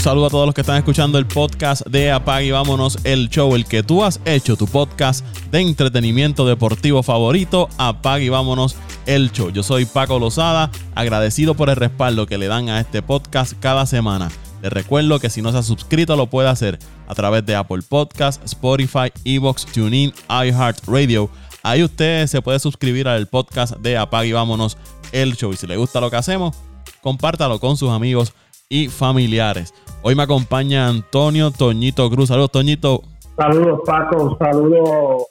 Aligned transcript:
Saludo 0.00 0.26
a 0.26 0.30
todos 0.30 0.46
los 0.46 0.54
que 0.54 0.62
están 0.62 0.78
escuchando 0.78 1.18
el 1.18 1.26
podcast 1.26 1.86
de 1.86 2.10
Apag 2.10 2.44
y 2.44 2.50
Vámonos 2.52 2.96
el 3.04 3.28
Show, 3.28 3.54
el 3.54 3.66
que 3.66 3.82
tú 3.82 4.02
has 4.02 4.18
hecho 4.24 4.56
tu 4.56 4.66
podcast 4.66 5.22
de 5.50 5.60
entretenimiento 5.60 6.46
deportivo 6.46 7.02
favorito, 7.02 7.68
Apag 7.76 8.22
y 8.22 8.30
Vámonos 8.30 8.76
el 9.04 9.30
Show. 9.30 9.50
Yo 9.50 9.62
soy 9.62 9.84
Paco 9.84 10.18
Lozada, 10.18 10.70
agradecido 10.94 11.54
por 11.54 11.68
el 11.68 11.76
respaldo 11.76 12.24
que 12.24 12.38
le 12.38 12.46
dan 12.46 12.70
a 12.70 12.80
este 12.80 13.02
podcast 13.02 13.52
cada 13.60 13.84
semana. 13.84 14.30
Les 14.62 14.72
recuerdo 14.72 15.20
que 15.20 15.28
si 15.28 15.42
no 15.42 15.52
se 15.52 15.58
ha 15.58 15.62
suscrito 15.62 16.16
lo 16.16 16.28
puede 16.28 16.48
hacer 16.48 16.78
a 17.06 17.14
través 17.14 17.44
de 17.44 17.54
Apple 17.54 17.82
Podcast, 17.86 18.42
Spotify, 18.46 19.12
Evox, 19.26 19.66
TuneIn, 19.66 20.14
iHeartRadio. 20.30 21.28
Ahí 21.62 21.84
usted 21.84 22.26
se 22.26 22.40
puede 22.40 22.58
suscribir 22.58 23.06
al 23.06 23.26
podcast 23.26 23.76
de 23.76 23.98
Apag 23.98 24.24
y 24.24 24.32
Vámonos 24.32 24.78
el 25.12 25.36
Show. 25.36 25.52
Y 25.52 25.58
si 25.58 25.66
le 25.66 25.76
gusta 25.76 26.00
lo 26.00 26.10
que 26.10 26.16
hacemos, 26.16 26.56
compártalo 27.02 27.60
con 27.60 27.76
sus 27.76 27.90
amigos 27.90 28.32
y 28.70 28.88
familiares. 28.88 29.74
Hoy 30.02 30.14
me 30.14 30.22
acompaña 30.22 30.88
Antonio 30.88 31.50
Toñito 31.50 32.08
Cruz. 32.08 32.28
Saludos, 32.28 32.52
Toñito. 32.52 33.02
Saludos, 33.36 33.80
Paco. 33.84 34.38
Saludos 34.38 35.26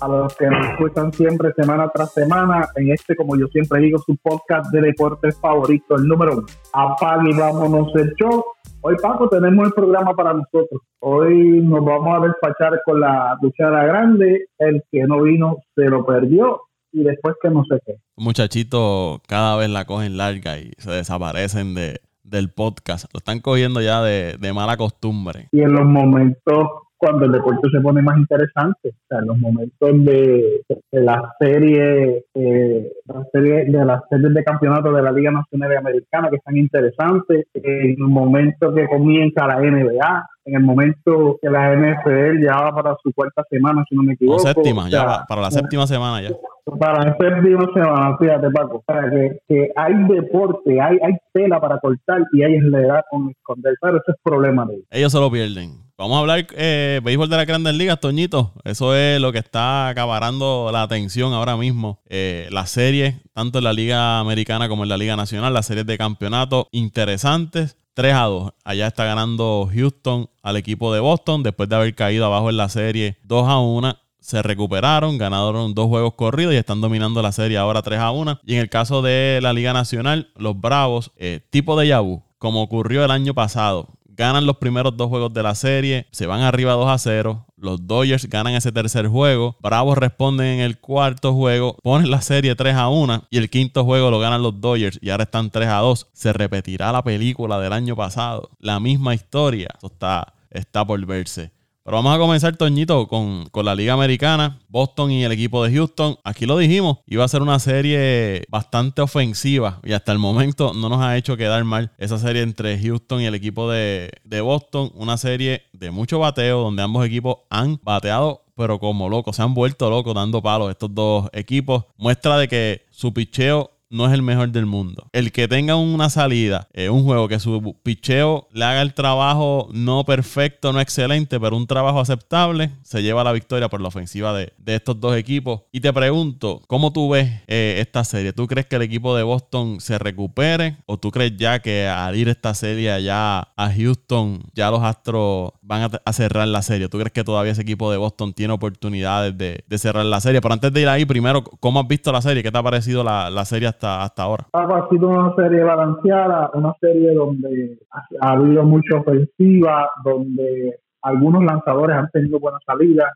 a 0.00 0.08
los 0.08 0.34
que 0.34 0.46
nos 0.46 0.66
escuchan 0.70 1.12
siempre, 1.12 1.52
semana 1.52 1.90
tras 1.92 2.10
semana, 2.14 2.66
en 2.76 2.90
este, 2.90 3.14
como 3.14 3.36
yo 3.36 3.46
siempre 3.48 3.82
digo, 3.82 3.98
su 3.98 4.16
podcast 4.16 4.72
de 4.72 4.80
deportes 4.80 5.38
favorito, 5.38 5.96
el 5.96 6.08
número 6.08 6.38
uno. 6.38 6.46
Apague 6.72 7.30
y 7.30 7.38
vámonos 7.38 7.94
el 7.96 8.14
show. 8.14 8.42
Hoy, 8.80 8.96
Paco, 9.02 9.28
tenemos 9.28 9.66
el 9.66 9.72
programa 9.74 10.14
para 10.14 10.32
nosotros. 10.32 10.80
Hoy 11.00 11.60
nos 11.60 11.84
vamos 11.84 12.16
a 12.16 12.26
despachar 12.26 12.80
con 12.86 12.98
la 12.98 13.36
luchada 13.42 13.84
grande. 13.84 14.46
El 14.58 14.82
que 14.90 15.02
no 15.02 15.20
vino 15.22 15.58
se 15.74 15.84
lo 15.84 16.06
perdió 16.06 16.62
y 16.92 17.02
después 17.02 17.34
que 17.42 17.50
no 17.50 17.62
sé 17.66 17.78
qué. 17.84 17.96
Muchachitos 18.16 19.20
cada 19.28 19.56
vez 19.56 19.68
la 19.68 19.84
cogen 19.84 20.16
larga 20.16 20.58
y 20.58 20.72
se 20.78 20.90
desaparecen 20.90 21.74
de, 21.74 22.00
del 22.30 22.50
podcast. 22.50 23.06
Lo 23.12 23.18
están 23.18 23.40
cogiendo 23.40 23.80
ya 23.80 24.02
de, 24.02 24.36
de 24.38 24.52
mala 24.52 24.76
costumbre. 24.76 25.48
Y 25.52 25.60
en 25.60 25.72
los 25.72 25.84
momentos 25.84 26.68
cuando 27.00 27.24
el 27.24 27.32
deporte 27.32 27.68
se 27.72 27.80
pone 27.80 28.02
más 28.02 28.18
interesante. 28.18 28.90
O 28.90 29.06
sea, 29.08 29.20
en 29.20 29.26
los 29.26 29.38
momentos 29.38 30.04
de, 30.04 30.62
de 30.68 31.00
la 31.00 31.34
serie, 31.40 32.26
eh, 32.34 32.92
la 33.06 33.24
serie, 33.32 33.64
de 33.64 33.84
las 33.86 34.02
series 34.10 34.34
de 34.34 34.44
campeonato 34.44 34.92
de 34.92 35.02
la 35.02 35.10
Liga 35.10 35.30
Nacional 35.30 35.78
Americana 35.78 36.28
que 36.28 36.36
están 36.36 36.58
interesantes, 36.58 37.46
en 37.54 37.90
el 37.90 37.96
momento 37.98 38.74
que 38.74 38.86
comienza 38.86 39.46
la 39.46 39.60
NBA, 39.60 40.28
en 40.44 40.54
el 40.56 40.62
momento 40.62 41.38
que 41.40 41.48
la 41.48 41.74
NFL 41.74 42.44
ya 42.44 42.60
va 42.60 42.74
para 42.74 42.96
su 43.02 43.12
cuarta 43.14 43.44
semana, 43.48 43.82
si 43.88 43.96
no 43.96 44.02
me 44.02 44.12
equivoco. 44.12 44.40
séptima, 44.40 44.90
ya 44.90 45.04
va, 45.04 45.24
para 45.26 45.40
la 45.40 45.50
séptima 45.50 45.86
semana 45.86 46.20
ya. 46.20 46.36
Para 46.78 47.04
la 47.04 47.16
séptima 47.16 47.66
semana, 47.72 48.16
fíjate 48.18 48.50
Paco, 48.50 48.82
para 48.84 49.10
que, 49.10 49.38
que, 49.48 49.70
hay 49.74 49.94
deporte, 50.04 50.78
hay, 50.80 50.98
hay 51.02 51.16
tela 51.32 51.58
para 51.60 51.78
cortar 51.78 52.22
y 52.32 52.42
hay 52.42 52.56
edad 52.56 53.04
con 53.10 53.30
esconder, 53.30 53.74
pero 53.80 53.96
ese 53.96 54.12
es 54.12 54.16
el 54.16 54.22
problema 54.22 54.66
de 54.66 54.74
ellos. 54.74 54.86
Ellos 54.90 55.12
se 55.12 55.18
lo 55.18 55.30
pierden. 55.30 55.89
Vamos 56.00 56.16
a 56.16 56.20
hablar 56.20 56.46
eh, 56.56 57.02
béisbol 57.04 57.28
de 57.28 57.36
las 57.36 57.46
grandes 57.46 57.74
ligas, 57.74 58.00
Toñito. 58.00 58.54
Eso 58.64 58.96
es 58.96 59.20
lo 59.20 59.32
que 59.32 59.38
está 59.38 59.88
acaparando 59.88 60.70
la 60.72 60.80
atención 60.80 61.34
ahora 61.34 61.58
mismo. 61.58 62.00
Eh, 62.08 62.48
las 62.50 62.70
series, 62.70 63.16
tanto 63.34 63.58
en 63.58 63.64
la 63.64 63.74
Liga 63.74 64.18
Americana 64.18 64.70
como 64.70 64.84
en 64.84 64.88
la 64.88 64.96
Liga 64.96 65.14
Nacional, 65.14 65.52
las 65.52 65.66
series 65.66 65.84
de 65.84 65.98
campeonato 65.98 66.68
interesantes. 66.72 67.76
3 67.92 68.14
a 68.14 68.22
2. 68.22 68.52
Allá 68.64 68.86
está 68.86 69.04
ganando 69.04 69.68
Houston 69.70 70.30
al 70.42 70.56
equipo 70.56 70.90
de 70.94 71.00
Boston 71.00 71.42
después 71.42 71.68
de 71.68 71.76
haber 71.76 71.94
caído 71.94 72.24
abajo 72.24 72.48
en 72.48 72.56
la 72.56 72.70
serie 72.70 73.18
2 73.24 73.46
a 73.46 73.58
1. 73.58 73.94
Se 74.20 74.42
recuperaron, 74.42 75.18
ganaron 75.18 75.74
dos 75.74 75.88
juegos 75.88 76.14
corridos 76.14 76.54
y 76.54 76.56
están 76.56 76.80
dominando 76.80 77.20
la 77.20 77.32
serie 77.32 77.58
ahora 77.58 77.82
3 77.82 78.00
a 78.00 78.10
1. 78.10 78.40
Y 78.46 78.54
en 78.54 78.60
el 78.60 78.70
caso 78.70 79.02
de 79.02 79.40
la 79.42 79.52
Liga 79.52 79.74
Nacional, 79.74 80.30
los 80.34 80.58
Bravos, 80.58 81.12
eh, 81.16 81.40
tipo 81.50 81.78
de 81.78 81.88
Yabu, 81.88 82.22
como 82.38 82.62
ocurrió 82.62 83.04
el 83.04 83.10
año 83.10 83.34
pasado, 83.34 83.99
ganan 84.16 84.46
los 84.46 84.56
primeros 84.58 84.96
dos 84.96 85.08
juegos 85.08 85.32
de 85.32 85.42
la 85.42 85.54
serie, 85.54 86.06
se 86.10 86.26
van 86.26 86.42
arriba 86.42 86.72
2 86.74 86.88
a 86.88 86.98
0. 86.98 87.46
Los 87.56 87.86
Dodgers 87.86 88.26
ganan 88.28 88.54
ese 88.54 88.72
tercer 88.72 89.06
juego. 89.06 89.56
Bravos 89.60 89.98
responden 89.98 90.46
en 90.46 90.60
el 90.60 90.78
cuarto 90.78 91.34
juego, 91.34 91.76
ponen 91.82 92.10
la 92.10 92.22
serie 92.22 92.54
3 92.54 92.74
a 92.74 92.88
1 92.88 93.24
y 93.30 93.38
el 93.38 93.50
quinto 93.50 93.84
juego 93.84 94.10
lo 94.10 94.18
ganan 94.18 94.42
los 94.42 94.60
Dodgers 94.60 94.98
y 95.02 95.10
ahora 95.10 95.24
están 95.24 95.50
3 95.50 95.68
a 95.68 95.76
2. 95.78 96.08
Se 96.12 96.32
repetirá 96.32 96.92
la 96.92 97.02
película 97.02 97.60
del 97.60 97.72
año 97.72 97.96
pasado. 97.96 98.50
La 98.58 98.80
misma 98.80 99.14
historia. 99.14 99.68
Esto 99.74 99.88
está, 99.88 100.34
está 100.50 100.84
por 100.84 101.04
verse. 101.04 101.52
Pero 101.82 101.96
vamos 101.96 102.14
a 102.14 102.18
comenzar, 102.18 102.56
Toñito, 102.56 103.08
con, 103.08 103.48
con, 103.50 103.64
la 103.64 103.74
Liga 103.74 103.94
Americana, 103.94 104.60
Boston 104.68 105.10
y 105.12 105.24
el 105.24 105.32
equipo 105.32 105.64
de 105.64 105.74
Houston. 105.74 106.16
Aquí 106.24 106.44
lo 106.44 106.58
dijimos, 106.58 106.98
iba 107.06 107.24
a 107.24 107.28
ser 107.28 107.40
una 107.40 107.58
serie 107.58 108.44
bastante 108.50 109.00
ofensiva 109.00 109.80
y 109.82 109.92
hasta 109.92 110.12
el 110.12 110.18
momento 110.18 110.74
no 110.74 110.90
nos 110.90 111.00
ha 111.00 111.16
hecho 111.16 111.38
quedar 111.38 111.64
mal 111.64 111.90
esa 111.96 112.18
serie 112.18 112.42
entre 112.42 112.78
Houston 112.78 113.22
y 113.22 113.26
el 113.26 113.34
equipo 113.34 113.70
de, 113.70 114.10
de 114.24 114.40
Boston. 114.42 114.92
Una 114.94 115.16
serie 115.16 115.62
de 115.72 115.90
mucho 115.90 116.18
bateo 116.18 116.60
donde 116.60 116.82
ambos 116.82 117.06
equipos 117.06 117.38
han 117.48 117.80
bateado 117.82 118.44
pero 118.60 118.78
como 118.78 119.08
locos, 119.08 119.36
se 119.36 119.42
han 119.42 119.54
vuelto 119.54 119.88
locos 119.88 120.14
dando 120.14 120.42
palos 120.42 120.70
estos 120.70 120.94
dos 120.94 121.30
equipos. 121.32 121.84
Muestra 121.96 122.36
de 122.36 122.46
que 122.46 122.82
su 122.90 123.14
picheo 123.14 123.70
no 123.90 124.06
es 124.06 124.12
el 124.12 124.22
mejor 124.22 124.50
del 124.50 124.66
mundo. 124.66 125.08
El 125.12 125.32
que 125.32 125.48
tenga 125.48 125.76
una 125.76 126.08
salida, 126.08 126.68
en 126.72 126.92
un 126.92 127.04
juego 127.04 127.28
que 127.28 127.40
su 127.40 127.76
picheo 127.82 128.48
le 128.52 128.64
haga 128.64 128.82
el 128.82 128.94
trabajo 128.94 129.68
no 129.72 130.04
perfecto, 130.04 130.72
no 130.72 130.80
excelente, 130.80 131.38
pero 131.40 131.56
un 131.56 131.66
trabajo 131.66 132.00
aceptable, 132.00 132.70
se 132.82 133.02
lleva 133.02 133.24
la 133.24 133.32
victoria 133.32 133.68
por 133.68 133.80
la 133.80 133.88
ofensiva 133.88 134.32
de, 134.32 134.52
estos 134.66 135.00
dos 135.00 135.16
equipos. 135.16 135.62
Y 135.72 135.80
te 135.80 135.92
pregunto, 135.92 136.62
¿cómo 136.68 136.92
tú 136.92 137.10
ves 137.10 137.28
eh, 137.48 137.78
esta 137.80 138.04
serie? 138.04 138.32
¿Tú 138.32 138.46
crees 138.46 138.66
que 138.66 138.76
el 138.76 138.82
equipo 138.82 139.16
de 139.16 139.24
Boston 139.24 139.80
se 139.80 139.98
recupere? 139.98 140.76
¿O 140.86 140.96
tú 140.96 141.10
crees 141.10 141.36
ya 141.36 141.58
que 141.58 141.88
al 141.88 142.14
ir 142.14 142.28
esta 142.28 142.54
serie 142.54 142.92
allá 142.92 143.40
a 143.40 143.72
Houston, 143.76 144.40
ya 144.54 144.70
los 144.70 144.82
Astros 144.82 145.52
van 145.62 145.90
a, 146.04 146.12
cerrar 146.12 146.46
la 146.46 146.62
serie? 146.62 146.88
¿Tú 146.88 146.98
crees 146.98 147.12
que 147.12 147.24
todavía 147.24 147.50
ese 147.50 147.62
equipo 147.62 147.90
de 147.90 147.96
Boston 147.96 148.32
tiene 148.32 148.52
oportunidades 148.52 149.36
de, 149.36 149.64
cerrar 149.78 150.06
la 150.06 150.20
serie? 150.20 150.40
Pero 150.40 150.54
antes 150.54 150.72
de 150.72 150.82
ir 150.82 150.88
ahí, 150.88 151.04
primero, 151.04 151.42
¿cómo 151.42 151.80
has 151.80 151.88
visto 151.88 152.12
la 152.12 152.22
serie? 152.22 152.44
¿Qué 152.44 152.52
te 152.52 152.58
ha 152.58 152.62
parecido 152.62 153.02
la, 153.02 153.28
la 153.28 153.44
serie 153.44 153.66
hasta, 153.82 154.22
ahora? 154.22 154.46
Ha 154.52 154.88
sido 154.88 155.08
una 155.08 155.34
serie 155.34 155.62
balanceada, 155.62 156.50
una 156.54 156.74
serie 156.80 157.12
donde 157.14 157.78
ha, 158.20 158.32
habido 158.32 158.62
mucha 158.64 158.96
ofensiva, 158.96 159.90
donde 160.04 160.80
algunos 161.02 161.44
lanzadores 161.44 161.96
han 161.96 162.10
tenido 162.10 162.38
buenas 162.38 162.62
salidas, 162.66 163.08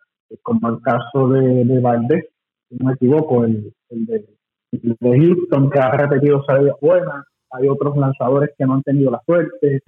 como 0.43 0.69
el 0.69 0.81
caso 0.81 1.29
de, 1.29 1.65
de 1.65 1.81
Valdés, 1.81 2.25
si 2.69 2.77
no 2.77 2.89
me 2.89 2.95
equivoco, 2.95 3.45
el, 3.45 3.73
de, 3.91 4.25
Houston, 5.01 5.71
que 5.71 5.79
ha 5.79 5.91
repetido 5.93 6.43
salidas 6.45 6.77
buenas. 6.81 7.25
Hay 7.53 7.69
otros 7.69 7.97
lanzadores 7.97 8.51
que 8.59 8.67
no 8.67 8.75
han 8.75 8.83
tenido 8.83 9.13
la 9.13 9.23
suerte. 9.25 9.81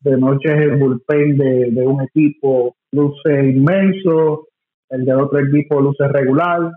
De, 0.00 0.16
noche 0.18 0.52
el 0.52 0.76
bullpen 0.76 1.38
de, 1.38 1.70
de 1.70 1.86
un 1.86 2.02
equipo 2.02 2.76
luce 2.92 3.48
inmenso, 3.48 4.48
el 4.90 5.04
de 5.04 5.14
otro 5.14 5.38
equipo 5.40 5.80
luce 5.80 6.06
regular 6.08 6.70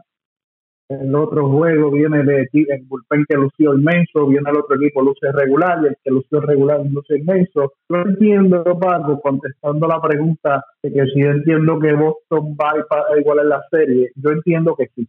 el 0.90 1.14
otro 1.14 1.48
juego 1.50 1.92
viene 1.92 2.24
de 2.24 2.50
el 2.52 2.84
bullpen 2.88 3.24
que 3.30 3.36
lució 3.36 3.76
inmenso, 3.76 4.26
viene 4.26 4.50
el 4.50 4.58
otro 4.58 4.76
equipo 4.76 5.04
luce 5.04 5.32
regular 5.32 5.80
y 5.84 5.88
el 5.88 5.98
que 6.04 6.10
lució 6.10 6.42
regular 6.42 6.82
luce 6.84 7.20
inmenso. 7.20 7.74
Yo 7.88 7.96
entiendo, 7.98 8.64
Paco, 8.80 9.22
contestando 9.22 9.88
la 9.88 10.02
pregunta 10.02 10.64
de 10.82 10.92
que 10.92 11.06
si 11.14 11.22
entiendo 11.22 11.78
que 11.80 11.94
Boston 11.94 12.58
va 12.60 12.72
a 12.72 13.20
igual 13.20 13.40
en 13.40 13.50
la 13.50 13.62
serie, 13.70 14.12
yo 14.16 14.32
entiendo 14.32 14.76
que 14.76 14.88
sí. 14.96 15.08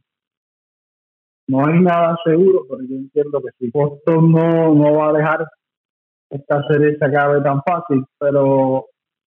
No 1.48 1.66
hay 1.66 1.80
nada 1.80 2.16
seguro, 2.24 2.66
pero 2.68 2.82
yo 2.82 2.96
entiendo 2.96 3.40
que 3.40 3.48
sí. 3.58 3.70
Boston 3.72 4.32
no, 4.32 4.74
no 4.74 4.94
va 4.94 5.08
a 5.08 5.12
dejar 5.14 5.46
esta 6.28 6.62
serie 6.68 6.96
se 6.96 7.04
acabe 7.04 7.40
tan 7.42 7.60
fácil, 7.62 8.04
pero 8.18 8.86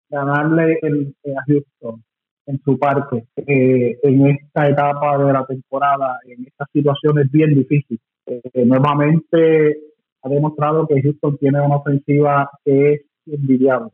ganarle 0.08 0.78
el, 0.82 1.14
a 1.34 1.42
Houston 1.46 2.04
en 2.46 2.60
su 2.64 2.78
parte 2.78 3.26
eh, 3.36 3.98
en 4.02 4.26
esta 4.26 4.68
etapa 4.68 5.18
de 5.18 5.32
la 5.32 5.46
temporada, 5.46 6.18
en 6.26 6.46
estas 6.46 6.68
situaciones 6.72 7.30
bien 7.30 7.54
difíciles. 7.54 8.00
Eh, 8.26 8.64
nuevamente 8.64 9.78
ha 10.22 10.28
demostrado 10.28 10.86
que 10.86 11.02
Houston 11.02 11.36
tiene 11.38 11.60
una 11.60 11.76
ofensiva 11.76 12.50
que 12.64 12.92
es 12.92 13.00
envidiable. 13.26 13.90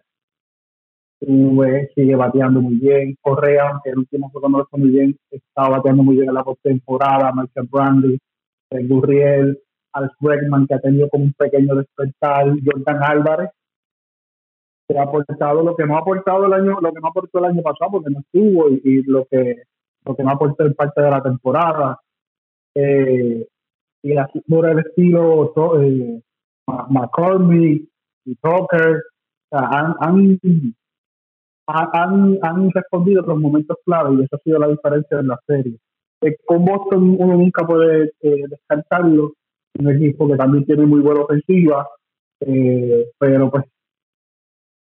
sigue 1.94 2.16
bateando 2.16 2.60
muy 2.60 2.76
bien. 2.76 3.16
Correa, 3.20 3.70
aunque 3.70 3.90
el 3.90 3.98
último 3.98 4.30
juego 4.30 4.48
no 4.48 4.58
lo 4.58 4.68
muy 4.72 4.90
bien, 4.90 5.16
está 5.30 5.68
bateando 5.68 6.02
muy 6.02 6.16
bien 6.16 6.28
en 6.28 6.34
la 6.34 6.44
postemporada. 6.44 7.32
Michael 7.34 7.68
Brandy, 7.70 8.18
el 8.70 8.88
Gurriel, 8.88 9.58
Alex 9.92 10.14
Bregman, 10.20 10.66
que 10.66 10.74
ha 10.74 10.80
tenido 10.80 11.08
como 11.08 11.24
un 11.24 11.32
pequeño 11.32 11.74
despertar. 11.74 12.54
Jordan 12.64 13.02
Álvarez, 13.02 13.50
que 14.88 14.98
ha 14.98 15.02
aportado 15.02 15.62
lo 15.62 15.76
que 15.76 15.86
no 15.86 15.96
ha 15.96 16.00
aportado 16.00 16.46
el 16.46 16.52
año, 16.54 16.78
lo 16.80 16.92
que 16.92 17.00
no 17.00 17.08
aportó 17.08 17.38
el 17.38 17.44
año 17.44 17.62
pasado 17.62 17.92
porque 17.92 18.10
no 18.10 18.20
estuvo 18.20 18.68
y, 18.70 19.02
lo 19.02 19.26
que 19.26 19.64
lo 20.04 20.16
que 20.16 20.22
no 20.24 20.30
aportó 20.30 20.64
en 20.64 20.74
parte 20.74 21.02
de 21.02 21.10
la 21.10 21.22
temporada. 21.22 22.00
Eh, 22.74 23.46
y 24.02 24.16
así 24.16 24.40
por 24.48 24.66
el 24.68 24.78
estilo 24.78 25.52
eh, 25.80 26.22
McCormick 26.88 27.88
y 28.24 28.34
Tucker 28.36 29.02
han, 29.50 29.94
han, 30.00 30.38
han, 31.66 32.38
han, 32.42 32.70
respondido 32.70 33.22
los 33.22 33.38
momentos 33.38 33.76
clave 33.84 34.14
y 34.14 34.24
esa 34.24 34.36
ha 34.36 34.40
sido 34.40 34.58
la 34.58 34.68
diferencia 34.68 35.18
en 35.20 35.28
la 35.28 35.38
serie. 35.46 35.78
Eh, 36.20 36.36
con 36.44 36.64
Boston 36.64 37.16
uno 37.18 37.36
nunca 37.36 37.66
puede 37.66 38.12
eh, 38.20 38.44
descartarlo, 38.48 39.34
un 39.78 39.90
equipo 39.90 40.28
que 40.28 40.36
también 40.36 40.64
tiene 40.64 40.84
muy 40.84 41.00
buena 41.00 41.22
ofensiva, 41.22 41.86
eh, 42.40 43.10
pero 43.18 43.50
pues 43.50 43.64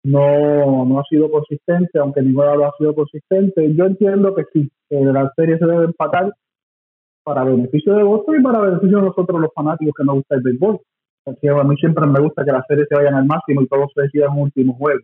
no, 0.05 0.85
no 0.85 1.01
ha 1.01 1.05
sido 1.05 1.31
consistente, 1.31 1.99
aunque 1.99 2.23
ninguno 2.23 2.57
lo 2.57 2.67
ha 2.67 2.73
sido 2.79 2.95
consistente. 2.95 3.75
Yo 3.75 3.87
entiendo 3.87 4.35
que 4.35 4.45
sí, 4.53 4.71
que 4.89 4.97
la 4.97 5.31
serie 5.37 5.59
se 5.59 5.67
debe 5.67 5.85
empatar 5.85 6.33
para 7.23 7.45
beneficio 7.45 7.95
de 7.95 8.03
Boston 8.03 8.41
y 8.41 8.43
para 8.43 8.61
beneficio 8.61 8.99
de 8.99 9.05
nosotros 9.05 9.41
los 9.41 9.51
fanáticos 9.55 9.95
que 9.97 10.05
nos 10.05 10.17
gusta 10.17 10.37
el 10.37 10.43
béisbol. 10.43 10.81
Porque 11.23 11.49
a 11.49 11.65
mí 11.65 11.77
siempre 11.77 12.07
me 12.07 12.21
gusta 12.21 12.45
que 12.45 12.53
las 12.53 12.67
series 12.67 12.89
se 12.89 12.97
vayan 12.97 13.15
al 13.15 13.27
máximo 13.27 13.63
y 13.63 13.69
todos 13.69 13.91
se 13.95 14.03
decidan 14.03 14.31
en 14.31 14.37
un 14.37 14.43
último 14.45 14.75
juego 14.75 15.01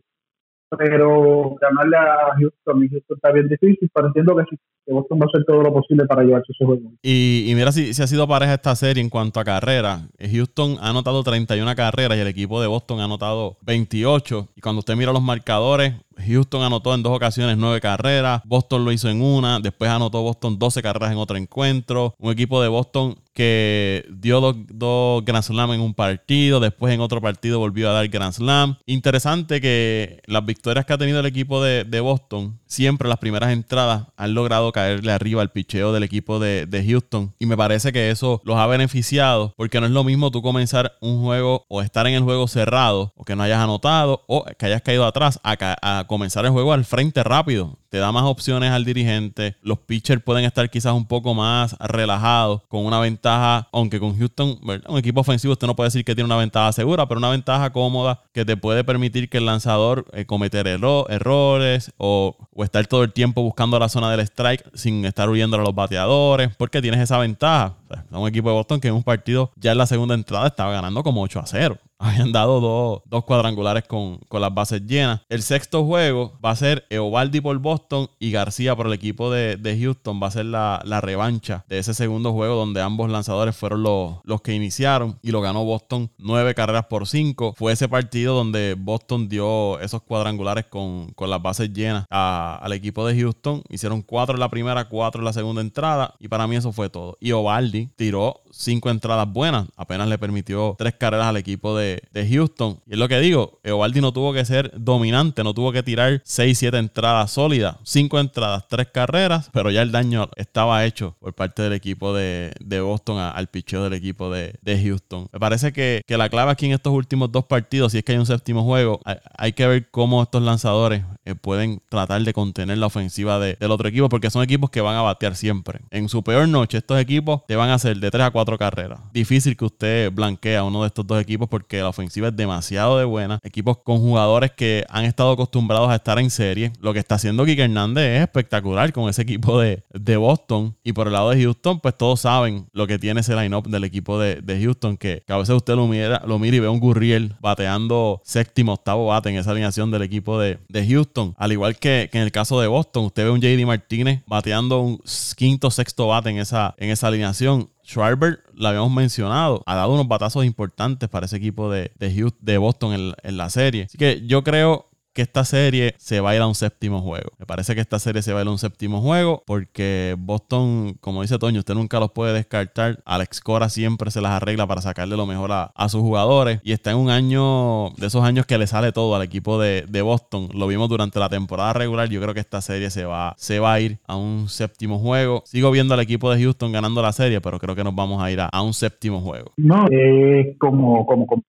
pero 0.70 1.56
ganarle 1.60 1.96
a 1.96 2.34
Houston, 2.38 2.88
está 3.08 3.32
bien 3.32 3.48
difícil, 3.48 3.90
pero 3.94 4.08
entiendo 4.08 4.36
que, 4.36 4.44
sí, 4.50 4.56
que 4.84 4.92
Boston 4.92 5.18
va 5.20 5.24
a 5.24 5.28
hacer 5.28 5.44
todo 5.44 5.62
lo 5.62 5.72
posible 5.72 6.06
para 6.06 6.22
llevarse 6.22 6.52
ese 6.52 6.64
juego. 6.64 6.92
Y, 7.02 7.46
y 7.48 7.54
mira 7.54 7.72
si, 7.72 7.94
si, 7.94 8.02
ha 8.02 8.06
sido 8.06 8.26
pareja 8.26 8.54
esta 8.54 8.74
serie 8.74 9.02
en 9.02 9.10
cuanto 9.10 9.40
a 9.40 9.44
carreras. 9.44 10.02
Houston 10.18 10.76
ha 10.80 10.90
anotado 10.90 11.22
31 11.22 11.74
carreras 11.76 12.18
y 12.18 12.20
el 12.20 12.28
equipo 12.28 12.60
de 12.60 12.66
Boston 12.66 13.00
ha 13.00 13.04
anotado 13.04 13.56
28. 13.62 14.48
Y 14.56 14.60
cuando 14.60 14.80
usted 14.80 14.96
mira 14.96 15.12
los 15.12 15.22
marcadores, 15.22 15.94
Houston 16.18 16.62
anotó 16.62 16.94
en 16.94 17.02
dos 17.02 17.14
ocasiones 17.14 17.56
nueve 17.58 17.80
carreras, 17.80 18.40
Boston 18.44 18.84
lo 18.84 18.92
hizo 18.92 19.08
en 19.08 19.20
una, 19.20 19.60
después 19.60 19.90
anotó 19.90 20.22
Boston 20.22 20.58
12 20.58 20.82
carreras 20.82 21.12
en 21.12 21.18
otro 21.18 21.36
encuentro, 21.36 22.14
un 22.18 22.32
equipo 22.32 22.62
de 22.62 22.68
Boston 22.68 23.16
que 23.37 24.06
dio 24.09 24.41
dos, 24.41 24.56
dos 24.73 25.23
Grand 25.23 25.44
Slam 25.44 25.73
en 25.73 25.83
un 25.83 25.93
partido, 25.93 26.59
después 26.59 26.94
en 26.94 27.00
otro 27.00 27.21
partido 27.21 27.59
volvió 27.59 27.91
a 27.91 27.93
dar 27.93 28.09
Grand 28.09 28.33
Slam. 28.33 28.79
Interesante 28.87 29.61
que 29.61 30.23
las 30.27 30.44
victorias 30.44 30.87
que 30.87 30.94
ha 30.94 30.99
tenido 30.99 31.21
el 31.21 31.27
equipo 31.27 31.62
de, 31.62 32.00
Boston, 32.00 32.59
siempre 32.67 33.09
las 33.09 33.19
primeras 33.19 33.53
entradas 33.53 34.06
han 34.17 34.33
logrado 34.33 34.73
caerle 34.73 35.12
arriba 35.12 35.43
al 35.43 35.50
picheo 35.50 35.93
del 35.93 36.03
equipo 36.03 36.38
de, 36.38 36.65
de, 36.65 36.85
Houston. 36.85 37.35
Y 37.38 37.44
me 37.44 37.59
parece 37.59 37.93
que 37.93 38.11
eso 38.11 38.41
los 38.44 38.56
ha 38.56 38.67
beneficiado, 38.67 39.53
porque 39.56 39.81
no 39.81 39.87
es 39.87 39.93
lo 39.93 40.03
mismo 40.03 40.31
tú 40.31 40.41
comenzar 40.41 40.97
un 41.03 41.21
juego 41.23 41.67
o 41.69 41.83
estar 41.83 42.06
en 42.06 42.15
el 42.15 42.23
juego 42.23 42.49
cerrado, 42.49 43.12
o 43.17 43.25
que 43.25 43.37
no 43.37 43.43
hayas 43.43 43.61
anotado, 43.61 44.25
o 44.29 44.47
que 44.59 44.67
hayas 44.67 44.81
caído 44.81 45.05
atrás, 45.05 45.41
a, 45.43 45.56
a 45.83 46.06
comenzar 46.06 46.47
el 46.47 46.53
juego 46.53 46.73
al 46.73 46.87
frente 46.87 47.23
rápido. 47.23 47.79
Te 47.88 47.99
da 47.99 48.12
más 48.12 48.25
opciones 48.25 48.71
al 48.71 48.85
dirigente. 48.85 49.56
Los 49.62 49.79
pitchers 49.79 50.23
pueden 50.23 50.44
estar 50.44 50.69
quizás 50.71 50.94
un 50.94 51.06
poco 51.06 51.35
más 51.35 51.77
relajados 51.79 52.62
con 52.69 52.85
una 52.85 53.00
ventaja, 53.00 53.69
aunque 53.73 54.00
con 54.00 54.19
Houston, 54.19 54.59
un 54.88 54.99
equipo 54.99 55.21
ofensivo, 55.21 55.53
usted 55.53 55.67
no 55.67 55.77
puede 55.77 55.88
decir 55.88 56.05
que 56.05 56.15
tiene 56.15 56.27
una 56.27 56.37
ventaja 56.37 56.73
segura, 56.73 57.06
pero 57.06 57.19
una 57.19 57.31
ventaja 57.31 57.71
cómoda 57.71 58.23
que 58.33 58.44
te 58.44 58.56
puede 58.56 58.85
permitir 58.85 59.29
que 59.29 59.38
el 59.38 59.47
lanzador 59.47 60.06
eh, 60.12 60.25
cometer 60.27 60.67
errores 60.67 61.93
o, 61.97 62.37
estar 62.59 62.87
todo 62.87 63.05
el 63.05 63.12
tiempo 63.12 63.43
buscando 63.43 63.79
la 63.79 63.88
zona 63.88 64.11
del 64.11 64.21
strike 64.21 64.65
sin 64.75 65.05
estar 65.05 65.29
huyendo 65.29 65.56
a 65.56 65.61
los 65.61 65.75
bateadores, 65.75 66.55
porque 66.56 66.83
tienes 66.83 67.00
esa 67.00 67.19
ventaja. 67.19 67.75
un 68.11 68.29
equipo 68.29 68.49
de 68.49 68.55
Boston 68.55 68.81
que 68.81 68.88
en 68.88 68.94
un 68.94 69.03
partido 69.03 69.53
ya 69.56 69.73
en 69.73 69.79
la 69.79 69.87
segunda 69.87 70.15
entrada 70.15 70.49
estaba 70.49 70.73
ganando 70.73 71.03
como 71.03 71.23
8 71.23 71.41
a 71.41 71.47
0 71.47 71.79
habían 71.98 72.32
dado 72.32 72.60
dos, 73.06 73.25
cuadrangulares 73.25 73.84
con, 73.84 74.20
las 74.31 74.54
bases 74.54 74.82
llenas. 74.87 75.22
El 75.28 75.43
sexto 75.43 75.84
juego 75.84 76.38
va 76.44 76.50
a 76.50 76.56
ser 76.56 76.84
Eovaldi 76.90 77.40
por 77.40 77.58
Boston 77.58 78.08
y 78.19 78.31
García 78.31 78.76
por 78.76 78.87
el 78.87 78.93
equipo 78.93 79.31
de, 79.31 79.78
Houston. 79.81 80.20
Va 80.22 80.28
a 80.28 80.31
ser 80.31 80.46
la, 80.46 81.00
revancha 81.00 81.64
de 81.69 81.78
ese 81.78 81.94
segundo 81.94 82.32
juego 82.32 82.54
donde 82.54 82.81
ambos 82.81 83.10
lanzadores 83.10 83.56
fueron 83.56 83.82
los, 83.82 84.16
los 84.25 84.40
que 84.40 84.54
iniciaron 84.54 85.19
y 85.22 85.31
lo 85.31 85.40
ganó 85.40 85.64
Boston 85.64 86.10
nueve 86.19 86.54
carreras 86.54 86.87
por 86.87 87.06
cinco. 87.06 87.54
Fue 87.56 87.72
ese 87.72 87.88
partido 87.88 88.34
donde 88.34 88.75
Boston 88.78 89.28
dio 89.28 89.78
esos 89.81 90.02
cuadrangulares 90.02 90.66
con, 90.66 91.14
las 91.26 91.42
bases 91.42 91.72
llenas 91.72 92.06
al 92.10 92.72
equipo 92.72 93.06
de 93.06 93.19
Houston. 93.20 93.62
Hicieron 93.69 94.02
cuatro 94.02 94.34
en 94.34 94.40
la 94.40 94.49
primera, 94.49 94.88
cuatro 94.88 95.20
en 95.20 95.25
la 95.25 95.32
segunda 95.32 95.60
entrada 95.60 96.14
y 96.19 96.28
para 96.28 96.46
mí 96.46 96.56
eso 96.56 96.72
fue 96.72 96.88
todo. 96.88 97.16
Y 97.20 97.32
Ovaldi 97.32 97.88
tiró 97.96 98.42
cinco 98.56 98.91
entradas 98.91 99.31
buenas. 99.31 99.67
Apenas 99.76 100.08
le 100.08 100.19
permitió 100.19 100.75
tres 100.79 100.94
carreras 100.94 101.26
al 101.26 101.37
equipo 101.37 101.76
de, 101.76 102.03
Houston. 102.29 102.81
Y 102.87 102.93
es 102.93 102.99
lo 102.99 103.08
que 103.08 103.20
digo, 103.20 103.61
Eovaldi 103.62 104.00
no 104.00 104.12
tuvo 104.12 104.32
que 104.32 104.44
ser 104.44 104.73
dominante, 104.76 105.44
no 105.44 105.55
tuvo 105.55 105.70
que 105.70 105.82
tirar 105.82 106.23
seis, 106.25 106.58
siete 106.58 106.79
entradas 106.79 107.31
sólidas. 107.31 107.76
Cinco 107.85 108.19
entradas, 108.19 108.67
tres 108.69 108.88
carreras, 108.93 109.50
pero 109.53 109.70
ya 109.70 109.82
el 109.82 109.93
daño 109.93 110.29
estaba 110.37 110.85
hecho 110.85 111.14
por 111.20 111.35
parte 111.35 111.62
del 111.62 111.75
equipo 111.75 112.14
de, 112.14 112.53
Boston 112.81 113.19
al 113.19 113.49
picheo 113.49 113.85
del 113.85 113.93
equipo 113.93 114.31
de, 114.31 114.59
Houston. 114.82 115.29
Me 115.32 115.38
parece 115.38 115.73
que, 115.73 116.02
la 116.17 116.31
clave 116.31 116.50
aquí 116.50 116.67
en 116.67 116.73
estos 116.73 116.94
últimos 116.94 117.31
dos 117.31 117.44
partidos, 117.44 117.93
si 117.93 117.99
es 117.99 118.05
que 118.05 118.12
hay 118.12 118.19
un 118.19 118.26
séptimo 118.26 118.64
juego, 118.64 119.00
hay, 119.37 119.52
que 119.52 119.67
ver 119.67 119.91
cómo 119.91 120.23
estos 120.23 120.43
lanzadores 120.43 121.02
eh, 121.26 121.35
pueden 121.35 121.82
tratar 121.91 122.23
de 122.23 122.32
contener 122.32 122.79
la 122.79 122.87
ofensiva 122.87 123.38
del 123.38 123.70
otro 123.70 123.88
equipo, 123.88 124.09
porque 124.09 124.31
son 124.31 124.43
equipos 124.43 124.70
que 124.70 124.81
van 124.81 124.97
a 124.97 125.02
batear 125.02 125.37
siempre. 125.37 125.81
En 125.91 126.09
su 126.09 126.23
peor 126.23 126.49
noche, 126.49 126.79
estos 126.79 126.99
equipos 126.99 127.43
te 127.47 127.56
van 127.56 127.69
a 127.69 127.75
hacer 127.75 127.99
de 127.99 128.11
3 128.11 128.26
a 128.26 128.31
4 128.31 128.45
carreras. 128.56 129.00
Difícil 129.12 129.56
que 129.56 129.64
usted 129.64 130.12
blanquee 130.12 130.56
a 130.56 130.62
uno 130.62 130.82
de 130.82 130.88
estos 130.88 131.06
dos 131.06 131.20
equipos 131.20 131.48
porque 131.48 131.78
la 131.78 131.88
ofensiva 131.88 132.28
es 132.28 132.37
demasiado 132.37 132.98
de 132.98 133.04
buena. 133.04 133.40
Equipos 133.43 133.78
con 133.78 133.98
jugadores 133.98 134.52
que 134.52 134.84
han 134.88 135.04
estado 135.04 135.32
acostumbrados 135.32 135.90
a 135.90 135.96
estar 135.96 136.19
en 136.19 136.31
serie. 136.31 136.72
Lo 136.81 136.93
que 136.93 137.00
está 137.00 137.16
haciendo 137.16 137.44
Kike 137.44 137.62
Hernández 137.62 138.16
es 138.16 138.22
espectacular 138.22 138.93
con 138.93 139.08
ese 139.08 139.22
equipo 139.22 139.60
de, 139.60 139.82
Boston. 140.16 140.76
Y 140.84 140.93
por 140.93 141.08
el 141.08 141.12
lado 141.12 141.31
de 141.31 141.43
Houston, 141.43 141.81
pues 141.81 141.96
todos 141.96 142.20
saben 142.20 142.69
lo 142.72 142.87
que 142.87 142.98
tiene 142.98 143.20
ese 143.20 143.34
line-up 143.34 143.69
del 143.69 143.84
equipo 143.84 144.19
de, 144.19 144.60
Houston, 144.62 144.96
que, 144.96 145.25
a 145.28 145.37
veces 145.37 145.54
usted 145.54 145.75
lo 145.75 145.87
mira, 145.87 146.22
lo 146.26 146.38
mira 146.38 146.56
y 146.56 146.60
ve 146.60 146.69
un 146.69 146.81
Gurriel 146.81 147.34
bateando 147.40 148.20
séptimo, 148.25 148.75
octavo 148.75 149.06
bate 149.06 149.31
en 149.31 149.37
esa 149.37 149.50
alineación 149.50 149.90
del 149.90 150.02
equipo 150.02 150.38
de, 150.38 150.58
Houston. 150.88 151.34
Al 151.37 151.52
igual 151.52 151.76
que, 151.76 152.08
en 152.12 152.22
el 152.22 152.32
caso 152.32 152.60
de 152.60 152.69
Boston, 152.69 153.06
usted 153.06 153.25
ve 153.25 153.31
un 153.31 153.40
JD 153.40 153.66
Martínez 153.66 154.22
bateando 154.26 154.81
un 154.81 155.00
quinto, 155.37 155.70
sexto 155.70 156.08
bate 156.08 156.31
en 156.31 156.38
esa, 156.38 156.75
en 156.78 156.90
esa 156.90 157.08
alineación. 157.08 157.70
Schwarber, 157.87 158.43
lo 158.55 158.69
habíamos 158.69 158.91
mencionado, 158.91 159.62
ha 159.65 159.77
dado 159.77 159.94
unos 159.94 160.09
batazos 160.09 160.44
importantes 160.44 161.09
para 161.09 161.27
ese 161.27 161.37
equipo 161.37 161.71
de, 161.71 161.93
de, 161.99 162.33
de 162.41 162.59
Boston 162.59 163.15
en 163.23 163.37
la 163.37 163.49
serie. 163.49 163.85
Así 163.85 163.97
que 163.97 164.27
yo 164.27 164.43
creo 164.43 164.91
que 165.16 165.22
esta 165.22 165.44
serie 165.44 165.94
se 165.96 166.20
va 166.20 166.30
a 166.30 166.36
ir 166.36 166.42
a 166.42 166.46
un 166.46 166.54
séptimo 166.54 167.00
juego. 167.00 167.30
Me 167.38 167.46
parece 167.46 167.74
que 167.74 167.80
esta 167.80 167.98
serie 167.98 168.20
se 168.20 168.34
va 168.34 168.40
a 168.40 168.42
ir 168.42 168.48
a 168.48 168.50
un 168.50 168.58
séptimo 168.58 169.00
juego 169.00 169.42
porque 169.46 170.14
Boston, 170.18 170.98
como 171.00 171.22
dice 171.22 171.38
Toño, 171.38 171.60
usted 171.60 171.74
nunca 171.74 171.98
los 171.98 172.12
puede 172.12 172.34
descartar. 172.34 172.98
Alex 173.06 173.40
Cora 173.40 173.70
siempre 173.70 174.10
se 174.10 174.20
las 174.20 174.32
arregla 174.32 174.66
para 174.66 174.82
sacarle 174.82 175.16
lo 175.16 175.24
mejor 175.24 175.52
a, 175.52 175.88
sus 175.88 176.02
jugadores 176.02 176.60
y 176.64 176.72
está 176.72 176.90
en 176.90 176.98
un 176.98 177.08
año 177.08 177.90
de 177.96 178.08
esos 178.08 178.25
años 178.25 178.44
que 178.44 178.58
le 178.58 178.66
sale 178.66 178.92
todo 178.92 179.16
al 179.16 179.23
equipo 179.23 179.58
de, 179.58 180.02
Boston. 180.02 180.49
Lo 180.52 180.66
vimos 180.66 180.90
durante 180.90 181.18
la 181.18 181.30
temporada 181.30 181.73
regular. 181.73 182.11
Yo 182.11 182.20
creo 182.20 182.35
que 182.35 182.40
esta 182.40 182.61
serie 182.61 182.90
se 182.90 183.06
va, 183.06 183.32
se 183.38 183.58
va 183.58 183.73
a 183.73 183.80
ir 183.80 183.99
a 184.06 184.16
un 184.16 184.50
séptimo 184.50 184.99
juego. 184.99 185.42
Sigo 185.46 185.70
viendo 185.70 185.94
al 185.94 186.00
equipo 186.00 186.30
de 186.30 186.42
Houston 186.42 186.73
ganando 186.73 187.00
la 187.00 187.12
serie, 187.12 187.40
pero 187.40 187.58
creo 187.58 187.75
que 187.75 187.82
nos 187.82 187.94
vamos 187.94 188.23
a 188.23 188.30
ir 188.30 188.40
a, 188.40 188.62
un 188.62 188.75
séptimo 188.75 189.20
juego. 189.20 189.52
No, 189.56 189.87
es 189.90 190.58
como, 190.58 191.06
como, 191.06 191.26
como 191.26 191.42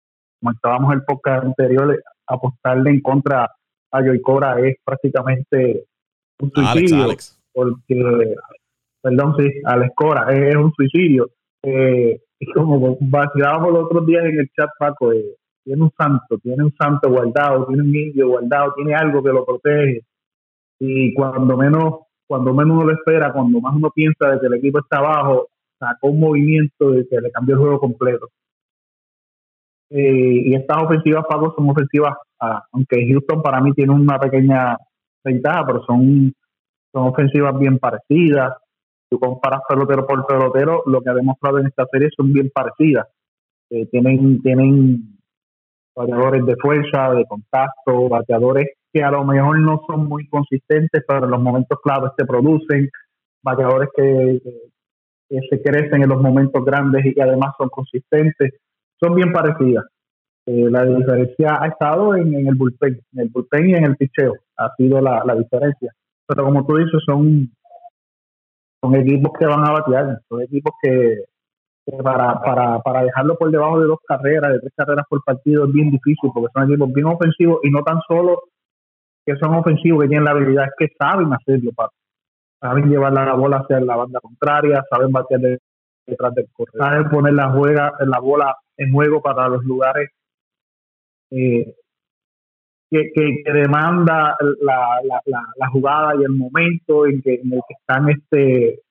estábamos 0.53 0.93
en 0.93 0.99
el 0.99 1.03
podcast 1.03 1.43
anterior, 1.43 2.01
apostarle 2.27 2.91
en 2.91 3.01
contra 3.01 3.49
a 3.91 4.01
Joy 4.01 4.21
Cora 4.21 4.59
es 4.59 4.77
prácticamente 4.83 5.85
un 6.39 6.51
suicidio. 6.51 7.07
Porque, 7.53 8.35
perdón, 9.01 9.35
sí, 9.37 9.49
Alex 9.65 9.93
Cora 9.95 10.33
es, 10.33 10.55
un 10.55 10.71
suicidio. 10.73 11.29
Eh, 11.63 12.19
como 12.53 12.97
vacilábamos 13.01 13.73
los 13.73 13.83
otros 13.85 14.05
días 14.05 14.25
en 14.25 14.39
el 14.39 14.49
chat, 14.55 14.69
Paco, 14.77 15.11
eh, 15.11 15.35
tiene 15.63 15.81
un 15.81 15.91
santo, 15.97 16.37
tiene 16.37 16.63
un 16.63 16.73
santo 16.75 17.09
guardado, 17.09 17.65
tiene 17.65 17.81
un 17.81 17.91
niño 17.91 18.27
guardado, 18.27 18.73
tiene 18.75 18.95
algo 18.95 19.23
que 19.23 19.29
lo 19.29 19.45
protege. 19.45 20.01
Y 20.79 21.13
cuando 21.13 21.57
menos, 21.57 21.93
cuando 22.27 22.53
menos 22.53 22.77
uno 22.77 22.85
lo 22.85 22.93
espera, 22.93 23.33
cuando 23.33 23.59
más 23.59 23.75
uno 23.75 23.89
piensa 23.93 24.29
de 24.29 24.39
que 24.39 24.45
el 24.47 24.53
equipo 24.53 24.79
está 24.79 24.99
abajo, 24.99 25.49
sacó 25.79 26.07
un 26.09 26.19
movimiento 26.19 26.91
de 26.91 27.07
que 27.07 27.19
le 27.19 27.31
cambió 27.31 27.55
el 27.55 27.61
juego 27.61 27.79
completo. 27.79 28.29
Eh, 29.89 30.41
y 30.45 30.55
estas 30.55 30.83
ofensivas, 30.83 31.25
Paco, 31.29 31.53
son 31.55 31.69
ofensivas, 31.69 32.15
ah, 32.41 32.63
aunque 32.71 33.07
Houston 33.07 33.41
para 33.41 33.61
mí 33.61 33.71
tiene 33.73 33.93
una 33.93 34.19
pequeña 34.19 34.77
ventaja, 35.23 35.65
pero 35.65 35.83
son, 35.85 36.33
son 36.91 37.07
ofensivas 37.07 37.57
bien 37.57 37.79
parecidas. 37.79 38.53
Tú 39.09 39.19
comparas 39.19 39.61
pelotero 39.67 40.05
por 40.05 40.25
pelotero, 40.25 40.83
lo 40.85 41.01
que 41.01 41.09
ha 41.09 41.13
demostrado 41.13 41.59
en 41.59 41.67
esta 41.67 41.85
serie 41.91 42.09
son 42.15 42.33
bien 42.33 42.51
parecidas. 42.53 43.07
Eh, 43.69 43.85
tienen, 43.87 44.41
tienen 44.41 45.17
bateadores 45.95 46.45
de 46.45 46.55
fuerza, 46.57 47.11
de 47.11 47.25
contacto, 47.25 48.09
bateadores 48.09 48.67
que 48.93 49.03
a 49.03 49.11
lo 49.11 49.23
mejor 49.23 49.59
no 49.59 49.81
son 49.87 50.07
muy 50.07 50.27
consistentes, 50.27 51.03
pero 51.07 51.25
en 51.25 51.31
los 51.31 51.41
momentos 51.41 51.79
claves 51.81 52.11
se 52.17 52.25
producen, 52.25 52.89
bateadores 53.43 53.89
que, 53.95 54.39
que 55.29 55.39
se 55.49 55.61
crecen 55.61 56.03
en 56.03 56.09
los 56.09 56.21
momentos 56.21 56.63
grandes 56.63 57.05
y 57.05 57.13
que 57.13 57.21
además 57.21 57.53
son 57.57 57.69
consistentes 57.69 58.53
son 58.99 59.15
bien 59.15 59.31
parecidas. 59.31 59.85
Eh, 60.45 60.69
la 60.69 60.85
diferencia 60.85 61.59
ha 61.61 61.67
estado 61.67 62.15
en, 62.15 62.33
el 62.33 62.55
bullpen, 62.55 63.01
en 63.13 63.19
el 63.19 63.29
bullpen 63.29 63.69
y 63.69 63.73
en 63.73 63.83
el 63.83 63.97
picheo, 63.97 64.33
ha 64.57 64.73
sido 64.77 65.01
la, 65.01 65.21
diferencia. 65.35 65.91
Pero 66.25 66.45
como 66.45 66.65
tú 66.65 66.77
dices, 66.77 67.01
son, 67.05 67.51
son 68.81 68.95
equipos 68.95 69.33
que 69.37 69.45
van 69.45 69.67
a 69.67 69.71
batear, 69.71 70.21
son 70.29 70.41
equipos 70.41 70.73
que, 70.81 71.25
para, 72.01 72.41
para, 72.41 72.79
para 72.79 73.03
dejarlo 73.03 73.37
por 73.37 73.51
debajo 73.51 73.79
de 73.81 73.87
dos 73.87 73.99
carreras, 74.07 74.53
de 74.53 74.59
tres 74.59 74.73
carreras 74.75 75.05
por 75.09 75.21
partido 75.23 75.65
es 75.65 75.73
bien 75.73 75.91
difícil, 75.91 76.31
porque 76.33 76.49
son 76.53 76.63
equipos 76.63 76.93
bien 76.93 77.07
ofensivos 77.07 77.59
y 77.63 77.69
no 77.69 77.83
tan 77.83 77.99
solo 78.07 78.43
que 79.25 79.35
son 79.35 79.53
ofensivos, 79.53 80.03
que 80.03 80.07
tienen 80.07 80.23
la 80.23 80.31
habilidad, 80.31 80.65
es 80.65 80.73
que 80.77 80.95
saben 80.97 81.33
hacerlo, 81.33 81.71
para, 81.75 81.89
saben 82.61 82.89
llevar 82.89 83.11
la 83.11 83.33
bola 83.33 83.57
hacia 83.57 83.81
la 83.81 83.97
banda 83.97 84.21
contraria, 84.21 84.81
saben 84.89 85.11
batear 85.11 85.41
detrás 86.05 86.33
del 86.35 86.47
corredor, 86.53 86.89
saben 86.89 87.09
poner 87.09 87.33
la, 87.33 87.51
juega, 87.51 87.91
la 87.99 88.19
bola 88.19 88.55
en 88.77 88.91
juego 88.91 89.21
para 89.21 89.49
los 89.49 89.63
lugares 89.63 90.09
eh, 91.31 91.75
que, 92.89 93.11
que, 93.13 93.51
demanda 93.51 94.35
la, 94.61 94.99
la, 95.03 95.21
la, 95.57 95.67
jugada 95.69 96.13
y 96.15 96.23
el 96.23 96.31
momento 96.31 97.05
en, 97.05 97.21
que, 97.21 97.35
en 97.35 97.53
el 97.53 97.59
que 97.67 97.73
están 97.79 98.09
este 98.09 98.81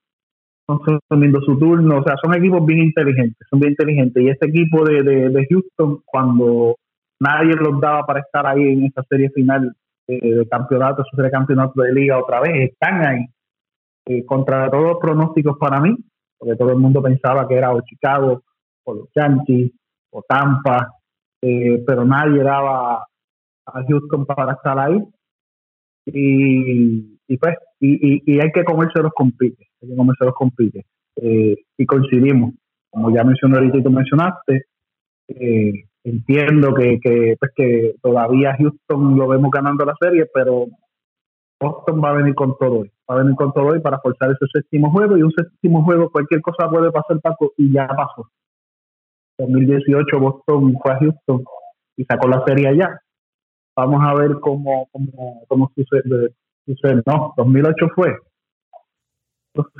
consumiendo 0.67 1.41
su 1.41 1.59
turno. 1.59 2.01
O 2.01 2.03
sea, 2.03 2.17
son 2.23 2.35
equipos 2.35 2.67
bien 2.67 2.81
inteligentes, 2.81 3.47
son 3.49 3.61
bien 3.61 3.73
inteligentes. 3.73 4.23
Y 4.23 4.29
este 4.29 4.49
equipo 4.49 4.85
de, 4.85 5.03
de, 5.03 5.47
Houston, 5.49 6.03
cuando 6.05 6.77
nadie 7.21 7.55
los 7.55 7.81
daba 7.81 8.05
para 8.05 8.21
estar 8.21 8.47
ahí 8.47 8.73
en 8.73 8.85
esa 8.85 9.03
serie 9.09 9.31
final 9.31 9.75
de 10.07 10.47
campeonato, 10.51 11.03
de 11.13 11.31
campeonato 11.31 11.81
de 11.81 11.93
liga 11.93 12.19
otra 12.19 12.41
vez, 12.41 12.71
están 12.71 13.07
ahí. 13.07 13.27
Eh, 14.09 14.25
contra 14.25 14.71
todos 14.71 14.85
los 14.85 14.99
pronósticos 15.01 15.57
para 15.59 15.81
mí, 15.81 15.97
porque 16.39 16.55
todo 16.55 16.71
el 16.71 16.79
mundo 16.79 17.03
pensaba 17.03 17.49
que 17.49 17.55
era 17.55 17.73
o 17.73 17.81
Chicago, 17.81 18.43
o 18.87 18.95
los 18.95 19.09
Yankees, 19.15 19.73
o 20.11 20.23
Tampa, 20.27 20.93
eh, 21.43 21.83
pero 21.87 22.05
nadie 22.05 22.43
daba 22.43 23.05
a 23.67 23.85
Houston 23.87 24.25
para 24.25 24.53
estar 24.53 24.79
ahí. 24.79 25.03
Y, 26.07 27.37
pues, 27.39 27.57
y, 27.81 28.23
y, 28.33 28.41
hay 28.41 28.53
que 28.53 28.65
comerse 28.65 29.03
los 29.03 29.13
compites, 29.13 29.67
hay 29.83 29.89
que 29.89 29.97
comerse 29.97 30.25
los 30.25 30.35
compites. 30.35 30.85
Eh, 31.17 31.57
y 31.77 31.87
coincidimos, 31.87 32.55
como 32.91 33.11
ya 33.15 33.25
mencioné 33.25 33.57
ahorita 33.57 33.79
y 33.79 33.83
tú 33.83 33.91
mencionaste, 33.91 34.63
eh, 35.29 35.73
entiendo 36.05 36.73
que, 36.75 37.01
que, 37.01 37.37
pues 37.39 37.53
que 37.57 37.95
todavía 38.01 38.57
Houston 38.57 39.17
lo 39.17 39.27
vemos 39.27 39.51
ganando 39.51 39.85
la 39.85 39.95
serie, 40.01 40.27
pero 40.33 40.67
Boston 41.59 42.01
va 42.05 42.11
a 42.11 42.17
venir 42.17 42.35
con 42.35 42.57
todo 42.59 42.81
hoy, 42.81 42.93
va 43.11 43.17
a 43.17 43.19
venir 43.19 43.35
con 43.35 43.53
todo 43.53 43.67
hoy 43.67 43.81
para 43.81 43.99
forzar 43.99 44.31
ese 44.31 44.47
séptimo 44.53 44.93
juego 44.93 45.17
y 45.17 45.23
un 45.23 45.33
séptimo 45.33 45.83
juego 45.85 46.11
cualquier 46.11 46.41
cosa 46.43 46.69
puede 46.71 46.93
pasar 46.93 47.21
Paco 47.21 47.53
y 47.57 47.73
ya 47.73 47.89
pasó. 47.89 48.31
2018 49.39 50.19
Boston 50.19 50.77
fue 50.83 50.93
a 50.93 50.99
Houston 50.99 51.45
y 51.97 52.05
sacó 52.05 52.29
la 52.29 52.43
serie 52.47 52.69
allá. 52.69 53.01
Vamos 53.77 54.01
a 54.03 54.15
ver 54.15 54.41
cómo, 54.41 54.89
cómo, 54.91 55.45
cómo 55.49 55.73
sucede, 55.75 56.33
sucede. 56.65 57.03
No, 57.07 57.35
2008 57.37 57.89
fue. 57.95 58.17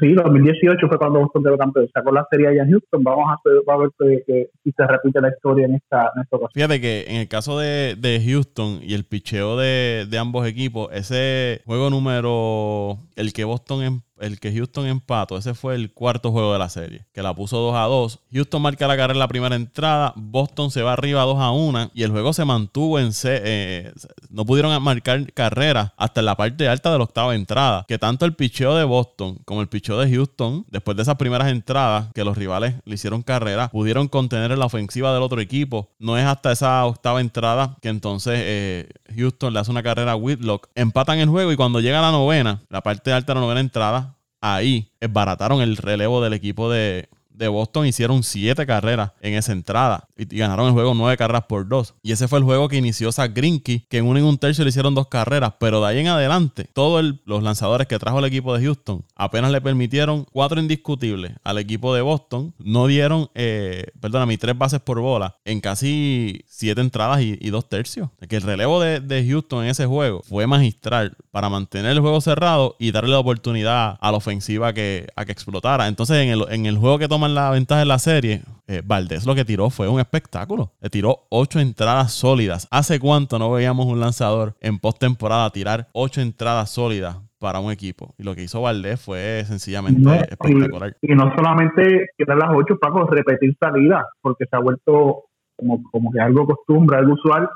Sí, 0.01 0.15
2018 0.15 0.89
fue 0.89 0.99
cuando 0.99 1.21
Boston 1.21 1.45
quedó 1.45 1.59
campeón. 1.59 1.89
Sacó 1.93 2.13
la 2.13 2.27
serie 2.31 2.49
allá 2.49 2.63
en 2.63 2.71
Houston. 2.71 3.03
Vamos 3.03 3.27
a, 3.29 3.77
ver 3.77 3.91
que, 4.27 4.51
si 4.63 4.73
se 4.73 4.87
repite 4.87 5.21
la 5.21 5.29
historia 5.29 5.67
en 5.67 5.75
esta, 5.75 6.11
en 6.15 6.23
esta 6.23 6.37
ocasión. 6.37 6.51
Fíjate 6.55 6.81
que 6.81 7.05
en 7.09 7.17
el 7.17 7.29
caso 7.29 7.59
de, 7.59 7.95
de 7.97 8.23
Houston 8.25 8.81
y 8.83 8.95
el 8.95 9.05
picheo 9.05 9.57
de, 9.57 10.07
de, 10.09 10.19
ambos 10.19 10.47
equipos, 10.47 10.89
ese 10.93 11.61
juego 11.67 11.91
número, 11.91 12.99
el 13.17 13.33
que 13.33 13.45
Boston 13.45 13.83
em, 13.83 14.01
el 14.19 14.41
que 14.41 14.53
Houston 14.53 14.87
empató, 14.87 15.37
ese 15.37 15.55
fue 15.55 15.75
el 15.75 15.93
cuarto 15.93 16.33
juego 16.33 16.53
de 16.53 16.59
la 16.59 16.69
serie, 16.69 17.07
que 17.13 17.23
la 17.23 17.35
puso 17.35 17.59
2 17.59 17.75
a 17.75 17.83
2. 17.83 18.21
Houston 18.33 18.63
marca 18.63 18.87
la 18.87 18.97
carrera 18.97 19.15
en 19.15 19.19
la 19.19 19.29
primera 19.29 19.57
entrada, 19.57 20.13
Boston 20.17 20.71
se 20.71 20.83
va 20.83 20.93
arriba 20.93 21.23
2 21.23 21.39
a 21.39 21.51
1 21.51 21.91
y 21.95 22.03
el 22.03 22.11
juego 22.11 22.33
se 22.33 22.45
mantuvo 22.45 22.99
en 22.99 23.13
C. 23.13 23.41
Eh, 23.45 23.93
no 24.31 24.45
pudieron 24.45 24.83
marcar 24.83 25.33
carrera 25.33 25.95
hasta 25.97 26.23
la 26.23 26.37
parte 26.37 26.69
alta 26.69 26.93
de 26.93 26.99
la 26.99 27.05
octava 27.05 27.35
entrada. 27.35 27.85
Que 27.89 27.99
tanto 27.99 28.25
el 28.25 28.35
picheo 28.35 28.75
de 28.75 28.85
Boston 28.85 29.39
como 29.45 29.61
el 29.61 29.69
picheo 29.69 29.99
de 29.99 30.11
Houston, 30.11 30.65
después 30.71 30.97
de 30.97 31.03
esas 31.03 31.17
primeras 31.17 31.49
entradas 31.49 32.09
que 32.15 32.25
los 32.25 32.37
rivales 32.37 32.75
le 32.85 32.95
hicieron 32.95 33.23
carrera, 33.23 33.69
pudieron 33.69 34.09
contener 34.09 34.53
en 34.53 34.59
la 34.59 34.67
ofensiva 34.67 35.13
del 35.13 35.23
otro 35.23 35.41
equipo. 35.41 35.91
No 35.99 36.19
es 36.19 36.25
hasta 36.25 36.53
esa 36.53 36.85
octava 36.85 37.21
entrada 37.21 37.77
que 37.81 37.89
entonces 37.89 38.35
eh, 38.43 38.89
Houston 39.17 39.53
le 39.53 39.61
hace 39.61 39.71
una 39.71 39.83
carrera 39.83 40.13
a 40.13 40.17
Whitlock. 40.17 40.69
Empatan 40.75 41.19
el 41.19 41.29
juego 41.29 41.53
y 41.53 41.57
cuando 41.57 41.81
llega 41.81 42.01
la 42.01 42.11
novena, 42.11 42.63
la 42.69 42.83
parte 42.83 43.13
alta 43.13 43.33
de 43.33 43.41
la 43.41 43.41
novena 43.41 43.61
entrada, 43.61 44.06
ahí 44.41 44.93
esbarataron 45.01 45.61
el 45.61 45.77
relevo 45.77 46.23
del 46.23 46.33
equipo 46.33 46.71
de, 46.71 47.09
de 47.37 47.49
Boston 47.49 47.87
hicieron 47.87 48.23
siete 48.23 48.67
carreras 48.67 49.13
en 49.21 49.35
esa 49.35 49.53
entrada 49.53 50.09
y, 50.17 50.25
ganaron 50.37 50.67
el 50.69 50.73
juego 50.73 50.95
nueve 50.95 51.17
carreras 51.17 51.45
por 51.49 51.69
dos. 51.69 51.95
Y 52.03 52.13
ese 52.13 52.29
fue 52.29 52.39
el 52.39 52.45
juego 52.45 52.69
que 52.69 52.77
inició 52.77 53.13
Zach 53.13 53.33
Greinke, 53.35 53.87
que 53.89 53.99
en 53.99 54.07
un 54.07 54.17
y 54.17 54.21
un 54.23 54.39
tercio 54.39 54.65
le 54.65 54.71
hicieron 54.71 54.95
dos 54.95 55.09
carreras, 55.09 55.55
pero 55.59 55.81
de 55.81 55.89
ahí 55.89 55.99
en 55.99 56.09
adelante, 56.09 56.69
todos 56.73 57.05
los 57.25 57.43
lanzadores 57.43 57.87
que 57.87 57.99
trajo 57.99 58.19
el 58.19 58.25
equipo 58.25 58.57
de 58.57 58.65
Houston 58.65 59.05
apenas 59.15 59.51
le 59.51 59.61
permitieron 59.61 60.25
cuatro 60.33 60.61
indiscutibles 60.61 61.33
al 61.45 61.59
equipo 61.59 61.95
de 61.95 62.03
Boston. 62.03 62.55
No 62.59 62.87
dieron, 62.87 63.29
eh, 63.35 63.87
perdóname, 64.01 64.39
tres 64.39 64.57
bases 64.57 64.81
por 64.81 65.01
bola 65.01 65.37
en 65.45 65.61
casi 65.61 66.43
siete 66.47 66.81
entradas 66.81 67.21
y, 67.21 67.37
dos 67.51 67.69
tercios. 67.69 68.11
Que 68.29 68.37
el 68.37 68.43
relevo 68.43 68.81
de, 68.81 69.01
de, 69.01 69.27
Houston 69.27 69.65
en 69.65 69.71
ese 69.71 69.87
juego 69.87 70.23
fue 70.29 70.47
magistral 70.47 71.17
para 71.31 71.49
mantener 71.49 71.93
el 71.93 72.01
juego 72.01 72.21
cerrado 72.21 72.77
y 72.79 72.91
darle 72.91 73.11
la 73.11 73.21
oportunidad 73.21 73.97
a 74.01 74.11
la 74.11 74.17
ofensiva 74.17 74.73
que, 74.73 75.07
a 75.15 75.25
que 75.25 75.33
explotara. 75.33 75.87
Entonces, 75.87 76.17
en 76.17 76.31
el, 76.31 76.45
en 76.51 76.67
el 76.67 76.77
juego 76.77 76.99
que 76.99 77.09
toma 77.09 77.26
la 77.35 77.51
ventaja 77.51 77.83
en 77.83 77.89
la 77.89 77.99
serie, 77.99 78.43
eh, 78.69 78.83
Valdés 78.85 79.27
lo 79.27 79.35
que 79.35 79.45
tiró 79.45 79.71
fue 79.71 79.89
un 79.89 80.01
espectáculo. 80.01 80.73
Le 80.81 80.91
tiró 80.91 81.27
ocho 81.31 81.61
entradas 81.61 82.13
sólidas. 82.13 82.67
¿Hace 82.71 82.99
cuánto 82.99 83.39
no 83.39 83.53
veíamos 83.53 83.87
un 83.87 84.01
lanzador 84.01 84.55
en 84.61 84.79
postemporada 84.79 85.51
tirar 85.51 85.89
ocho 85.93 86.21
entradas 86.21 86.71
sólidas 86.71 87.17
para 87.39 87.61
un 87.61 87.71
equipo? 87.71 88.15
Y 88.19 88.25
lo 88.25 88.35
que 88.35 88.43
hizo 88.43 88.63
Valdés 88.63 89.01
fue 89.01 89.45
sencillamente 89.45 90.01
espectacular. 90.31 90.97
Y, 91.01 91.15
no 91.15 91.33
solamente 91.37 92.09
tirar 92.17 92.39
las 92.39 92.51
ocho, 92.55 92.79
Paco, 92.79 93.07
repetir 93.07 93.57
salidas, 93.61 94.05
porque 94.21 94.47
se 94.47 94.57
ha 94.57 94.61
vuelto 94.61 95.25
como, 95.57 95.83
como 95.91 96.11
que 96.11 96.21
algo 96.21 96.47
costumbre, 96.47 96.99
algo 96.99 97.15
usual 97.15 97.49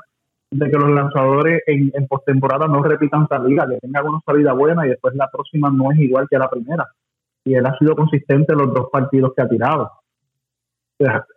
de 0.51 0.69
que 0.69 0.77
los 0.77 0.89
lanzadores 0.89 1.61
en, 1.67 1.91
en 1.93 2.07
postemporada 2.07 2.67
no 2.67 2.83
repitan 2.83 3.27
salida, 3.27 3.65
que 3.69 3.79
tengan 3.79 4.05
una 4.05 4.19
salida 4.25 4.53
buena 4.53 4.85
y 4.85 4.89
después 4.89 5.15
la 5.15 5.29
próxima 5.29 5.69
no 5.69 5.91
es 5.91 5.99
igual 5.99 6.27
que 6.29 6.37
la 6.37 6.49
primera 6.49 6.87
y 7.43 7.55
él 7.55 7.65
ha 7.65 7.77
sido 7.77 7.95
consistente 7.95 8.53
en 8.53 8.59
los 8.59 8.73
dos 8.73 8.87
partidos 8.91 9.33
que 9.35 9.41
ha 9.41 9.49
tirado. 9.49 9.91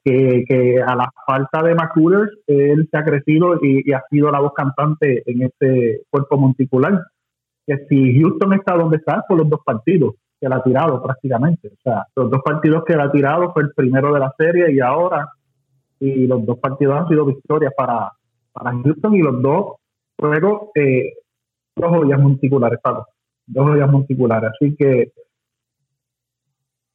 que, 0.05 0.45
que, 0.47 0.83
a 0.83 0.95
la 0.95 1.11
falta 1.27 1.63
de 1.63 1.75
McCullers, 1.75 2.31
él 2.47 2.87
se 2.91 2.99
ha 2.99 3.05
crecido 3.05 3.59
y, 3.63 3.93
ha 3.93 4.03
sido 4.11 4.31
la 4.31 4.41
voz 4.41 4.53
cantante 4.55 5.23
en 5.27 5.43
este 5.43 6.03
cuerpo 6.11 6.37
monticular. 6.37 7.03
Que 7.67 7.87
si 7.89 8.21
Houston 8.21 8.53
está 8.55 8.75
donde 8.77 8.99
está, 8.99 9.25
por 9.27 9.39
los 9.39 9.49
dos 9.49 9.61
partidos 9.65 10.15
que 10.39 10.47
él 10.47 10.53
ha 10.53 10.63
tirado 10.63 11.03
prácticamente. 11.03 11.69
O 11.69 11.81
sea, 11.83 12.05
los 12.15 12.31
dos 12.31 12.43
partidos 12.45 12.85
que 12.85 12.93
él 12.93 13.01
ha 13.01 13.11
tirado 13.11 13.53
fue 13.53 13.63
el 13.63 13.73
primero 13.75 14.13
de 14.13 14.21
la 14.21 14.35
serie 14.37 14.73
y 14.73 14.81
ahora, 14.81 15.31
y 15.99 16.27
los 16.27 16.45
dos 16.45 16.59
partidos 16.59 16.97
han 16.97 17.09
sido 17.09 17.25
victorias 17.25 17.73
para, 17.75 18.13
para 18.53 18.73
Houston 18.73 19.15
y 19.15 19.23
los 19.23 19.41
dos 19.41 19.77
juegos, 20.19 20.69
eh, 20.75 21.15
dos 21.75 21.91
joyas 21.91 22.21
monticulares, 22.21 22.79
Paco. 22.83 23.07
Dos 23.47 23.67
joyas 23.71 23.91
monticulares. 23.91 24.51
Así 24.51 24.77
que 24.77 25.13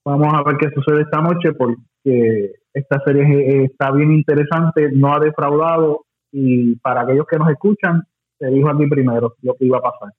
Vamos 0.10 0.34
a 0.34 0.44
ver 0.44 0.58
qué 0.58 0.70
sucede 0.74 1.02
esta 1.02 1.22
noche 1.22 1.54
porque 1.54 2.54
esta 2.74 3.00
serie 3.06 3.66
está 3.66 3.92
bien 3.92 4.12
interesante, 4.12 4.90
no 4.92 5.14
ha 5.14 5.20
defraudado 5.20 6.06
y 6.32 6.76
para 6.78 7.02
aquellos 7.02 7.28
que 7.28 7.38
nos 7.38 7.50
escuchan, 7.50 8.04
se 8.40 8.48
dijo 8.48 8.70
aquí 8.70 8.88
primero 8.88 9.36
lo 9.42 9.54
que 9.56 9.66
iba 9.66 9.78
a 9.78 9.82
pasar. 9.82 10.14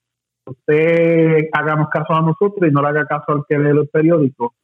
Usted 0.47 1.49
háganos 1.52 1.88
caso 1.88 2.12
a 2.12 2.23
nosotros 2.23 2.68
y 2.68 2.73
no 2.73 2.82
le 2.82 2.88
haga 2.88 3.06
caso 3.06 3.32
al 3.32 3.44
que 3.49 3.59
lee 3.59 3.70
el 3.70 3.88
periódico, 3.88 4.54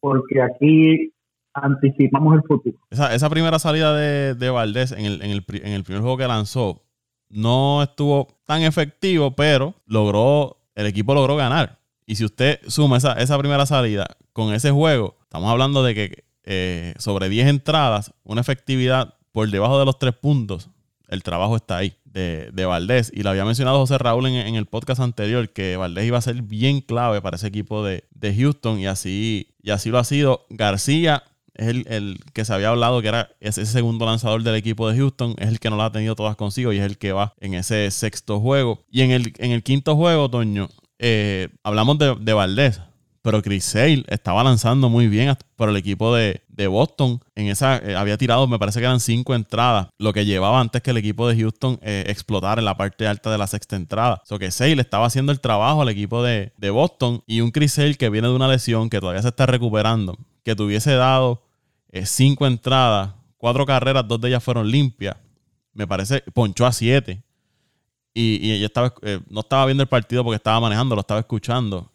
porque 0.00 0.42
aquí 0.42 1.12
anticipamos 1.54 2.34
el 2.34 2.42
futuro. 2.42 2.78
Esa, 2.90 3.30
primera 3.30 3.58
salida 3.58 3.94
de, 3.96 4.34
de 4.34 4.50
Valdés 4.50 4.92
en 4.92 5.06
el, 5.06 5.22
en, 5.22 5.30
el, 5.30 5.44
en 5.48 5.72
el 5.72 5.84
primer 5.84 6.02
juego 6.02 6.18
que 6.18 6.28
lanzó 6.28 6.82
no 7.30 7.82
estuvo 7.82 8.28
tan 8.44 8.62
efectivo, 8.62 9.34
pero 9.34 9.74
logró, 9.86 10.58
el 10.74 10.86
equipo 10.86 11.14
logró 11.14 11.36
ganar. 11.36 11.78
Y 12.06 12.16
si 12.16 12.24
usted 12.24 12.60
suma 12.68 12.98
esa, 12.98 13.14
esa 13.14 13.38
primera 13.38 13.66
salida 13.66 14.06
con 14.32 14.52
ese 14.52 14.70
juego, 14.70 15.16
estamos 15.22 15.50
hablando 15.50 15.82
de 15.82 15.94
que 15.94 16.24
eh, 16.44 16.94
sobre 16.98 17.28
10 17.28 17.48
entradas, 17.48 18.12
una 18.22 18.42
efectividad 18.42 19.14
por 19.32 19.50
debajo 19.50 19.78
de 19.78 19.86
los 19.86 19.98
3 19.98 20.14
puntos, 20.14 20.68
el 21.08 21.22
trabajo 21.22 21.56
está 21.56 21.78
ahí 21.78 21.94
de, 22.04 22.50
de 22.52 22.64
Valdés. 22.66 23.10
Y 23.14 23.22
lo 23.22 23.30
había 23.30 23.44
mencionado 23.44 23.78
José 23.78 23.98
Raúl 23.98 24.26
en, 24.26 24.54
el 24.54 24.66
podcast 24.66 25.00
anterior, 25.00 25.50
que 25.50 25.76
Valdés 25.76 26.06
iba 26.06 26.18
a 26.18 26.22
ser 26.22 26.42
bien 26.42 26.80
clave 26.80 27.20
para 27.20 27.36
ese 27.36 27.46
equipo 27.46 27.84
de, 27.84 28.04
Houston 28.36 28.78
y 28.78 28.86
así, 28.86 29.54
y 29.62 29.70
así 29.70 29.90
lo 29.90 29.98
ha 29.98 30.04
sido. 30.04 30.46
García 30.50 31.24
es 31.54 31.68
el, 31.68 32.18
que 32.32 32.44
se 32.44 32.52
había 32.52 32.70
hablado 32.70 33.00
que 33.00 33.08
era 33.08 33.30
ese 33.40 33.64
segundo 33.66 34.06
lanzador 34.06 34.42
del 34.42 34.56
equipo 34.56 34.88
de 34.88 34.96
Houston, 34.96 35.34
es 35.38 35.48
el 35.48 35.60
que 35.60 35.70
no 35.70 35.76
lo 35.76 35.82
ha 35.82 35.92
tenido 35.92 36.16
todas 36.16 36.36
consigo 36.36 36.72
y 36.72 36.78
es 36.78 36.84
el 36.84 36.98
que 36.98 37.12
va 37.12 37.34
en 37.38 37.54
ese 37.54 37.90
sexto 37.90 38.40
juego. 38.40 38.82
Y 38.90 39.02
en 39.02 39.10
el, 39.10 39.32
en 39.38 39.52
el 39.52 39.62
quinto 39.62 39.94
juego, 39.94 40.30
Toño, 40.30 40.68
eh, 40.98 41.48
hablamos 41.62 41.98
de, 41.98 42.14
de 42.20 42.32
Valdés, 42.32 42.80
pero 43.24 43.40
Chris 43.40 43.64
Sale 43.64 44.04
estaba 44.08 44.44
lanzando 44.44 44.90
muy 44.90 45.08
bien 45.08 45.34
por 45.56 45.70
el 45.70 45.76
equipo 45.78 46.14
de, 46.14 46.42
Boston. 46.68 47.20
En 47.34 47.46
esa 47.46 47.78
eh, 47.78 47.96
había 47.96 48.18
tirado, 48.18 48.46
me 48.46 48.58
parece 48.58 48.80
que 48.80 48.84
eran 48.84 49.00
cinco 49.00 49.34
entradas, 49.34 49.88
lo 49.96 50.12
que 50.12 50.26
llevaba 50.26 50.60
antes 50.60 50.82
que 50.82 50.90
el 50.90 50.98
equipo 50.98 51.26
de 51.26 51.40
Houston 51.40 51.78
eh, 51.80 52.04
explotara 52.06 52.60
en 52.60 52.66
la 52.66 52.76
parte 52.76 53.06
alta 53.06 53.30
de 53.30 53.38
la 53.38 53.46
sexta 53.46 53.76
entrada. 53.76 54.22
O 54.28 54.38
que 54.38 54.50
Sale 54.50 54.78
estaba 54.78 55.06
haciendo 55.06 55.32
el 55.32 55.40
trabajo 55.40 55.80
al 55.80 55.88
equipo 55.88 56.22
de, 56.22 56.52
Boston 56.70 57.22
y 57.26 57.40
un 57.40 57.50
Chris 57.50 57.72
Sale 57.72 57.94
que 57.94 58.10
viene 58.10 58.28
de 58.28 58.34
una 58.34 58.46
lesión 58.46 58.90
que 58.90 59.00
todavía 59.00 59.22
se 59.22 59.28
está 59.28 59.46
recuperando, 59.46 60.18
que 60.44 60.54
tuviese 60.54 60.92
dado 60.92 61.42
cinco 62.04 62.46
entradas, 62.46 63.14
cuatro 63.38 63.64
carreras, 63.64 64.06
dos 64.06 64.20
de 64.20 64.28
ellas 64.28 64.44
fueron 64.44 64.70
limpias. 64.70 65.16
Me 65.72 65.86
parece, 65.86 66.22
ponchó 66.34 66.66
a 66.66 66.72
siete. 66.72 67.23
Y, 68.14 68.46
y 68.46 68.52
ella 68.52 68.66
estaba, 68.66 68.94
no 69.28 69.40
estaba 69.40 69.66
viendo 69.66 69.82
el 69.82 69.88
partido 69.88 70.22
porque 70.22 70.36
estaba 70.36 70.60
manejando, 70.60 70.94
lo 70.94 71.00
estaba 71.00 71.20
escuchando. 71.20 71.90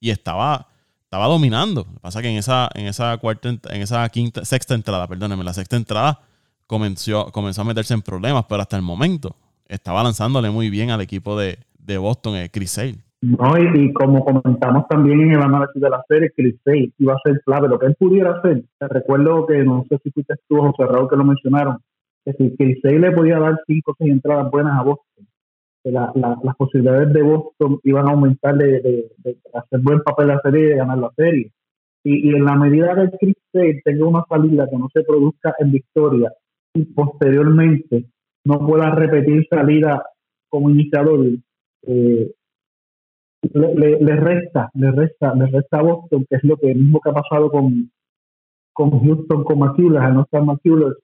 Y 0.00 0.10
estaba 0.10 0.68
estaba 1.14 1.28
dominando. 1.28 1.84
Lo 1.86 1.94
que 1.94 2.00
pasa 2.00 2.18
es 2.18 2.22
que 2.24 2.30
en 2.30 2.38
esa, 2.38 2.68
en 2.74 2.86
esa 2.86 3.16
cuarta, 3.18 3.48
en 3.48 3.82
esa 3.82 4.08
quinta, 4.08 4.44
sexta 4.44 4.74
entrada, 4.74 5.06
perdóneme, 5.06 5.44
la 5.44 5.52
sexta 5.52 5.76
entrada 5.76 6.18
comenzó, 6.66 7.30
comenzó 7.30 7.62
a 7.62 7.64
meterse 7.64 7.94
en 7.94 8.02
problemas, 8.02 8.46
pero 8.48 8.62
hasta 8.62 8.76
el 8.76 8.82
momento 8.82 9.36
estaba 9.68 10.02
lanzándole 10.02 10.50
muy 10.50 10.70
bien 10.70 10.90
al 10.90 11.00
equipo 11.00 11.38
de, 11.38 11.58
Boston, 11.98 12.34
eh, 12.34 12.50
Chris 12.52 12.72
Sale. 12.72 12.96
No, 13.20 13.56
y, 13.56 13.92
como 13.92 14.24
comentamos 14.24 14.88
también 14.88 15.20
en 15.20 15.32
el 15.32 15.42
análisis 15.42 15.80
de 15.80 15.88
la 15.88 16.02
serie, 16.08 16.32
Chris 16.36 16.56
Sale 16.64 16.90
iba 16.98 17.14
a 17.14 17.20
ser 17.22 17.40
clave. 17.46 17.68
Lo 17.68 17.78
que 17.78 17.86
él 17.86 17.94
pudiera 17.96 18.32
hacer, 18.32 18.64
te 18.78 18.88
recuerdo 18.88 19.46
que 19.46 19.62
no 19.62 19.84
sé 19.88 19.98
si 20.02 20.10
fuiste 20.10 20.34
tú 20.48 20.58
o 20.58 20.72
José 20.72 20.90
que 21.08 21.16
lo 21.16 21.24
mencionaron, 21.24 21.78
que 22.24 22.32
si 22.32 22.56
Chris 22.56 22.78
Sale 22.82 22.98
le 22.98 23.12
podía 23.12 23.38
dar 23.38 23.56
cinco 23.68 23.92
o 23.92 23.94
seis 23.96 24.10
entradas 24.10 24.50
buenas 24.50 24.80
a 24.80 24.82
Boston, 24.82 25.13
las 25.90 26.56
posibilidades 26.56 27.12
de 27.12 27.22
Boston 27.22 27.78
iban 27.82 28.08
a 28.08 28.12
aumentar 28.12 28.56
de, 28.56 29.10
hacer 29.52 29.80
buen 29.80 30.00
papel 30.00 30.28
la 30.28 30.40
serie 30.40 30.62
y 30.62 30.68
de 30.70 30.76
ganar 30.76 30.98
la 30.98 31.10
serie. 31.16 31.52
Y, 32.02 32.34
en 32.34 32.44
la 32.44 32.56
medida 32.56 32.94
que 32.94 33.18
Chris 33.18 33.36
Sale 33.52 33.80
tenga 33.84 34.06
una 34.06 34.24
salida 34.28 34.68
que 34.68 34.76
no 34.76 34.88
se 34.92 35.02
produzca 35.02 35.54
en 35.58 35.72
victoria 35.72 36.32
y 36.74 36.84
posteriormente 36.84 38.06
no 38.44 38.66
pueda 38.66 38.90
repetir 38.94 39.46
salida 39.48 40.02
como 40.48 40.70
iniciador, 40.70 41.26
eh, 41.86 42.30
le, 43.52 44.16
resta, 44.16 44.70
le 44.74 44.90
resta, 44.90 45.34
le 45.34 45.46
resta 45.46 45.78
a 45.78 45.82
Boston, 45.82 46.26
que 46.28 46.36
es 46.36 46.44
lo 46.44 46.56
que 46.56 46.74
mismo 46.74 47.00
que 47.00 47.10
ha 47.10 47.14
pasado 47.14 47.50
con, 47.50 47.90
con 48.72 48.90
Houston, 48.90 49.44
con 49.44 49.58
McCullers, 49.58 50.04
al 50.04 50.14
no 50.14 50.22
estar 50.22 50.42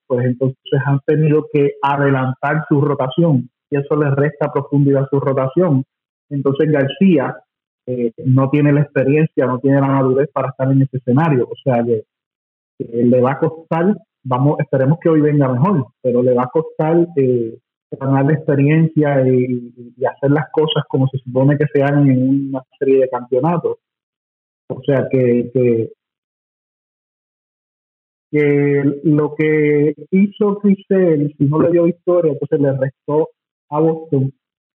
pues 0.07 0.27
entonces 0.27 0.81
han 0.85 1.01
tenido 1.07 1.47
que 1.53 1.73
adelantar 1.83 2.65
su 2.69 2.81
rotación 2.81 3.51
y 3.71 3.77
eso 3.77 3.97
les 3.97 4.13
resta 4.15 4.53
profundidad 4.53 5.05
a 5.05 5.09
su 5.09 5.21
rotación. 5.21 5.85
Entonces 6.29 6.71
García 6.71 7.37
eh, 7.87 8.13
no 8.25 8.51
tiene 8.51 8.73
la 8.73 8.83
experiencia, 8.83 9.47
no 9.47 9.59
tiene 9.59 9.81
la 9.81 9.89
madurez 9.89 10.29
para 10.33 10.51
estar 10.51 10.71
en 10.71 10.83
ese 10.83 10.99
escenario. 10.99 11.45
O 11.45 11.55
sea 11.63 11.83
que 11.85 12.05
le 12.79 13.21
va 13.21 13.33
a 13.33 13.39
costar, 13.39 13.97
vamos, 14.23 14.57
esperemos 14.61 14.99
que 15.01 15.09
hoy 15.09 15.21
venga 15.21 15.49
mejor, 15.49 15.87
pero 16.03 16.23
le 16.23 16.35
va 16.35 16.45
a 16.45 16.51
costar 16.53 17.07
eh, 17.17 17.59
ganar 17.91 18.27
la 18.27 18.35
experiencia 18.35 19.27
y, 19.27 19.73
hacer 20.07 20.31
las 20.31 20.51
cosas 20.51 20.85
como 20.89 21.09
se 21.09 21.19
supone 21.19 21.57
que 21.59 21.67
se 21.73 21.83
hagan 21.83 22.09
en 22.09 22.49
una 22.49 22.63
serie 22.79 23.01
de 23.01 23.09
campeonatos. 23.09 23.79
O 24.69 24.81
sea 24.85 25.09
que, 25.11 25.51
que, 25.53 25.91
lo 29.03 29.35
que 29.35 29.95
hizo 30.13 30.59
Cristel, 30.59 31.35
si 31.37 31.45
no 31.47 31.61
le 31.61 31.73
dio 31.73 31.85
victoria, 31.85 32.33
entonces 32.33 32.61
le 32.61 32.73
restó 32.79 33.29
a 33.71 33.81
Boston. 33.81 34.33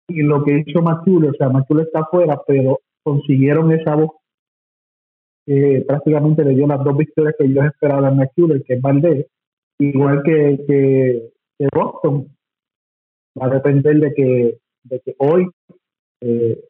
Y 0.08 0.22
lo 0.22 0.44
que 0.44 0.64
hizo 0.66 0.82
Machule, 0.82 1.30
o 1.30 1.34
sea, 1.34 1.50
Machule 1.50 1.84
está 1.84 2.02
afuera, 2.02 2.40
pero 2.48 2.80
consiguieron 3.04 3.72
esa 3.72 3.96
voz 3.96 4.12
que 5.46 5.84
prácticamente 5.88 6.44
le 6.44 6.56
dio 6.56 6.68
las 6.68 6.84
dos 6.84 6.98
victorias 6.98 7.36
que 7.38 7.46
ellos 7.46 7.66
esperaban 7.66 8.06
a 8.06 8.12
McCuller, 8.12 8.64
que 8.64 8.74
es 8.74 8.82
Valdez, 8.82 9.28
igual 9.80 10.24
que, 10.24 10.60
que, 10.68 11.32
Boston. 11.74 12.28
Va 13.40 13.48
a 13.48 13.50
depender 13.50 14.00
de 14.00 14.14
que, 14.14 14.58
de 14.84 15.00
que 15.02 15.16
hoy, 15.20 15.48
eh, 16.22 16.64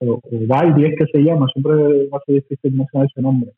o, 0.00 0.20
Valdi 0.48 0.86
es 0.86 0.98
que 0.98 1.06
se 1.12 1.18
llama, 1.18 1.46
siempre 1.52 2.08
va 2.08 2.18
a 2.18 2.24
ser 2.24 2.36
difícil 2.36 2.72
mencionar 2.72 3.08
ese 3.10 3.20
nombre, 3.20 3.52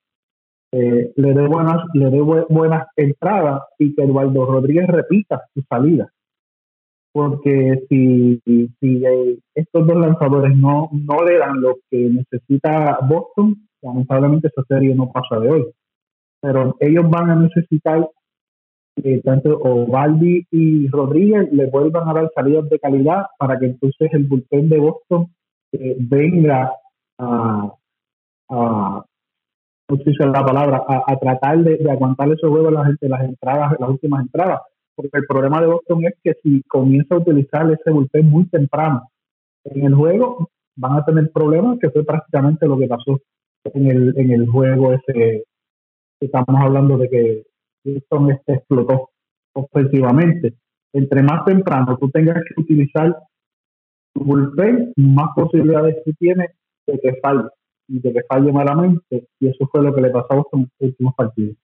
eh, 0.72 1.12
le 1.14 1.32
dé 1.32 1.46
buenas, 1.46 1.84
le 1.94 2.10
dé 2.10 2.20
buenas 2.20 2.88
entradas 2.96 3.62
y 3.78 3.94
que 3.94 4.02
Eduardo 4.02 4.44
Rodríguez 4.46 4.88
repita 4.88 5.42
su 5.54 5.62
salida 5.68 6.12
porque 7.14 7.86
si, 7.88 8.42
si 8.44 9.04
eh, 9.06 9.38
estos 9.54 9.86
dos 9.86 9.96
lanzadores 9.96 10.56
no, 10.56 10.90
no 10.92 11.24
le 11.24 11.38
dan 11.38 11.60
lo 11.60 11.76
que 11.88 12.10
necesita 12.10 12.98
Boston, 13.08 13.54
lamentablemente 13.82 14.48
esa 14.48 14.64
serie 14.66 14.96
no 14.96 15.12
pasa 15.12 15.38
de 15.38 15.48
hoy. 15.48 15.66
Pero 16.40 16.76
ellos 16.80 17.08
van 17.08 17.30
a 17.30 17.36
necesitar 17.36 18.10
que 18.96 19.18
tanto 19.18 19.56
Ovaldi 19.58 20.44
y 20.50 20.88
Rodríguez 20.88 21.52
le 21.52 21.70
vuelvan 21.70 22.08
a 22.08 22.14
dar 22.14 22.32
salidas 22.34 22.68
de 22.68 22.80
calidad 22.80 23.26
para 23.38 23.60
que 23.60 23.66
entonces 23.66 24.12
el 24.12 24.24
bullpen 24.24 24.68
de 24.68 24.78
Boston 24.80 25.26
eh, 25.70 25.96
venga 26.00 26.72
a, 27.16 27.72
a 28.50 29.04
no 29.88 29.96
sé 29.98 30.04
si 30.04 30.16
la 30.18 30.44
palabra, 30.44 30.82
a, 30.88 31.16
tratar 31.16 31.58
de, 31.58 31.88
aguantar 31.88 32.28
esos 32.32 32.50
juegos 32.50 32.72
las, 32.72 32.88
las 33.02 33.20
entradas, 33.20 33.76
las 33.78 33.88
últimas 33.88 34.22
entradas 34.22 34.62
porque 34.94 35.18
el 35.18 35.26
problema 35.26 35.60
de 35.60 35.66
Boston 35.68 36.04
es 36.04 36.14
que 36.22 36.34
si 36.42 36.62
comienza 36.62 37.14
a 37.14 37.18
utilizar 37.18 37.70
ese 37.70 37.90
bullpen 37.90 38.28
muy 38.28 38.46
temprano 38.46 39.10
en 39.64 39.86
el 39.86 39.94
juego, 39.94 40.50
van 40.76 40.98
a 40.98 41.04
tener 41.04 41.30
problemas, 41.32 41.78
que 41.78 41.90
fue 41.90 42.04
prácticamente 42.04 42.66
lo 42.66 42.78
que 42.78 42.86
pasó 42.86 43.20
en 43.64 43.86
el, 43.86 44.14
en 44.16 44.30
el 44.32 44.46
juego 44.46 44.92
ese 44.92 45.44
estamos 46.20 46.60
hablando 46.60 46.96
de 46.98 47.08
que 47.08 47.42
Boston 47.84 48.30
este 48.30 48.54
explotó 48.54 49.10
ofensivamente. 49.54 50.54
Entre 50.92 51.22
más 51.22 51.44
temprano 51.44 51.96
tú 51.98 52.10
tengas 52.10 52.42
que 52.44 52.60
utilizar 52.60 53.14
tu 54.14 54.24
bullpen, 54.24 54.92
más 54.96 55.30
posibilidades 55.34 55.96
tú 56.04 56.12
tienes 56.18 56.50
de 56.86 56.98
que 57.00 57.14
falle 57.20 57.48
y 57.88 58.00
de 58.00 58.12
que 58.12 58.22
falle 58.28 58.52
malamente. 58.52 59.28
Y 59.40 59.48
eso 59.48 59.68
fue 59.70 59.82
lo 59.82 59.94
que 59.94 60.00
le 60.00 60.10
pasó 60.10 60.26
a 60.30 60.36
Boston 60.36 60.60
en 60.60 60.70
los 60.78 60.90
últimos 60.90 61.14
partidos. 61.14 61.56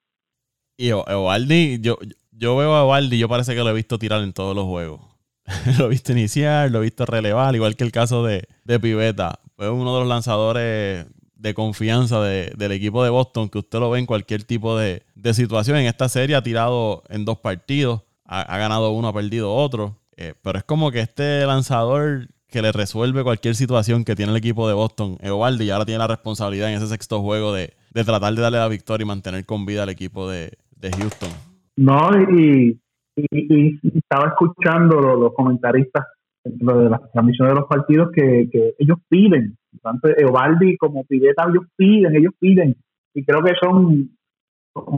Y 0.77 0.93
Ovaldi, 0.93 1.79
yo, 1.81 1.97
yo 2.41 2.57
veo 2.57 2.75
a 2.75 2.85
Valdi, 2.85 3.19
yo 3.19 3.29
parece 3.29 3.55
que 3.55 3.63
lo 3.63 3.69
he 3.69 3.75
visto 3.75 3.99
tirar 3.99 4.23
en 4.23 4.33
todos 4.33 4.57
los 4.57 4.65
juegos. 4.65 5.01
lo 5.79 5.87
he 5.87 5.89
visto 5.89 6.13
iniciar, 6.13 6.71
lo 6.71 6.79
he 6.79 6.85
visto 6.85 7.05
relevar, 7.05 7.55
igual 7.55 7.77
que 7.77 7.85
el 7.85 7.93
caso 7.93 8.25
de, 8.25 8.49
de 8.65 8.81
Piveta. 8.81 9.41
Fue 9.57 9.69
uno 9.69 9.93
de 9.95 10.01
los 10.01 10.09
lanzadores 10.09 11.07
de 11.37 11.55
confianza 11.55 12.23
del 12.23 12.73
equipo 12.73 13.05
de 13.05 13.11
Boston, 13.11 13.51
que 13.51 13.59
usted 13.59 13.79
lo 13.79 13.91
ve 13.91 13.99
en 13.99 14.07
cualquier 14.07 14.45
tipo 14.45 14.77
de, 14.79 15.03
situación. 15.35 15.77
En 15.77 15.87
esta 15.87 16.09
serie 16.09 16.35
ha 16.35 16.43
tirado 16.43 17.03
en 17.11 17.27
dos 17.27 17.39
partidos, 17.39 18.03
ha, 18.25 18.57
ganado 18.57 18.91
uno, 18.93 19.09
ha 19.09 19.13
perdido 19.13 19.55
otro. 19.55 19.99
Eh, 20.17 20.35
pero 20.43 20.59
es 20.59 20.65
como 20.65 20.91
que 20.91 21.01
este 21.01 21.45
lanzador 21.47 22.29
que 22.49 22.63
le 22.63 22.73
resuelve 22.73 23.23
cualquier 23.23 23.55
situación 23.55 24.05
que 24.05 24.17
tiene 24.17 24.33
el 24.33 24.39
equipo 24.39 24.67
de 24.67 24.75
Boston, 24.75 25.19
Eovaldi, 25.21 25.65
y 25.65 25.71
ahora 25.71 25.85
tiene 25.85 25.99
la 25.99 26.07
responsabilidad 26.07 26.71
en 26.71 26.77
ese 26.77 26.89
sexto 26.89 27.21
juego 27.21 27.53
de, 27.53 27.75
tratar 27.93 28.35
de 28.35 28.43
darle 28.43 28.59
la 28.59 28.69
victoria 28.69 29.05
y 29.05 29.07
mantener 29.07 29.45
con 29.45 29.67
vida 29.67 29.83
al 29.83 29.91
equipo 29.91 30.29
de 30.29 30.57
Houston. 30.99 31.50
No, 31.81 32.11
y, 32.31 32.79
estaba 33.17 34.29
escuchando 34.29 35.01
los, 35.01 35.33
comentaristas 35.33 36.05
dentro 36.45 36.79
de 36.79 36.91
las 36.91 37.01
transmisiones 37.11 37.55
de 37.55 37.61
los 37.61 37.69
partidos 37.69 38.11
que, 38.13 38.75
ellos 38.79 38.99
piden, 39.09 39.57
tanto 39.83 40.09
Eovaldi 40.09 40.77
como 40.77 41.05
Pideta, 41.05 41.47
ellos 41.49 41.65
piden, 41.77 42.15
ellos 42.15 42.35
piden, 42.39 42.77
y 43.15 43.25
creo 43.25 43.43
que 43.43 43.55
son 43.59 44.11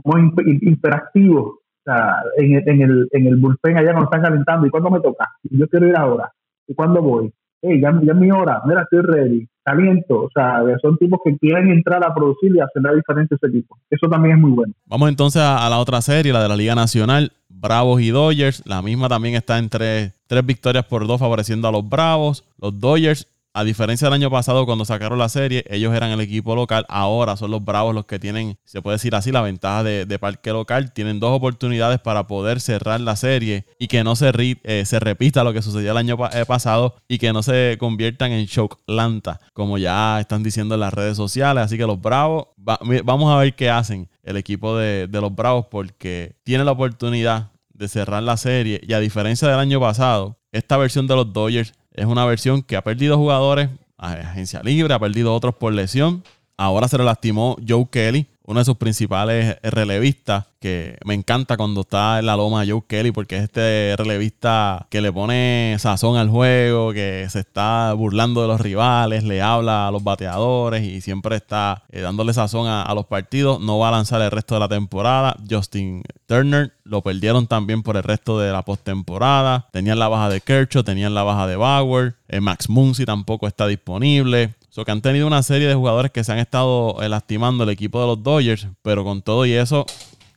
muy 0.04 0.32
interactivos. 0.62 1.44
O 1.44 1.84
sea, 1.84 2.16
en, 2.36 2.82
el, 2.82 3.08
en 3.12 3.26
el 3.28 3.36
bullpen 3.36 3.76
allá 3.76 3.92
nos 3.92 4.04
están 4.04 4.22
calentando, 4.22 4.66
¿y 4.66 4.70
cuándo 4.70 4.90
me 4.90 5.00
toca? 5.00 5.28
Yo 5.44 5.68
quiero 5.68 5.86
ir 5.86 5.96
ahora, 5.96 6.32
¿y 6.66 6.74
cuándo 6.74 7.00
voy? 7.00 7.32
Hey, 7.64 7.80
ya, 7.80 7.92
ya 8.02 8.12
es 8.12 8.18
mi 8.18 8.28
hora, 8.30 8.60
mira, 8.66 8.82
estoy 8.82 9.02
ready, 9.02 9.48
caliento. 9.64 10.22
O 10.22 10.30
sea, 10.34 10.62
son 10.82 10.98
tipos 10.98 11.20
que 11.24 11.38
quieren 11.38 11.70
entrar 11.70 12.04
a 12.04 12.12
producir 12.12 12.54
y 12.54 12.60
hacer 12.60 12.82
la 12.82 12.92
diferencia 12.92 13.36
ese 13.40 13.52
tipo. 13.52 13.78
Eso 13.88 14.08
también 14.08 14.34
es 14.34 14.42
muy 14.42 14.50
bueno. 14.50 14.74
Vamos 14.86 15.08
entonces 15.08 15.40
a, 15.42 15.68
la 15.70 15.78
otra 15.78 16.00
serie, 16.00 16.32
la 16.32 16.42
de 16.42 16.48
la 16.48 16.56
Liga 16.56 16.74
Nacional. 16.74 17.30
Bravos 17.48 18.00
y 18.00 18.10
Dodgers. 18.10 18.64
La 18.66 18.82
misma 18.82 19.08
también 19.08 19.36
está 19.36 19.58
entre 19.58 20.12
tres 20.26 20.44
victorias 20.44 20.84
por 20.84 21.06
dos 21.06 21.20
favoreciendo 21.20 21.68
a 21.68 21.72
los 21.72 21.88
Bravos. 21.88 22.44
Los 22.60 22.80
Dodgers 22.80 23.28
a 23.54 23.64
diferencia 23.64 24.06
del 24.06 24.14
año 24.14 24.30
pasado, 24.30 24.64
cuando 24.64 24.86
sacaron 24.86 25.18
la 25.18 25.28
serie, 25.28 25.64
ellos 25.68 25.94
eran 25.94 26.10
el 26.10 26.20
equipo 26.20 26.56
local. 26.56 26.86
Ahora 26.88 27.36
son 27.36 27.50
los 27.50 27.62
Bravos 27.62 27.94
los 27.94 28.06
que 28.06 28.18
tienen, 28.18 28.56
se 28.64 28.80
puede 28.80 28.94
decir 28.94 29.14
así, 29.14 29.30
la 29.30 29.42
ventaja 29.42 29.82
de, 29.82 30.18
parque 30.18 30.50
local. 30.52 30.92
Tienen 30.92 31.20
dos 31.20 31.36
oportunidades 31.36 32.00
para 32.00 32.26
poder 32.26 32.60
cerrar 32.60 33.00
la 33.00 33.14
serie 33.14 33.66
y 33.78 33.88
que 33.88 34.04
no 34.04 34.16
se, 34.16 34.32
eh, 34.36 34.84
se 34.86 35.00
repita 35.00 35.44
lo 35.44 35.52
que 35.52 35.60
sucedió 35.60 35.90
el 35.90 35.98
año 35.98 36.16
eh, 36.32 36.46
pasado 36.46 36.96
y 37.08 37.18
que 37.18 37.32
no 37.32 37.42
se 37.42 37.76
conviertan 37.78 38.32
en 38.32 38.46
lanta, 38.86 39.40
como 39.52 39.76
ya 39.76 40.20
están 40.20 40.42
diciendo 40.42 40.74
en 40.74 40.80
las 40.80 40.94
redes 40.94 41.16
sociales. 41.16 41.64
Así 41.64 41.76
que 41.76 41.86
los 41.86 42.00
Bravos, 42.00 42.46
vamos 42.56 43.32
a 43.32 43.38
ver 43.38 43.54
qué 43.54 43.68
hacen 43.68 44.08
el 44.22 44.38
equipo 44.38 44.76
de, 44.76 45.08
de 45.08 45.20
los 45.20 45.34
Bravos 45.34 45.66
porque 45.70 46.36
tiene 46.42 46.64
la 46.64 46.72
oportunidad 46.72 47.50
de 47.74 47.88
cerrar 47.88 48.22
la 48.22 48.36
serie 48.36 48.80
y 48.82 48.92
a 48.92 49.00
diferencia 49.00 49.48
del 49.48 49.58
año 49.58 49.80
pasado, 49.80 50.38
esta 50.52 50.76
versión 50.76 51.06
de 51.06 51.16
los 51.16 51.32
Dodgers 51.32 51.72
es 51.94 52.06
una 52.06 52.24
versión 52.24 52.62
que 52.62 52.76
ha 52.76 52.82
perdido 52.82 53.16
jugadores 53.16 53.68
agencia 54.02 54.62
libre, 54.62 54.94
ha 54.94 54.98
perdido 54.98 55.34
otros 55.34 55.54
por 55.54 55.72
lesión. 55.72 56.24
Ahora 56.56 56.88
se 56.88 56.98
le 56.98 57.04
lastimó 57.04 57.56
Joe 57.66 57.86
Kelly, 57.90 58.26
uno 58.44 58.60
de 58.60 58.64
sus 58.64 58.76
principales 58.76 59.56
relevistas, 59.62 60.46
que 60.60 60.96
me 61.04 61.14
encanta 61.14 61.56
cuando 61.56 61.82
está 61.82 62.20
en 62.20 62.26
la 62.26 62.36
loma 62.36 62.64
Joe 62.66 62.82
Kelly, 62.86 63.10
porque 63.10 63.36
es 63.36 63.42
este 63.44 63.94
relevista 63.96 64.86
que 64.90 65.00
le 65.00 65.12
pone 65.12 65.76
sazón 65.78 66.16
al 66.16 66.28
juego, 66.28 66.92
que 66.92 67.26
se 67.28 67.40
está 67.40 67.92
burlando 67.94 68.42
de 68.42 68.48
los 68.48 68.60
rivales, 68.60 69.24
le 69.24 69.42
habla 69.42 69.88
a 69.88 69.90
los 69.90 70.04
bateadores 70.04 70.84
y 70.84 71.00
siempre 71.00 71.36
está 71.36 71.82
eh, 71.90 72.00
dándole 72.00 72.32
sazón 72.32 72.68
a, 72.68 72.92
los 72.94 73.06
partidos. 73.06 73.60
No 73.60 73.78
va 73.78 73.88
a 73.88 73.92
lanzar 73.92 74.22
el 74.22 74.30
resto 74.30 74.54
de 74.54 74.60
la 74.60 74.68
temporada. 74.68 75.36
Justin 75.48 76.02
Turner 76.26 76.72
lo 76.84 77.02
perdieron 77.02 77.46
también 77.46 77.82
por 77.82 77.96
el 77.96 78.02
resto 78.02 78.38
de 78.38 78.52
la 78.52 78.62
postemporada. 78.62 79.68
Tenían 79.72 79.98
la 79.98 80.08
baja 80.08 80.28
de 80.28 80.40
Kershaw, 80.40 80.84
tenían 80.84 81.14
la 81.14 81.22
baja 81.22 81.46
de 81.46 81.56
Bauer. 81.56 82.16
Eh, 82.28 82.40
Max 82.40 82.68
Muncy 82.68 83.04
tampoco 83.04 83.46
está 83.46 83.66
disponible. 83.66 84.54
So 84.72 84.86
que 84.86 84.90
han 84.90 85.02
tenido 85.02 85.26
una 85.26 85.42
serie 85.42 85.68
de 85.68 85.74
jugadores 85.74 86.12
que 86.12 86.24
se 86.24 86.32
han 86.32 86.38
estado 86.38 86.96
eh, 87.02 87.08
lastimando 87.10 87.64
el 87.64 87.68
equipo 87.68 88.00
de 88.00 88.06
los 88.06 88.22
Dodgers, 88.22 88.68
pero 88.80 89.04
con 89.04 89.20
todo 89.20 89.44
y 89.44 89.52
eso, 89.52 89.84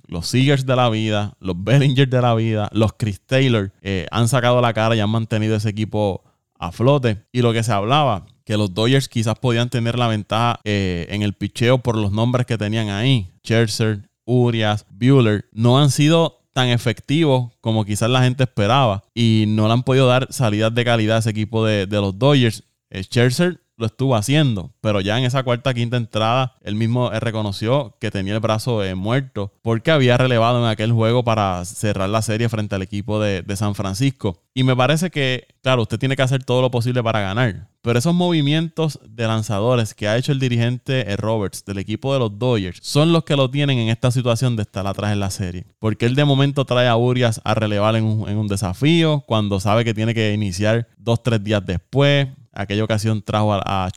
los 0.07 0.27
Seegers 0.27 0.65
de 0.65 0.75
la 0.75 0.89
vida, 0.89 1.37
los 1.39 1.55
Bellinger 1.63 2.09
de 2.09 2.21
la 2.21 2.35
vida, 2.35 2.67
los 2.73 2.91
Chris 2.97 3.21
Taylor 3.25 3.71
eh, 3.81 4.07
han 4.11 4.27
sacado 4.27 4.59
la 4.59 4.73
cara 4.73 4.93
y 4.93 4.99
han 4.99 5.09
mantenido 5.09 5.55
ese 5.55 5.69
equipo 5.69 6.21
a 6.59 6.73
flote. 6.73 7.23
Y 7.31 7.43
lo 7.43 7.53
que 7.53 7.63
se 7.63 7.71
hablaba, 7.71 8.25
que 8.43 8.57
los 8.57 8.73
Dodgers 8.73 9.07
quizás 9.07 9.39
podían 9.39 9.69
tener 9.69 9.97
la 9.97 10.09
ventaja 10.09 10.59
eh, 10.65 11.07
en 11.11 11.21
el 11.21 11.31
picheo 11.31 11.77
por 11.77 11.95
los 11.95 12.11
nombres 12.11 12.45
que 12.45 12.57
tenían 12.57 12.89
ahí. 12.89 13.31
Scherzer, 13.41 14.09
Urias, 14.25 14.85
Bueller, 14.89 15.45
no 15.53 15.79
han 15.79 15.91
sido 15.91 16.41
tan 16.51 16.67
efectivos 16.67 17.53
como 17.61 17.85
quizás 17.85 18.09
la 18.09 18.21
gente 18.21 18.43
esperaba 18.43 19.05
y 19.13 19.45
no 19.47 19.67
le 19.67 19.73
han 19.75 19.83
podido 19.83 20.07
dar 20.07 20.27
salidas 20.29 20.75
de 20.75 20.83
calidad 20.83 21.15
a 21.15 21.19
ese 21.19 21.29
equipo 21.29 21.65
de, 21.65 21.85
de 21.85 22.01
los 22.01 22.19
Dodgers. 22.19 22.63
Scherzer 22.93 23.64
lo 23.77 23.85
estuvo 23.85 24.15
haciendo, 24.15 24.71
pero 24.81 25.01
ya 25.01 25.17
en 25.17 25.25
esa 25.25 25.43
cuarta 25.43 25.73
quinta 25.73 25.97
entrada 25.97 26.55
él 26.61 26.75
mismo 26.75 27.09
reconoció 27.09 27.95
que 27.99 28.11
tenía 28.11 28.33
el 28.33 28.39
brazo 28.39 28.83
eh, 28.83 28.95
muerto 28.95 29.51
porque 29.61 29.91
había 29.91 30.17
relevado 30.17 30.63
en 30.63 30.69
aquel 30.69 30.91
juego 30.91 31.23
para 31.23 31.63
cerrar 31.65 32.09
la 32.09 32.21
serie 32.21 32.49
frente 32.49 32.75
al 32.75 32.81
equipo 32.81 33.19
de, 33.19 33.43
San 33.55 33.73
Francisco. 33.73 34.41
Y 34.53 34.63
me 34.63 34.75
parece 34.75 35.09
que, 35.09 35.47
claro, 35.61 35.83
usted 35.83 35.97
tiene 35.97 36.17
que 36.17 36.21
hacer 36.21 36.43
todo 36.43 36.61
lo 36.61 36.71
posible 36.71 37.01
para 37.01 37.21
ganar, 37.21 37.69
pero 37.81 37.97
esos 37.97 38.13
movimientos 38.13 38.99
de 39.07 39.27
lanzadores 39.27 39.93
que 39.93 40.09
ha 40.09 40.17
hecho 40.17 40.33
el 40.33 40.39
dirigente 40.39 41.09
eh, 41.09 41.15
Roberts 41.15 41.63
del 41.63 41.77
equipo 41.77 42.11
de 42.11 42.19
los 42.19 42.38
Dodgers 42.38 42.79
son 42.81 43.13
los 43.13 43.23
que 43.23 43.38
lo 43.38 43.49
tienen 43.49 43.77
en 43.77 43.88
esta 43.88 44.11
situación 44.11 44.57
de 44.57 44.63
estar 44.63 44.85
atrás 44.88 45.13
en 45.13 45.21
la 45.21 45.29
serie. 45.29 45.65
Porque 45.79 46.05
él 46.05 46.15
de 46.15 46.25
momento 46.25 46.65
trae 46.65 46.88
a 46.88 46.97
Urias 46.97 47.39
a 47.45 47.53
relevar 47.53 47.95
en 47.95 48.03
un, 48.03 48.27
en 48.27 48.38
un 48.38 48.47
desafío 48.47 49.23
cuando 49.25 49.61
sabe 49.61 49.85
que 49.85 49.93
tiene 49.93 50.13
que 50.13 50.33
iniciar 50.33 50.88
dos, 50.97 51.23
tres 51.23 51.41
días 51.43 51.65
después 51.65 52.27
aquella 52.55 52.83
ocasión 52.83 53.21
trajo 53.21 53.53
a, 53.53 53.85
a 53.85 53.91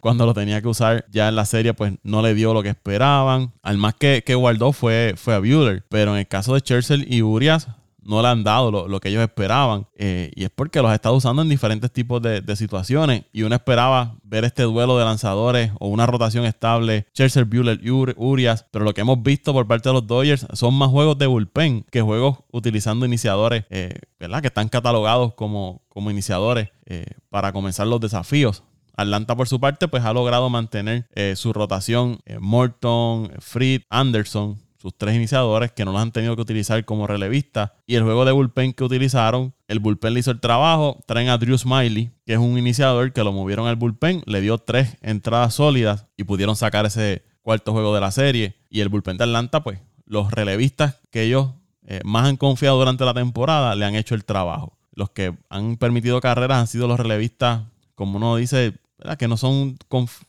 cuando 0.00 0.26
lo 0.26 0.34
tenía 0.34 0.60
que 0.62 0.68
usar 0.68 1.04
ya 1.10 1.28
en 1.28 1.36
la 1.36 1.44
serie, 1.44 1.74
pues 1.74 1.94
no 2.02 2.22
le 2.22 2.34
dio 2.34 2.54
lo 2.54 2.62
que 2.62 2.68
esperaban. 2.70 3.52
Al 3.62 3.78
más 3.78 3.94
que, 3.94 4.22
que 4.24 4.34
guardó 4.34 4.72
fue, 4.72 5.14
fue 5.16 5.34
a 5.34 5.38
Bueller. 5.38 5.84
Pero 5.88 6.12
en 6.12 6.18
el 6.18 6.28
caso 6.28 6.54
de 6.54 6.60
Scherzer 6.60 7.12
y 7.12 7.22
Urias, 7.22 7.68
no 8.06 8.22
le 8.22 8.28
han 8.28 8.44
dado 8.44 8.70
lo, 8.88 9.00
que 9.00 9.08
ellos 9.08 9.22
esperaban. 9.22 9.86
Eh, 9.96 10.30
y 10.34 10.44
es 10.44 10.50
porque 10.50 10.80
los 10.80 10.90
ha 10.90 10.94
estado 10.94 11.14
usando 11.14 11.42
en 11.42 11.48
diferentes 11.48 11.90
tipos 11.92 12.22
de, 12.22 12.56
situaciones. 12.56 13.24
Y 13.32 13.42
uno 13.42 13.54
esperaba 13.54 14.16
ver 14.22 14.44
este 14.44 14.62
duelo 14.62 14.98
de 14.98 15.04
lanzadores 15.04 15.72
o 15.78 15.88
una 15.88 16.06
rotación 16.06 16.44
estable, 16.44 17.06
Scherzer, 17.14 17.44
Bueller 17.44 17.80
y 17.82 17.90
Urias. 17.90 18.66
Pero 18.70 18.84
lo 18.84 18.94
que 18.94 19.02
hemos 19.02 19.22
visto 19.22 19.52
por 19.52 19.66
parte 19.66 19.88
de 19.88 19.94
los 19.94 20.06
Dodgers 20.06 20.46
son 20.52 20.74
más 20.74 20.88
juegos 20.88 21.18
de 21.18 21.26
bullpen 21.26 21.84
que 21.90 22.00
juegos 22.00 22.38
utilizando 22.50 23.04
iniciadores, 23.04 23.64
eh, 23.70 23.98
¿verdad? 24.18 24.40
Que 24.40 24.48
están 24.48 24.68
catalogados 24.68 25.34
como, 25.34 25.82
como 25.88 26.10
iniciadores 26.10 26.70
eh, 26.86 27.06
para 27.28 27.52
comenzar 27.52 27.86
los 27.86 28.00
desafíos. 28.00 28.62
Atlanta, 28.96 29.36
por 29.36 29.46
su 29.46 29.60
parte, 29.60 29.88
pues 29.88 30.04
ha 30.04 30.14
logrado 30.14 30.48
mantener 30.48 31.06
su 31.34 31.52
rotación. 31.52 32.18
Morton, 32.40 33.30
Fried, 33.40 33.82
Anderson, 33.90 34.58
sus 34.86 34.96
tres 34.96 35.16
iniciadores 35.16 35.72
que 35.72 35.84
no 35.84 35.90
los 35.90 36.00
han 36.00 36.12
tenido 36.12 36.36
que 36.36 36.42
utilizar 36.42 36.84
como 36.84 37.08
relevistas. 37.08 37.72
Y 37.88 37.96
el 37.96 38.04
juego 38.04 38.24
de 38.24 38.30
bullpen 38.30 38.72
que 38.72 38.84
utilizaron, 38.84 39.52
el 39.66 39.80
bullpen 39.80 40.14
le 40.14 40.20
hizo 40.20 40.30
el 40.30 40.38
trabajo. 40.38 41.00
Traen 41.06 41.28
a 41.28 41.38
Drew 41.38 41.58
Smiley, 41.58 42.12
que 42.24 42.34
es 42.34 42.38
un 42.38 42.56
iniciador 42.56 43.12
que 43.12 43.24
lo 43.24 43.32
movieron 43.32 43.66
al 43.66 43.74
bullpen, 43.74 44.22
le 44.26 44.40
dio 44.40 44.58
tres 44.58 44.96
entradas 45.02 45.54
sólidas 45.54 46.06
y 46.16 46.22
pudieron 46.22 46.54
sacar 46.54 46.86
ese 46.86 47.24
cuarto 47.42 47.72
juego 47.72 47.92
de 47.96 48.00
la 48.00 48.12
serie. 48.12 48.54
Y 48.70 48.78
el 48.80 48.88
bullpen 48.88 49.16
de 49.16 49.24
Atlanta, 49.24 49.64
pues 49.64 49.80
los 50.04 50.30
relevistas 50.30 51.00
que 51.10 51.22
ellos 51.22 51.48
eh, 51.84 52.00
más 52.04 52.28
han 52.28 52.36
confiado 52.36 52.78
durante 52.78 53.04
la 53.04 53.12
temporada 53.12 53.74
le 53.74 53.86
han 53.86 53.96
hecho 53.96 54.14
el 54.14 54.24
trabajo. 54.24 54.78
Los 54.92 55.10
que 55.10 55.34
han 55.48 55.78
permitido 55.78 56.20
carreras 56.20 56.58
han 56.58 56.68
sido 56.68 56.86
los 56.86 57.00
relevistas, 57.00 57.62
como 57.96 58.18
uno 58.18 58.36
dice, 58.36 58.74
que 59.18 59.28
no 59.28 59.36
son 59.36 59.76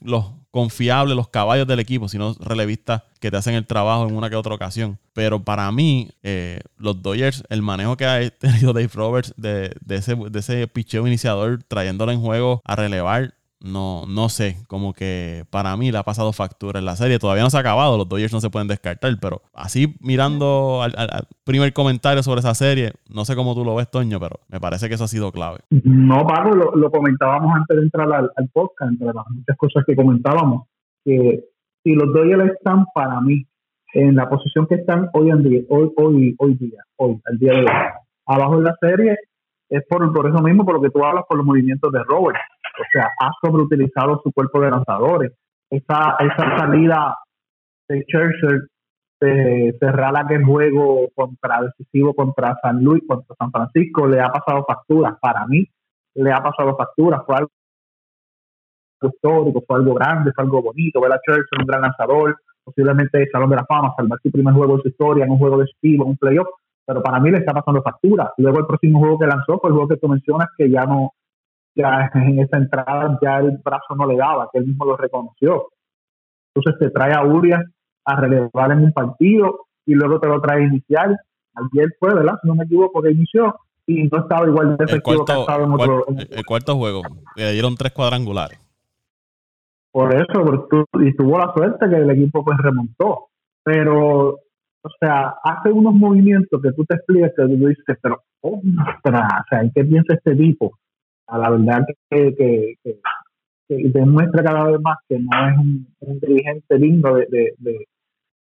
los 0.02 0.26
confiables, 0.52 1.16
los 1.16 1.30
caballos 1.30 1.68
del 1.68 1.80
equipo, 1.80 2.10
sino 2.10 2.34
relevistas 2.40 3.04
que 3.20 3.32
te 3.32 3.38
hacen 3.38 3.54
el 3.54 3.66
trabajo 3.66 4.08
en 4.08 4.16
una 4.16 4.30
que 4.30 4.36
otra 4.36 4.56
ocasión. 4.56 4.98
Pero 5.14 5.44
para 5.44 5.72
mí, 5.72 6.10
eh, 6.24 6.62
los 6.78 7.02
Dodgers, 7.02 7.44
el 7.50 7.62
manejo 7.62 7.96
que 7.98 8.06
ha 8.06 8.30
tenido 8.40 8.74
Dave 8.74 8.90
Roberts 8.94 9.34
de, 9.38 9.76
ese, 9.90 10.16
de 10.16 10.40
ese 10.40 10.68
picheo 10.68 11.08
iniciador, 11.08 11.64
trayéndolo 11.68 12.12
en 12.12 12.22
juego 12.22 12.62
a 12.66 12.76
relevar, 12.76 13.36
no, 13.60 14.06
no 14.08 14.30
sé, 14.30 14.58
como 14.68 14.94
que 14.94 15.44
para 15.50 15.76
mí 15.78 15.92
le 15.92 15.98
ha 15.98 16.04
pasado 16.04 16.32
factura 16.32 16.80
en 16.80 16.86
la 16.86 16.96
serie. 16.96 17.20
Todavía 17.20 17.44
no 17.44 17.50
se 17.50 17.58
ha 17.58 17.62
acabado, 17.62 17.98
los 17.98 18.08
Dodgers 18.08 18.34
no 18.34 18.40
se 18.40 18.50
pueden 18.50 18.68
descartar, 18.68 19.12
pero 19.20 19.42
así 19.54 19.96
mirando 20.00 20.82
al, 20.84 21.28
primer 21.44 21.74
comentario 21.74 22.22
sobre 22.24 22.40
esa 22.40 22.54
serie, 22.54 22.94
no 23.10 23.26
sé 23.26 23.36
cómo 23.36 23.56
tú 23.56 23.66
lo 23.66 23.76
ves, 23.76 23.90
Toño, 23.90 24.20
pero 24.20 24.40
me 24.50 24.60
parece 24.60 24.88
que 24.88 24.96
eso 24.96 25.06
ha 25.06 25.10
sido 25.10 25.32
clave. 25.32 25.60
No, 25.70 26.26
Pablo, 26.28 26.54
lo, 26.56 26.76
lo 26.76 26.92
comentábamos 26.92 27.56
antes 27.56 27.78
de 27.78 27.84
entrar 27.84 28.12
al, 28.14 28.50
podcast, 28.54 28.92
entre 28.92 29.08
las 29.08 29.26
muchas 29.30 29.58
cosas 29.58 29.84
que 29.86 29.96
comentábamos, 29.96 30.68
que 31.04 31.44
si 31.84 31.94
los 31.94 32.14
Dodgers 32.14 32.54
están 32.54 32.86
para 32.94 33.20
mí 33.22 33.46
en 33.94 34.16
la 34.16 34.30
posición 34.30 34.68
que 34.68 34.76
están 34.76 35.10
hoy 35.14 35.30
en 35.30 35.44
día, 35.44 35.62
hoy, 35.70 35.92
hoy, 35.98 36.36
hoy 36.38 36.56
día, 36.56 36.84
hoy, 36.98 37.20
al 37.26 37.40
día 37.40 37.54
de 37.54 37.60
hoy, 37.62 37.68
abajo 38.26 38.58
en 38.58 38.64
la 38.66 38.76
serie, 38.80 39.18
es 39.70 39.84
por, 39.90 40.14
por 40.14 40.28
eso 40.30 40.42
mismo, 40.42 40.64
por 40.64 40.76
lo 40.76 40.82
que 40.82 40.90
tú 40.90 41.04
hablas, 41.04 41.26
por 41.28 41.38
los 41.38 41.46
movimientos 41.46 41.92
de 41.92 42.04
Robert 42.04 42.38
o 42.80 42.84
sea, 42.92 43.10
ha 43.20 43.32
sobreutilizado 43.42 44.22
su 44.24 44.32
cuerpo 44.32 44.62
de 44.62 44.72
lanzadores. 44.72 45.32
Esa, 45.70 46.16
esa 46.20 46.58
salida 46.58 47.16
de 47.90 48.06
Churchill 48.06 48.68
de 49.20 49.76
cerrar 49.80 50.16
aquel 50.16 50.44
juego 50.44 51.10
contra 51.16 51.62
decisivo 51.62 52.14
contra 52.14 52.56
San 52.62 52.84
Luis, 52.84 53.02
contra 53.08 53.36
San 53.38 53.52
Francisco, 53.52 54.08
le 54.08 54.22
ha 54.22 54.30
pasado 54.30 54.64
factura. 54.66 55.18
Para 55.20 55.46
mí, 55.48 55.68
le 56.16 56.32
ha 56.32 56.42
pasado 56.42 56.76
factura. 56.78 57.24
Fue 57.26 57.36
algo 57.36 57.50
histórico, 59.02 59.64
fue 59.66 59.78
algo 59.78 59.94
grande, 59.96 60.32
fue 60.34 60.44
algo 60.44 60.62
bonito. 60.62 61.02
Ver 61.02 61.14
a 61.14 61.20
Churchill, 61.26 61.62
un 61.62 61.66
gran 61.66 61.82
lanzador, 61.82 62.38
posiblemente 62.64 63.24
el 63.24 63.30
Salón 63.32 63.50
de 63.50 63.56
la 63.56 63.66
Fama, 63.66 63.94
salvar 63.96 64.20
su 64.22 64.32
primer 64.32 64.54
juego 64.54 64.78
de 64.78 64.84
su 64.84 64.90
historia 64.90 65.26
en 65.26 65.32
un 65.32 65.40
juego 65.40 65.58
de 65.58 65.66
estilo, 65.66 66.06
un 66.06 66.18
playoff. 66.18 66.48
Pero 66.86 67.02
para 67.02 67.20
mí 67.20 67.32
le 67.32 67.40
está 67.40 67.54
pasando 67.54 67.82
factura. 67.82 68.32
Luego, 68.38 68.60
el 68.60 68.66
próximo 68.66 69.00
juego 69.00 69.20
que 69.20 69.28
lanzó 69.28 69.60
fue 69.60 69.70
el 69.70 69.74
juego 69.74 69.90
que 69.90 69.98
tú 69.98 70.08
mencionas, 70.08 70.48
que 70.58 70.70
ya 70.70 70.86
no, 70.86 71.12
ya 71.78 72.10
en 72.14 72.40
esa 72.40 72.58
entrada 72.58 73.18
ya 73.22 73.40
el 73.40 73.58
brazo 73.64 73.96
no 73.96 74.08
le 74.08 74.18
daba, 74.18 74.50
que 74.52 74.60
él 74.60 74.68
mismo 74.68 74.86
lo 74.86 74.98
reconoció. 74.98 75.68
Entonces 76.54 76.80
te 76.80 76.90
trae 76.90 77.14
a 77.14 77.24
Urias 77.24 77.64
a 78.06 78.16
relevar 78.16 78.72
en 78.72 78.86
un 78.86 78.92
partido 78.92 79.68
y 79.86 79.94
luego 79.94 80.20
te 80.20 80.28
lo 80.28 80.42
trae 80.42 80.64
a 80.64 80.68
iniciar. 80.68 81.16
Ayer 81.56 81.90
fue, 82.00 82.14
¿verdad? 82.14 82.36
Si 82.42 82.48
no 82.48 82.56
me 82.56 82.66
equivoco, 82.66 83.02
que 83.02 83.12
inició 83.12 83.56
y 83.86 84.04
no 84.08 84.20
estaba 84.20 84.48
igual 84.48 84.78
de 84.78 84.86
efectivo 84.86 85.26
que 85.26 85.34
estaba 85.34 85.64
en 85.64 85.72
otro. 85.72 86.06
El 86.08 86.46
cuarto 86.46 86.76
juego, 86.76 87.02
le 87.36 87.52
dieron 87.54 87.76
tres 87.76 87.94
cuadrangulares. 87.94 88.60
Por 89.92 90.14
eso, 90.14 90.68
y 91.00 91.16
tuvo 91.16 91.40
la 91.40 91.54
suerte 91.54 91.90
que 91.90 91.96
el 91.96 92.10
equipo 92.10 92.44
pues 92.44 92.58
remontó. 92.60 93.28
Pero, 93.64 94.30
o 94.30 94.90
sea, 95.00 95.36
hace 95.44 95.72
unos 95.72 95.94
movimientos 95.94 96.62
que 96.62 96.72
tú 96.74 96.86
te 96.86 96.96
explicas 96.96 97.32
que 97.36 97.44
tú 97.44 97.68
dices, 97.68 97.98
pero, 98.02 98.22
oh, 98.42 98.62
o 98.62 99.10
sea, 99.50 99.62
¿en 99.62 99.72
qué 99.74 99.84
piensa 99.84 100.14
este 100.14 100.36
tipo? 100.36 100.78
A 101.28 101.38
la 101.38 101.50
verdad 101.50 101.86
que, 102.10 102.36
que, 102.36 102.76
que, 102.84 103.00
demuestra 103.68 104.44
cada 104.44 104.64
vez 104.64 104.80
más 104.82 104.98
que 105.08 105.20
no 105.20 105.50
es 105.50 105.58
un, 105.58 106.20
dirigente 106.20 106.80
lindo 106.80 107.16
de, 107.16 107.28
de, 107.58 107.86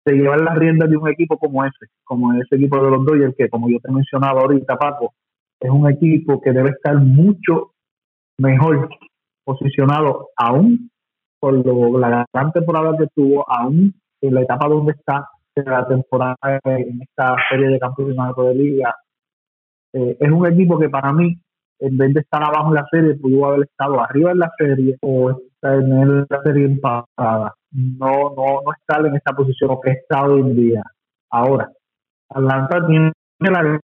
de, 0.05 0.13
llevar 0.13 0.41
las 0.41 0.57
riendas 0.57 0.89
de 0.89 0.97
un 0.97 1.09
equipo 1.09 1.37
como 1.37 1.65
ese, 1.65 1.87
como 2.03 2.33
ese 2.33 2.55
equipo 2.55 2.83
de 2.83 2.91
los 2.91 3.05
Dodgers, 3.05 3.35
que 3.37 3.49
como 3.49 3.69
yo 3.69 3.79
te 3.79 3.89
he 3.89 3.93
mencionado 3.93 4.39
ahorita, 4.39 4.77
Paco, 4.77 5.13
es 5.59 5.69
un 5.69 5.89
equipo 5.89 6.41
que 6.41 6.51
debe 6.51 6.69
estar 6.69 6.95
mucho 6.95 7.73
mejor 8.37 8.89
posicionado 9.43 10.29
aún 10.37 10.89
por 11.39 11.53
lo, 11.65 11.97
la 11.99 12.25
gran 12.33 12.51
temporada 12.51 12.97
que 12.97 13.07
tuvo, 13.15 13.49
aún 13.49 13.93
en 14.21 14.33
la 14.33 14.41
etapa 14.41 14.67
donde 14.67 14.93
está 14.93 15.27
en 15.55 15.65
la 15.65 15.87
temporada 15.87 16.37
en 16.65 17.01
esta 17.01 17.35
serie 17.49 17.69
de 17.69 17.79
campeonato 17.79 18.43
de 18.43 18.55
liga. 18.55 18.95
Eh, 19.93 20.17
es 20.19 20.31
un 20.31 20.45
equipo 20.45 20.77
que 20.77 20.89
para 20.89 21.11
mí 21.13 21.37
en 21.79 21.97
vez 21.97 22.13
de 22.13 22.21
estar 22.21 22.43
abajo 22.43 22.69
en 22.69 22.75
la 22.75 22.87
serie, 22.91 23.15
pudo 23.15 23.45
haber 23.45 23.67
estado 23.67 24.01
arriba 24.01 24.31
en 24.31 24.39
la 24.39 24.51
serie 24.57 24.97
o 25.01 25.31
en 25.61 26.27
la 26.29 26.41
serie 26.43 26.65
empatada. 26.65 27.53
No, 27.71 28.33
no, 28.35 28.61
no 28.65 28.73
estar 28.77 29.05
en 29.05 29.15
esta 29.15 29.33
posición 29.33 29.77
que 29.83 29.91
está 29.91 30.23
hoy 30.23 30.41
en 30.41 30.55
día. 30.55 30.83
Ahora, 31.29 31.71
Atlanta 32.29 32.85
tiene 32.87 33.11
la, 33.39 33.79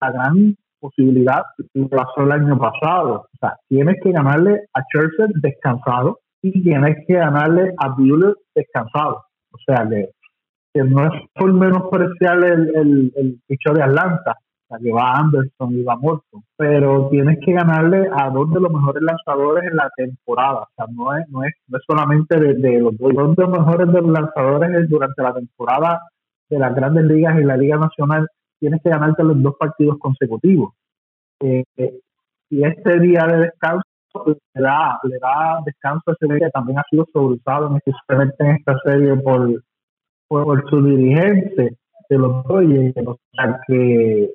gran 0.00 0.56
posibilidad, 0.80 1.42
lo 1.74 1.88
pasó 1.88 2.22
el 2.22 2.32
año 2.32 2.58
pasado. 2.58 3.26
O 3.32 3.38
sea, 3.40 3.56
tienes 3.68 3.96
que 4.02 4.12
ganarle 4.12 4.64
a 4.74 4.82
Churchill 4.92 5.40
descansado 5.40 6.20
y 6.42 6.62
tienes 6.62 6.96
que 7.06 7.14
ganarle 7.14 7.72
a 7.78 7.88
Bueller 7.88 8.34
descansado. 8.54 9.24
O 9.52 9.58
sea, 9.66 9.88
que, 9.88 10.84
no 10.84 11.06
es 11.06 11.22
por 11.34 11.52
menospreciar 11.52 12.44
el, 12.44 12.76
el, 12.76 13.12
el 13.16 13.40
de 13.48 13.82
Atlanta, 13.82 14.36
va 14.70 15.12
Anderson 15.14 15.84
va 15.86 15.96
Morton, 15.96 16.42
pero 16.56 17.08
tienes 17.10 17.38
que 17.44 17.52
ganarle 17.52 18.08
a 18.12 18.30
dos 18.30 18.52
de 18.52 18.60
los 18.60 18.70
mejores 18.70 19.02
lanzadores 19.02 19.70
en 19.70 19.76
la 19.76 19.90
temporada. 19.96 20.60
O 20.60 20.68
sea, 20.76 20.86
no 20.90 21.16
es, 21.16 21.28
no 21.30 21.42
es, 21.44 21.54
no 21.68 21.78
es 21.78 21.84
solamente 21.86 22.38
de, 22.38 22.80
los 22.80 22.96
dos, 22.98 23.12
dos 23.14 23.36
de 23.36 23.42
los 23.42 23.50
mejores 23.50 23.92
de 23.92 24.02
los 24.02 24.10
lanzadores 24.10 24.88
durante 24.88 25.22
la 25.22 25.34
temporada 25.34 26.02
de 26.50 26.58
las 26.58 26.74
grandes 26.74 27.04
ligas 27.04 27.38
y 27.40 27.44
la 27.44 27.56
Liga 27.56 27.76
Nacional. 27.76 28.28
Tienes 28.58 28.82
que 28.82 28.90
ganarte 28.90 29.22
los 29.22 29.42
dos 29.42 29.54
partidos 29.58 29.98
consecutivos. 29.98 30.74
Eh, 31.40 31.64
eh, 31.76 32.00
y 32.50 32.64
este 32.64 32.98
día 33.00 33.26
de 33.26 33.38
descanso 33.38 33.82
le 34.26 34.62
da, 34.62 34.98
le 35.04 35.18
da 35.18 35.60
descanso 35.64 36.02
a 36.10 36.12
ese 36.12 36.26
día 36.32 36.46
que 36.46 36.50
también 36.50 36.78
ha 36.78 36.84
sido 36.90 37.06
sobreusado 37.12 37.68
en, 37.68 38.32
en 38.38 38.56
esta 38.56 38.78
serie 38.84 39.16
por, 39.16 39.62
por, 40.28 40.68
su 40.68 40.82
dirigente 40.82 41.76
de 42.08 42.18
los 42.18 42.44
Dodgers, 42.44 42.94
o 43.06 43.18
sea 43.32 43.60
que, 43.66 44.30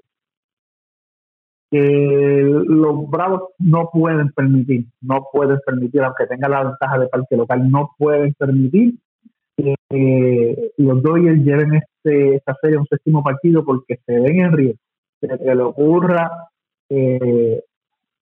que 1.74 2.64
los 2.68 3.10
Bravos 3.10 3.50
no 3.58 3.90
pueden 3.92 4.32
permitir, 4.34 4.86
no 5.02 5.26
pueden 5.32 5.58
permitir, 5.66 6.04
aunque 6.04 6.28
tengan 6.28 6.52
la 6.52 6.64
ventaja 6.66 7.00
de 7.00 7.08
parque 7.08 7.36
local, 7.36 7.68
no 7.72 7.96
pueden 7.98 8.32
permitir 8.36 8.94
que 9.58 10.72
los 10.78 11.02
Dodgers 11.02 11.44
lleven 11.44 11.74
este, 11.74 12.36
esta 12.36 12.56
serie 12.62 12.78
a 12.78 12.82
un 12.82 12.86
séptimo 12.86 13.24
partido 13.24 13.66
porque 13.66 14.00
se 14.06 14.20
ven 14.20 14.42
en 14.42 14.52
riesgo 14.52 14.80
de 15.22 15.36
que 15.40 15.56
le 15.56 15.64
ocurra 15.64 16.30
eh, 16.90 17.64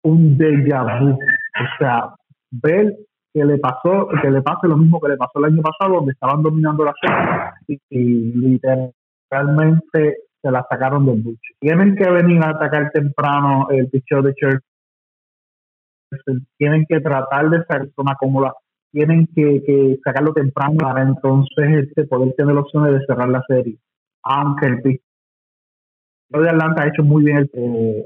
un 0.04 0.38
déjà 0.38 1.02
vu. 1.02 1.12
O 1.12 1.78
sea, 1.78 2.16
ver 2.52 2.96
que 3.34 3.44
le 3.44 3.58
pasó, 3.58 4.08
que 4.22 4.32
le 4.32 4.42
pase 4.42 4.70
lo 4.70 4.78
mismo 4.78 5.02
que 5.02 5.10
le 5.10 5.18
pasó 5.18 5.40
el 5.40 5.52
año 5.52 5.62
pasado, 5.62 5.96
donde 5.96 6.14
estaban 6.14 6.42
dominando 6.42 6.86
la 6.86 6.94
serie 7.02 7.18
y, 7.90 8.32
literalmente 8.32 10.20
se 10.42 10.52
la 10.52 10.66
sacaron 10.70 11.06
del 11.06 11.22
buche. 11.22 11.56
Tienen 11.60 11.96
que 11.96 12.10
venir 12.10 12.44
a 12.44 12.50
atacar 12.50 12.92
temprano 12.92 13.68
el 13.70 13.90
picheo 13.90 14.22
de 14.22 14.34
Church. 14.34 14.64
Tienen 16.58 16.86
que 16.88 17.00
tratar 17.00 17.50
de 17.50 17.60
sacar 17.60 17.88
una 17.98 18.16
cómoda. 18.16 18.54
Tienen 18.92 19.28
que, 19.34 20.00
sacarlo 20.04 20.34
temprano 20.34 20.76
para 20.78 21.04
entonces 21.04 21.88
este, 21.88 22.06
poder 22.06 22.34
tener 22.36 22.58
opciones 22.58 22.94
de 22.94 23.06
cerrar 23.06 23.30
la 23.30 23.44
serie. 23.48 23.78
Aunque 24.24 24.66
el 24.68 24.82
picheo 24.82 25.02
de 26.32 26.50
Atlanta 26.50 26.84
ha 26.84 26.88
hecho 26.88 27.04
muy 27.04 27.24
bien 27.24 27.38
el, 27.38 27.50
eh, 27.54 28.06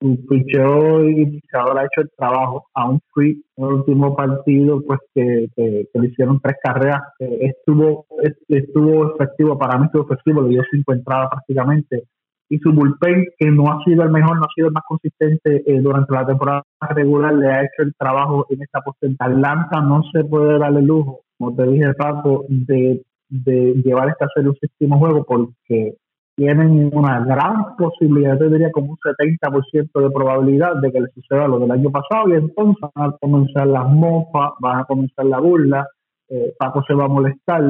picheo 0.00 1.08
iniciador 1.08 1.78
ha 1.78 1.84
hecho 1.84 2.00
el 2.00 2.10
trabajo, 2.16 2.66
aún 2.74 3.00
fui 3.12 3.44
en 3.56 3.64
el 3.64 3.72
último 3.74 4.16
partido, 4.16 4.82
pues 4.86 4.98
que, 5.14 5.48
le 5.56 6.06
hicieron 6.06 6.40
tres 6.40 6.56
carreras, 6.62 7.02
estuvo 7.18 8.06
estuvo 8.48 9.14
efectivo, 9.14 9.58
para 9.58 9.78
mí 9.78 9.86
estuvo 9.86 10.04
efectivo, 10.04 10.42
le 10.42 10.50
dio 10.50 10.62
cinco 10.70 10.94
entradas 10.94 11.28
prácticamente, 11.30 12.04
y 12.48 12.58
su 12.58 12.72
bullpen, 12.72 13.26
que 13.38 13.50
no 13.50 13.70
ha 13.70 13.82
sido 13.84 14.02
el 14.02 14.10
mejor, 14.10 14.36
no 14.36 14.44
ha 14.44 14.54
sido 14.54 14.68
el 14.68 14.72
más 14.72 14.82
consistente 14.88 15.62
eh, 15.66 15.80
durante 15.80 16.12
la 16.12 16.26
temporada 16.26 16.64
regular, 16.90 17.34
le 17.34 17.48
ha 17.48 17.60
hecho 17.60 17.82
el 17.82 17.94
trabajo 17.94 18.46
en 18.50 18.62
esta 18.62 18.80
postura. 18.80 19.12
Atlanta 19.20 19.80
no 19.82 20.02
se 20.12 20.24
puede 20.24 20.58
dar 20.58 20.76
el 20.76 20.84
lujo, 20.84 21.20
como 21.38 21.54
te 21.54 21.64
dije, 21.68 21.94
Paco, 21.94 22.46
de, 22.48 23.02
de 23.28 23.74
llevar 23.84 24.08
esta 24.08 24.26
serie 24.34 24.50
un 24.50 24.56
séptimo 24.56 24.98
juego, 24.98 25.24
porque 25.24 25.94
tienen 26.40 26.88
una 26.94 27.22
gran 27.22 27.76
posibilidad, 27.76 28.40
yo 28.40 28.48
diría 28.48 28.70
como 28.72 28.92
un 28.92 28.96
70% 28.96 29.90
de 29.92 30.10
probabilidad 30.10 30.76
de 30.76 30.90
que 30.90 31.02
les 31.02 31.12
suceda 31.12 31.46
lo 31.46 31.58
del 31.58 31.70
año 31.70 31.90
pasado 31.90 32.30
y 32.30 32.32
entonces 32.32 32.88
van 32.94 33.10
a 33.10 33.16
comenzar 33.18 33.66
las 33.66 33.86
mofas, 33.90 34.52
van 34.58 34.80
a 34.80 34.84
comenzar 34.84 35.26
la 35.26 35.38
burla, 35.38 35.86
eh, 36.30 36.54
Paco 36.58 36.82
se 36.88 36.94
va 36.94 37.04
a 37.04 37.08
molestar 37.08 37.62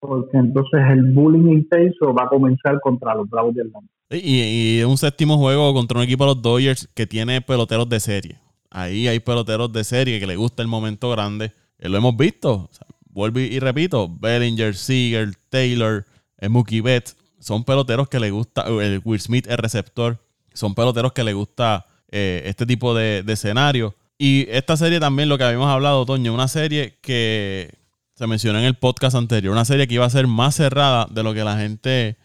porque 0.00 0.38
entonces 0.38 0.80
el 0.92 1.12
bullying 1.12 1.58
intenso 1.58 2.14
va 2.14 2.24
a 2.24 2.28
comenzar 2.28 2.80
contra 2.80 3.14
los 3.14 3.28
Bravos 3.28 3.54
de 3.54 3.62
Atlanta. 3.64 3.92
Y, 4.08 4.78
y 4.78 4.84
un 4.84 4.96
séptimo 4.96 5.36
juego 5.36 5.74
contra 5.74 5.98
un 5.98 6.04
equipo 6.04 6.24
de 6.24 6.30
los 6.30 6.40
Dodgers 6.40 6.88
que 6.94 7.06
tiene 7.06 7.42
peloteros 7.42 7.86
de 7.86 8.00
serie. 8.00 8.38
Ahí 8.70 9.08
hay 9.08 9.20
peloteros 9.20 9.70
de 9.74 9.84
serie 9.84 10.20
que 10.20 10.26
le 10.26 10.36
gusta 10.36 10.62
el 10.62 10.68
momento 10.68 11.10
grande. 11.10 11.52
Eh, 11.78 11.90
lo 11.90 11.98
hemos 11.98 12.16
visto. 12.16 12.70
vuelvo 13.10 13.40
y, 13.40 13.58
repito. 13.58 14.08
Bellinger, 14.08 14.74
Seager, 14.74 15.34
Taylor, 15.50 16.06
eh, 16.38 16.48
Mookie 16.48 16.80
Betts 16.80 17.14
son 17.38 17.64
peloteros 17.64 18.08
que 18.08 18.20
le 18.20 18.30
gusta, 18.30 18.62
el 18.62 19.00
Will 19.04 19.20
Smith, 19.20 19.46
el 19.48 19.58
receptor, 19.58 20.18
son 20.54 20.74
peloteros 20.74 21.12
que 21.12 21.24
le 21.24 21.34
gusta 21.34 21.86
eh, 22.08 22.42
este 22.46 22.66
tipo 22.66 22.94
de, 22.94 23.24
escenario. 23.26 23.94
Y 24.18 24.46
esta 24.48 24.76
serie 24.76 25.00
también, 25.00 25.28
lo 25.28 25.36
que 25.36 25.44
habíamos 25.44 25.68
hablado, 25.68 26.06
Toño, 26.06 26.32
una 26.32 26.48
serie 26.48 26.98
que 27.02 27.74
se 28.14 28.26
mencionó 28.26 28.58
en 28.58 28.64
el 28.64 28.74
podcast 28.74 29.14
anterior, 29.16 29.52
una 29.52 29.64
serie 29.64 29.86
que 29.86 29.94
iba 29.94 30.06
a 30.06 30.10
ser 30.10 30.26
más 30.26 30.54
cerrada 30.54 31.06
de 31.10 31.22
lo 31.22 31.34
que 31.34 31.44
la 31.44 31.58
gente 31.58 32.16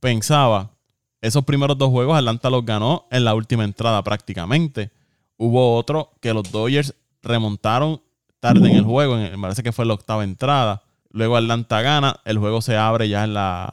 pensaba. 0.00 0.72
Esos 1.22 1.44
primeros 1.44 1.78
dos 1.78 1.90
juegos 1.90 2.16
Atlanta 2.16 2.50
los 2.50 2.64
ganó 2.64 3.06
en 3.10 3.24
la 3.24 3.34
última 3.34 3.64
entrada 3.64 4.02
prácticamente. 4.04 4.90
Hubo 5.36 5.76
otro 5.76 6.12
que 6.20 6.34
los 6.34 6.50
Dodgers 6.52 6.94
remontaron 7.22 8.02
tarde 8.40 8.70
en 8.70 8.76
el 8.76 8.84
juego, 8.84 9.16
me 9.16 9.38
parece 9.38 9.62
que 9.62 9.72
fue 9.72 9.86
la 9.86 9.94
octava 9.94 10.24
entrada. 10.24 10.82
Luego 11.10 11.36
Atlanta 11.36 11.80
gana, 11.80 12.20
el 12.24 12.38
juego 12.38 12.60
se 12.60 12.76
abre 12.76 13.08
ya 13.08 13.24
en 13.24 13.34
la 13.34 13.70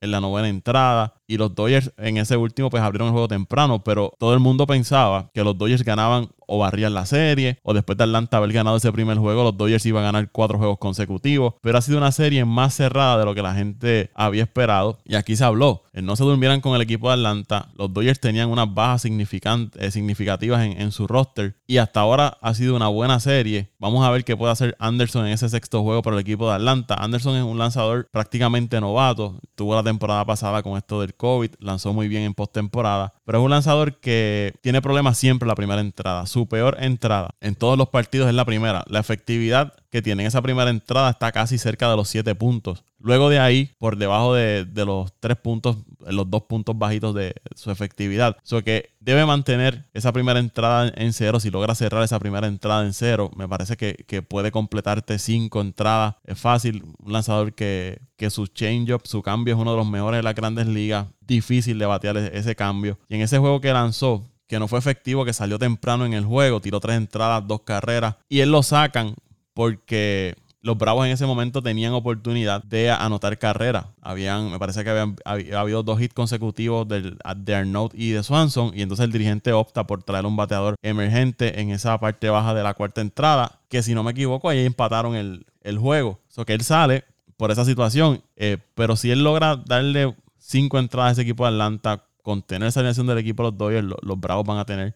en 0.00 0.10
la 0.10 0.20
novena 0.20 0.48
entrada. 0.48 1.17
Y 1.28 1.36
los 1.36 1.54
Dodgers 1.54 1.92
en 1.98 2.16
ese 2.16 2.36
último 2.36 2.70
pues 2.70 2.82
abrieron 2.82 3.08
el 3.08 3.12
juego 3.12 3.28
temprano, 3.28 3.84
pero 3.84 4.12
todo 4.18 4.34
el 4.34 4.40
mundo 4.40 4.66
pensaba 4.66 5.30
que 5.34 5.44
los 5.44 5.56
Dodgers 5.56 5.84
ganaban 5.84 6.30
o 6.48 6.58
barrían 6.58 6.94
la 6.94 7.04
serie, 7.06 7.58
o 7.62 7.74
después 7.74 7.98
de 7.98 8.04
Atlanta 8.04 8.38
haber 8.38 8.52
ganado 8.52 8.78
ese 8.78 8.90
primer 8.90 9.18
juego, 9.18 9.44
los 9.44 9.56
Dodgers 9.56 9.84
iban 9.84 10.02
a 10.02 10.06
ganar 10.06 10.30
cuatro 10.32 10.58
juegos 10.58 10.78
consecutivos. 10.78 11.54
Pero 11.60 11.76
ha 11.76 11.82
sido 11.82 11.98
una 11.98 12.10
serie 12.10 12.44
más 12.46 12.74
cerrada 12.74 13.18
de 13.18 13.26
lo 13.26 13.34
que 13.34 13.42
la 13.42 13.54
gente 13.54 14.10
había 14.14 14.44
esperado. 14.44 14.98
Y 15.04 15.14
aquí 15.14 15.36
se 15.36 15.44
habló, 15.44 15.82
no 15.92 16.16
se 16.16 16.24
durmieran 16.24 16.62
con 16.62 16.74
el 16.74 16.80
equipo 16.80 17.08
de 17.08 17.14
Atlanta. 17.14 17.68
Los 17.76 17.92
Dodgers 17.92 18.18
tenían 18.18 18.48
unas 18.48 18.72
bajas 18.72 19.04
eh, 19.04 19.90
significativas 19.90 20.64
en, 20.64 20.80
en 20.80 20.90
su 20.90 21.06
roster. 21.06 21.56
Y 21.66 21.76
hasta 21.76 22.00
ahora 22.00 22.38
ha 22.40 22.54
sido 22.54 22.74
una 22.74 22.88
buena 22.88 23.20
serie. 23.20 23.70
Vamos 23.78 24.04
a 24.06 24.10
ver 24.10 24.24
qué 24.24 24.34
puede 24.34 24.52
hacer 24.52 24.74
Anderson 24.78 25.26
en 25.26 25.34
ese 25.34 25.50
sexto 25.50 25.82
juego 25.82 26.00
para 26.00 26.16
el 26.16 26.22
equipo 26.22 26.48
de 26.48 26.54
Atlanta. 26.54 26.94
Anderson 26.94 27.36
es 27.36 27.44
un 27.44 27.58
lanzador 27.58 28.08
prácticamente 28.10 28.80
novato. 28.80 29.38
Tuvo 29.54 29.74
la 29.74 29.82
temporada 29.82 30.24
pasada 30.24 30.62
con 30.62 30.78
esto 30.78 31.02
del 31.02 31.14
COVID, 31.18 31.50
lanzó 31.58 31.92
muy 31.92 32.08
bien 32.08 32.22
en 32.22 32.32
postemporada, 32.32 33.12
pero 33.26 33.38
es 33.38 33.44
un 33.44 33.50
lanzador 33.50 33.96
que 34.00 34.54
tiene 34.62 34.80
problemas 34.80 35.18
siempre 35.18 35.44
en 35.44 35.48
la 35.48 35.54
primera 35.54 35.82
entrada. 35.82 36.24
Su 36.24 36.46
peor 36.46 36.78
entrada 36.80 37.34
en 37.42 37.54
todos 37.54 37.76
los 37.76 37.90
partidos 37.90 38.28
es 38.28 38.34
la 38.34 38.46
primera. 38.46 38.84
La 38.86 39.00
efectividad 39.00 39.74
que 39.90 40.02
tiene 40.02 40.22
en 40.22 40.28
esa 40.28 40.42
primera 40.42 40.70
entrada 40.70 41.10
está 41.10 41.32
casi 41.32 41.58
cerca 41.58 41.90
de 41.90 41.96
los 41.96 42.08
7 42.08 42.34
puntos. 42.34 42.84
Luego 43.00 43.28
de 43.28 43.38
ahí, 43.38 43.70
por 43.78 43.96
debajo 43.96 44.34
de, 44.34 44.66
los 44.74 45.12
3 45.20 45.36
puntos, 45.36 45.76
los 46.06 46.28
2 46.28 46.42
puntos 46.42 46.76
bajitos 46.76 47.14
de 47.14 47.34
su 47.54 47.70
efectividad. 47.70 48.36
O 48.50 48.62
que 48.62 48.90
debe 49.00 49.24
mantener 49.24 49.84
esa 49.94 50.12
primera 50.12 50.40
entrada 50.40 50.92
en 50.96 51.12
cero. 51.12 51.38
Si 51.38 51.50
logra 51.50 51.74
cerrar 51.74 52.02
esa 52.02 52.18
primera 52.18 52.48
entrada 52.48 52.84
en 52.84 52.92
cero, 52.92 53.30
me 53.36 53.48
parece 53.48 53.76
que, 53.76 54.22
puede 54.22 54.50
completarte 54.50 55.18
5 55.18 55.60
entradas. 55.60 56.16
Es 56.24 56.38
fácil. 56.38 56.84
Un 56.98 57.12
lanzador 57.12 57.54
que, 57.54 58.00
que 58.16 58.30
su 58.30 58.46
change-up, 58.46 59.02
su 59.04 59.22
cambio 59.22 59.54
es 59.54 59.60
uno 59.60 59.70
de 59.70 59.76
los 59.76 59.88
mejores 59.88 60.18
de 60.18 60.22
las 60.22 60.34
grandes 60.34 60.66
ligas. 60.66 61.06
Difícil 61.20 61.78
de 61.78 61.86
batear 61.86 62.16
ese 62.16 62.56
cambio. 62.56 62.98
Y 63.08 63.14
en 63.14 63.20
ese 63.20 63.38
juego 63.38 63.60
que 63.60 63.72
lanzó, 63.72 64.24
que 64.48 64.58
no 64.58 64.66
fue 64.66 64.78
efectivo, 64.78 65.24
que 65.24 65.32
salió 65.32 65.58
temprano 65.58 66.04
en 66.04 66.14
el 66.14 66.24
juego, 66.24 66.60
tiró 66.60 66.80
tres 66.80 66.96
entradas, 66.96 67.46
dos 67.46 67.60
carreras, 67.60 68.16
y 68.28 68.40
él 68.40 68.50
lo 68.50 68.62
sacan 68.62 69.14
porque 69.58 70.36
los 70.60 70.78
Bravos 70.78 71.04
en 71.04 71.10
ese 71.10 71.26
momento 71.26 71.60
tenían 71.60 71.92
oportunidad 71.92 72.62
de 72.62 72.92
anotar 72.92 73.38
carrera. 73.38 73.92
Habían, 74.00 74.52
me 74.52 74.58
parece 74.60 74.84
que 74.84 74.90
habían 74.90 75.16
habido 75.52 75.82
dos 75.82 76.00
hits 76.00 76.14
consecutivos 76.14 76.86
de 76.86 77.54
Arnaud 77.56 77.90
y 77.92 78.10
de 78.10 78.22
Swanson. 78.22 78.70
Y 78.72 78.82
entonces 78.82 79.02
el 79.02 79.10
dirigente 79.10 79.52
opta 79.52 79.84
por 79.84 80.04
traer 80.04 80.26
un 80.26 80.36
bateador 80.36 80.76
emergente 80.80 81.60
en 81.60 81.70
esa 81.70 81.98
parte 81.98 82.30
baja 82.30 82.54
de 82.54 82.62
la 82.62 82.74
cuarta 82.74 83.00
entrada. 83.00 83.58
Que 83.68 83.82
si 83.82 83.96
no 83.96 84.04
me 84.04 84.12
equivoco, 84.12 84.48
ahí 84.48 84.64
empataron 84.64 85.16
el, 85.16 85.78
juego. 85.78 86.20
O 86.36 86.44
que 86.44 86.52
él 86.52 86.60
sale 86.60 87.02
por 87.36 87.50
esa 87.50 87.64
situación. 87.64 88.22
Eh, 88.36 88.58
pero 88.76 88.94
si 88.94 89.10
él 89.10 89.24
logra 89.24 89.56
darle 89.56 90.14
cinco 90.36 90.78
entradas 90.78 91.08
a 91.08 91.12
ese 91.14 91.22
equipo 91.22 91.42
de 91.42 91.48
Atlanta, 91.48 92.04
contener 92.22 92.68
esa 92.68 92.78
alineación 92.78 93.08
del 93.08 93.18
equipo 93.18 93.42
de 93.42 93.48
los 93.48 93.58
Dodgers, 93.58 93.88
los, 94.02 94.20
Bravos 94.20 94.46
van 94.46 94.58
a 94.58 94.64
tener 94.64 94.94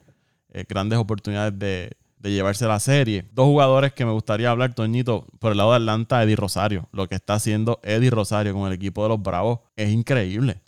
eh, 0.52 0.64
grandes 0.68 1.00
oportunidades 1.00 1.58
de, 1.58 1.96
de 2.22 2.30
llevarse 2.30 2.66
la 2.66 2.78
serie. 2.78 3.24
Dos 3.32 3.46
jugadores 3.46 3.92
que 3.92 4.06
me 4.06 4.12
gustaría 4.12 4.50
hablar, 4.50 4.74
Toñito, 4.74 5.26
por 5.40 5.52
el 5.52 5.58
lado 5.58 5.72
de 5.72 5.78
Atlanta, 5.78 6.22
Eddie 6.22 6.36
Rosario. 6.36 6.88
Lo 6.92 7.08
que 7.08 7.16
está 7.16 7.34
haciendo 7.34 7.80
Eddie 7.82 8.10
Rosario 8.10 8.54
con 8.54 8.68
el 8.68 8.72
equipo 8.72 9.02
de 9.02 9.08
los 9.08 9.20
Bravos 9.20 9.58
es 9.76 9.90
increíble. 9.90 10.62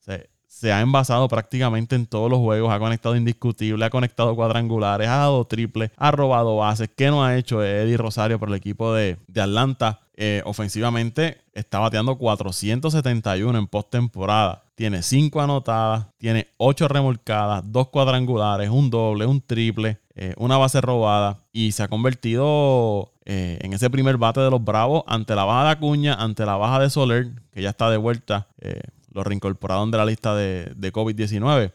Se, 0.49 0.73
ha 0.73 0.81
envasado 0.81 1.29
prácticamente 1.29 1.95
en 1.95 2.07
todos 2.07 2.31
los 2.31 2.41
juegos, 2.41 2.73
ha 2.73 2.79
conectado 2.79 3.15
indiscutible, 3.17 3.85
ha 3.85 3.91
conectado 3.91 4.35
cuadrangulares, 4.35 5.09
ha 5.09 5.19
dado 5.19 5.45
triple, 5.45 5.93
ha 5.97 6.11
robado 6.11 6.57
bases. 6.57 6.89
¿Qué 6.97 7.09
no 7.09 7.23
ha 7.23 7.37
hecho 7.37 7.63
Eddie 7.63 7.99
Rosario 7.99 8.39
por 8.39 8.49
el 8.49 8.55
equipo 8.55 8.93
de, 8.93 9.19
Atlanta? 9.37 10.01
Eh, 10.17 10.43
ofensivamente 10.47 11.43
está 11.53 11.81
bateando 11.81 12.17
471 12.17 13.59
en 13.59 13.67
postemporada. 13.67 14.64
Tiene 14.75 15.03
5 15.03 15.41
anotadas, 15.41 16.09
tiene 16.19 16.49
8 16.57 16.89
remolcadas, 16.89 17.63
2 17.67 17.89
cuadrangulares, 17.89 18.71
un 18.71 18.91
doble, 18.91 19.27
un 19.27 19.41
triple. 19.41 20.01
Eh, 20.17 20.33
una 20.37 20.57
base 20.57 20.81
robada 20.81 21.41
y 21.51 21.73
se 21.73 21.83
ha 21.83 21.89
convertido 21.89 23.15
eh, 23.25 23.59
en 23.63 23.73
ese 23.73 23.91
primer 23.91 24.17
bate 24.17 24.41
de 24.41 24.49
los 24.49 24.63
Bravos 24.63 25.03
ante 25.09 25.35
la 25.35 25.45
baja 25.45 25.65
de 25.65 25.71
Acuña, 25.71 26.15
ante 26.15 26.47
la 26.47 26.57
baja 26.57 26.79
de 26.79 26.89
Soler, 26.89 27.33
que 27.51 27.63
ya 27.63 27.71
está 27.71 27.91
de 27.91 27.97
vuelta, 27.97 28.47
eh, 28.61 28.81
lo 29.11 29.25
reincorporaron 29.25 29.91
de 29.91 29.99
la 29.99 30.05
lista 30.05 30.37
de, 30.37 30.93
COVID-19. 30.93 31.73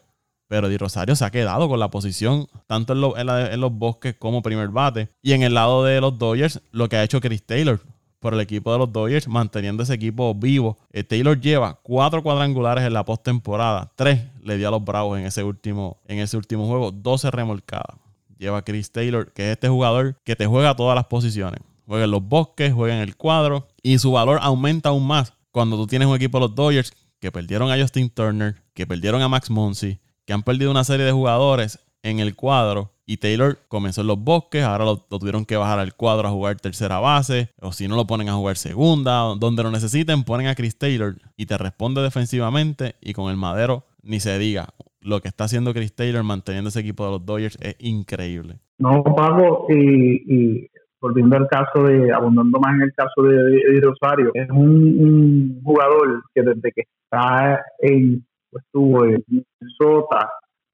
Pero 0.48 0.70
Di 0.70 0.78
Rosario 0.78 1.14
se 1.16 1.24
ha 1.24 1.30
quedado 1.30 1.68
con 1.68 1.78
la 1.78 1.90
posición 1.90 2.48
tanto 2.66 2.94
en, 3.18 3.28
en, 3.28 3.60
los 3.60 3.72
bosques 3.72 4.16
como 4.18 4.42
primer 4.42 4.68
bate. 4.68 5.10
Y 5.22 5.32
en 5.32 5.42
el 5.42 5.52
lado 5.52 5.84
de 5.84 6.00
los 6.00 6.18
Dodgers, 6.18 6.62
lo 6.72 6.88
que 6.88 6.96
ha 6.96 7.04
hecho 7.04 7.20
Chris 7.20 7.44
Taylor 7.44 7.80
por 8.20 8.34
el 8.34 8.40
equipo 8.40 8.72
de 8.72 8.78
los 8.78 8.92
Dodgers, 8.92 9.26
manteniendo 9.26 9.82
ese 9.82 9.94
equipo 9.94 10.34
vivo. 10.34 10.78
Taylor 11.08 11.40
lleva 11.40 11.80
cuatro 11.82 12.22
cuadrangulares 12.22 12.84
en 12.84 12.92
la 12.92 13.04
postemporada. 13.04 13.90
Tres 13.96 14.20
le 14.42 14.58
dio 14.58 14.68
a 14.68 14.70
los 14.70 14.84
Bravos 14.84 15.18
en 15.18 15.26
ese 15.26 15.42
último, 15.42 15.98
en 16.06 16.18
ese 16.18 16.36
último 16.36 16.66
juego. 16.66 16.92
12 16.92 17.30
remolcadas 17.30 17.96
lleva 18.40 18.62
Chris 18.62 18.90
Taylor, 18.90 19.32
que 19.32 19.48
es 19.48 19.52
este 19.52 19.68
jugador 19.68 20.16
que 20.24 20.34
te 20.34 20.46
juega 20.46 20.74
todas 20.74 20.96
las 20.96 21.06
posiciones. 21.06 21.60
Juega 21.86 22.04
en 22.04 22.10
los 22.10 22.22
bosques, 22.22 22.72
juega 22.72 22.94
en 22.94 23.02
el 23.02 23.16
cuadro 23.16 23.68
y 23.82 23.98
su 23.98 24.12
valor 24.12 24.38
aumenta 24.42 24.88
aún 24.88 25.06
más 25.06 25.34
cuando 25.50 25.76
tú 25.76 25.86
tienes 25.86 26.08
un 26.08 26.16
equipo 26.16 26.38
de 26.38 26.46
los 26.46 26.54
Dodgers 26.54 26.92
que 27.20 27.30
perdieron 27.30 27.70
a 27.70 27.78
Justin 27.78 28.08
Turner, 28.08 28.56
que 28.72 28.86
perdieron 28.86 29.20
a 29.22 29.28
Max 29.28 29.50
Monsi, 29.50 30.00
que 30.24 30.32
han 30.32 30.42
perdido 30.42 30.70
una 30.70 30.84
serie 30.84 31.04
de 31.04 31.12
jugadores 31.12 31.78
en 32.02 32.20
el 32.20 32.34
cuadro 32.34 32.92
y 33.10 33.16
Taylor 33.16 33.58
comenzó 33.66 34.02
en 34.02 34.06
los 34.06 34.22
bosques, 34.22 34.62
ahora 34.62 34.84
lo, 34.84 34.98
tuvieron 34.98 35.44
que 35.44 35.56
bajar 35.56 35.80
al 35.80 35.94
cuadro 35.96 36.28
a 36.28 36.30
jugar 36.30 36.60
tercera 36.60 37.00
base, 37.00 37.48
o 37.60 37.72
si 37.72 37.88
no 37.88 37.96
lo 37.96 38.06
ponen 38.06 38.28
a 38.28 38.34
jugar 38.34 38.56
segunda, 38.56 39.34
donde 39.36 39.64
lo 39.64 39.72
necesiten, 39.72 40.22
ponen 40.22 40.46
a 40.46 40.54
Chris 40.54 40.78
Taylor 40.78 41.16
y 41.36 41.46
te 41.46 41.58
responde 41.58 42.02
defensivamente 42.02 42.94
y 43.00 43.12
con 43.12 43.28
el 43.28 43.36
madero 43.36 43.82
ni 44.04 44.20
se 44.20 44.38
diga. 44.38 44.68
Lo 45.00 45.20
que 45.20 45.26
está 45.26 45.44
haciendo 45.44 45.72
Chris 45.74 45.92
Taylor 45.92 46.22
manteniendo 46.22 46.68
ese 46.68 46.80
equipo 46.80 47.04
de 47.04 47.10
los 47.10 47.26
Dodgers 47.26 47.58
es 47.60 47.74
increíble. 47.80 48.60
No, 48.78 49.02
Pago, 49.02 49.66
y, 49.70 50.68
volviendo 51.00 51.36
al 51.36 51.48
caso 51.48 51.82
de, 51.82 52.12
abundando 52.12 52.60
más 52.60 52.74
en 52.76 52.82
el 52.82 52.92
caso 52.94 53.22
de 53.22 53.60
Eddie 53.60 53.80
Rosario, 53.80 54.30
es 54.34 54.48
un, 54.50 55.60
jugador 55.64 56.22
que 56.32 56.42
desde 56.42 56.70
que 56.70 56.82
está 56.82 57.60
en, 57.80 58.24
pues, 58.50 58.64
estuvo 58.64 59.04
en 59.04 59.24
Minnesota, 59.26 60.30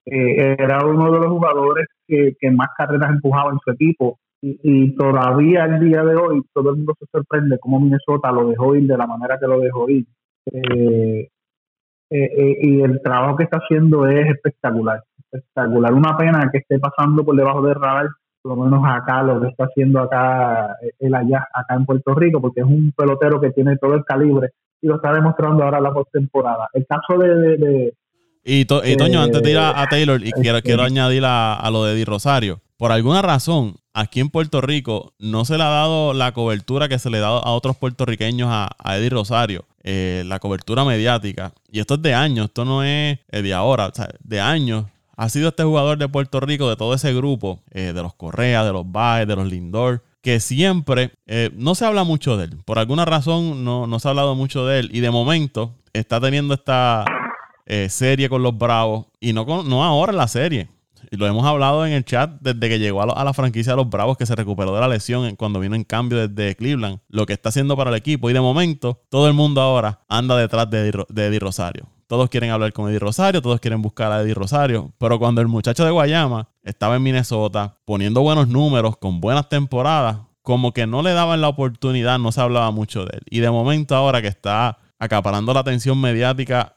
eh, 0.07 0.57
era 0.59 0.85
uno 0.87 1.11
de 1.12 1.19
los 1.19 1.29
jugadores 1.29 1.87
que, 2.07 2.37
más 2.53 2.69
carreras 2.77 3.11
empujaba 3.11 3.51
en 3.53 3.59
su 3.59 3.71
equipo 3.73 4.19
y, 4.40 4.95
todavía 4.97 5.64
el 5.64 5.81
día 5.81 6.05
de 6.05 6.14
hoy 6.14 6.42
todo 6.53 6.71
el 6.71 6.77
mundo 6.77 6.95
se 7.01 7.07
sorprende 7.07 7.59
cómo 7.59 7.81
Minnesota 7.81 8.31
lo 8.31 8.49
dejó 8.49 8.77
ir 8.77 8.87
de 8.87 8.97
la 8.97 9.07
manera 9.07 9.38
que 9.38 9.47
lo 9.47 9.59
dejó 9.59 9.88
ir. 9.88 10.07
Eh, 10.53 11.29
eh, 12.11 12.57
y 12.62 12.83
el 12.83 13.03
trabajo 13.03 13.37
que 13.37 13.45
está 13.45 13.57
haciendo 13.57 14.07
es 14.07 14.29
espectacular, 14.29 15.03
espectacular. 15.19 15.92
Una 15.92 16.16
pena 16.16 16.49
que 16.53 16.59
esté 16.59 16.79
pasando 16.79 17.25
por 17.25 17.35
debajo 17.35 17.62
del 17.62 17.75
radar, 17.75 18.09
por 18.42 18.57
lo 18.57 18.64
menos 18.64 18.85
acá, 18.87 19.25
lo 19.25 19.40
que 19.40 19.49
está 19.49 19.64
haciendo 19.64 20.01
acá, 20.01 20.77
él 21.01 21.14
allá, 21.14 21.49
acá 21.53 21.75
en 21.75 21.85
Puerto 21.85 22.14
Rico, 22.14 22.40
porque 22.40 22.61
es 22.61 22.66
un 22.66 22.92
pelotero 22.97 23.40
que 23.40 23.51
tiene 23.51 23.77
todo 23.77 23.95
el 23.95 24.05
calibre 24.05 24.51
y 24.81 24.87
lo 24.87 24.97
está 24.97 25.12
demostrando 25.12 25.64
ahora 25.64 25.81
la 25.81 25.92
postemporada. 25.92 26.69
El 26.73 26.87
caso 26.87 27.19
de, 27.19 27.92
y, 28.49 28.65
Toño, 28.65 29.21
antes 29.21 29.43
de 29.43 29.51
ir 29.51 29.59
a, 29.59 29.83
eh, 29.83 29.87
Taylor, 29.91 30.25
y 30.25 30.31
quiero, 30.31 30.63
quiero 30.63 30.85
añadir 30.85 31.25
a, 31.25 31.69
lo 31.73 31.85
de 31.85 31.95
Eddie 31.95 32.05
Rosario. 32.05 32.61
Por 32.77 32.93
alguna 32.93 33.21
razón, 33.21 33.75
aquí 33.93 34.21
en 34.21 34.31
Puerto 34.31 34.61
Rico 34.61 35.15
no 35.19 35.45
se 35.45 35.59
le 35.59 35.65
ha 35.65 35.69
dado 35.69 36.15
la 36.15 36.31
cobertura 36.33 36.89
que 36.89 37.01
se 37.01 37.11
le 37.11 37.19
ha 37.19 37.23
dado 37.23 37.45
a 37.45 37.53
otros 37.53 37.77
puertorriqueños 37.77 38.49
a, 38.51 38.97
Eddie 38.97 39.11
Rosario. 39.11 39.65
Eh, 39.83 40.23
la 40.27 40.39
cobertura 40.39 40.85
mediática. 40.85 41.53
Y 41.73 41.81
esto 41.81 41.95
es 41.95 42.03
de 42.03 42.15
años, 42.15 42.47
esto 42.47 42.65
no 42.65 42.85
es 42.85 43.19
eh, 43.33 43.43
de 43.43 43.53
ahora, 43.53 43.93
de 44.21 44.41
años. 44.41 44.85
Ha 45.17 45.29
sido 45.29 45.49
este 45.49 45.65
jugador 45.65 45.99
de 45.99 46.09
Puerto 46.09 46.39
Rico, 46.39 46.69
de 46.69 46.77
todo 46.77 46.95
ese 46.95 47.13
grupo, 47.15 47.63
de 47.73 47.95
los 47.95 48.15
Correa, 48.15 48.65
de 48.65 48.73
los 48.73 48.91
Baez, 48.91 49.27
de 49.27 49.35
los 49.35 49.49
Lindor, 49.49 50.05
que 50.21 50.41
siempre 50.41 51.13
no 51.55 51.75
se 51.75 51.87
habla 51.87 52.05
mucho 52.05 52.37
de 52.37 52.45
él. 52.45 52.59
Por 52.67 52.79
alguna 52.79 53.07
razón 53.07 53.65
no, 53.65 53.87
no 53.87 53.99
se 53.99 54.09
ha 54.09 54.11
hablado 54.11 54.35
mucho 54.35 54.67
de 54.67 54.81
él. 54.81 54.91
Y 54.93 55.01
de 55.01 55.11
momento 55.11 55.73
está 55.95 56.21
teniendo 56.21 56.53
esta 56.53 57.07
eh, 57.67 57.89
serie 57.91 58.29
con 58.29 58.43
los 58.43 58.57
Bravos 58.57 59.07
y 59.21 59.33
no, 59.33 59.45
no 59.65 59.85
ahora 59.85 60.13
en 60.13 60.19
la 60.19 60.29
serie. 60.29 60.69
Y 61.11 61.17
lo 61.17 61.27
hemos 61.27 61.45
hablado 61.47 61.87
en 61.87 61.93
el 61.93 62.05
chat 62.05 62.31
desde 62.41 62.69
que 62.69 62.79
llegó 62.79 63.03
a, 63.03 63.25
la 63.25 63.33
franquicia 63.33 63.73
de 63.73 63.77
los 63.77 63.89
Bravos, 63.89 64.17
que 64.17 64.27
se 64.27 64.35
recuperó 64.35 64.75
de 64.75 64.81
la 64.81 64.89
lesión 64.89 65.37
cuando 65.37 65.61
vino 65.61 65.75
en 65.77 65.85
cambio 65.85 66.27
desde 66.29 66.57
Cleveland, 66.57 66.99
lo 67.09 67.27
que 67.27 67.33
está 67.33 67.51
haciendo 67.51 67.77
para 67.77 67.91
el 67.91 67.97
equipo. 67.97 68.31
Y 68.31 68.33
de 68.33 68.41
momento, 68.41 69.03
todo 69.09 69.29
el 69.29 69.35
mundo 69.35 69.61
ahora 69.61 70.01
anda 70.09 70.37
detrás 70.37 70.69
de 70.71 70.89
Eddie, 70.89 71.39
Rosario. 71.39 71.87
Todos 72.07 72.31
quieren 72.31 72.51
hablar 72.51 72.73
con 72.73 72.89
Eddie 72.89 73.01
Rosario, 73.01 73.43
todos 73.43 73.61
quieren 73.61 73.83
buscar 73.83 74.13
a 74.13 74.23
Eddie 74.23 74.35
Rosario. 74.35 74.93
Pero 74.99 75.19
cuando 75.19 75.41
el 75.41 75.49
muchacho 75.49 75.85
de 75.85 75.91
Guayama 75.91 76.49
estaba 76.63 76.97
en 76.97 77.03
Minnesota, 77.03 77.79
poniendo 77.85 78.23
buenos 78.23 78.49
números, 78.49 78.97
con 78.97 79.21
buenas 79.21 79.49
temporadas, 79.49 80.19
como 80.43 80.73
que 80.73 80.87
no 80.87 81.03
le 81.03 81.13
daban 81.13 81.41
la 81.41 81.49
oportunidad, 81.49 82.19
no 82.21 82.31
se 82.31 82.41
hablaba 82.41 82.71
mucho 82.71 83.05
de 83.05 83.17
él. 83.17 83.23
Y 83.29 83.41
de 83.41 83.51
momento 83.51 83.97
ahora 83.97 84.23
que 84.23 84.29
está 84.29 84.79
acaparando 84.99 85.53
la 85.53 85.61
atención 85.61 86.01
mediática 86.01 86.76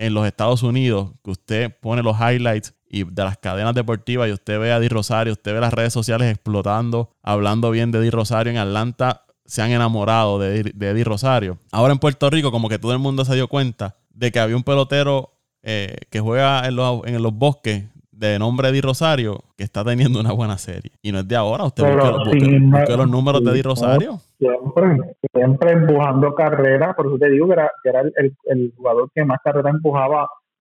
en 0.00 0.14
los 0.14 0.26
Estados 0.26 0.62
Unidos, 0.62 1.12
que 1.22 1.30
usted 1.30 1.76
pone 1.78 2.02
los 2.02 2.16
highlights 2.18 2.74
y 2.88 3.04
de 3.04 3.22
las 3.22 3.36
cadenas 3.36 3.74
deportivas 3.74 4.30
y 4.30 4.32
usted 4.32 4.58
ve 4.58 4.72
a 4.72 4.80
Di 4.80 4.88
Rosario, 4.88 5.34
usted 5.34 5.52
ve 5.52 5.60
las 5.60 5.74
redes 5.74 5.92
sociales 5.92 6.32
explotando, 6.32 7.10
hablando 7.22 7.70
bien 7.70 7.92
de 7.92 8.00
Di 8.00 8.08
Rosario 8.08 8.50
en 8.50 8.56
Atlanta, 8.56 9.26
se 9.44 9.60
han 9.60 9.72
enamorado 9.72 10.38
de, 10.38 10.94
Di 10.94 11.04
Rosario. 11.04 11.58
Ahora 11.70 11.92
en 11.92 11.98
Puerto 11.98 12.30
Rico, 12.30 12.50
como 12.50 12.70
que 12.70 12.78
todo 12.78 12.94
el 12.94 12.98
mundo 12.98 13.26
se 13.26 13.34
dio 13.34 13.46
cuenta 13.46 13.98
de 14.08 14.32
que 14.32 14.40
había 14.40 14.56
un 14.56 14.62
pelotero 14.62 15.34
eh, 15.62 15.98
que 16.08 16.20
juega 16.20 16.66
en 16.66 16.76
los 16.76 17.34
bosques 17.34 17.84
de 18.20 18.38
nombre 18.38 18.70
Di 18.70 18.82
Rosario 18.82 19.40
que 19.56 19.64
está 19.64 19.82
teniendo 19.82 20.20
una 20.20 20.32
buena 20.32 20.58
serie. 20.58 20.92
Y 21.00 21.10
no 21.10 21.20
es 21.20 21.28
de 21.28 21.36
ahora, 21.36 21.64
usted 21.64 21.82
busca, 21.82 22.96
los 22.96 23.10
números 23.10 23.42
de 23.42 23.52
Di 23.54 23.62
Rosario. 23.62 24.18
Siempre, 24.38 25.16
siempre 25.32 25.72
empujando 25.72 26.34
carreras, 26.34 26.94
por 26.94 27.06
eso 27.06 27.18
te 27.18 27.30
digo 27.30 27.46
que 27.46 27.52
era, 27.54 27.70
que 27.82 27.88
era 27.88 28.00
el, 28.02 28.36
el, 28.44 28.72
jugador 28.76 29.10
que 29.14 29.24
más 29.24 29.38
carreras 29.42 29.74
empujaba 29.74 30.28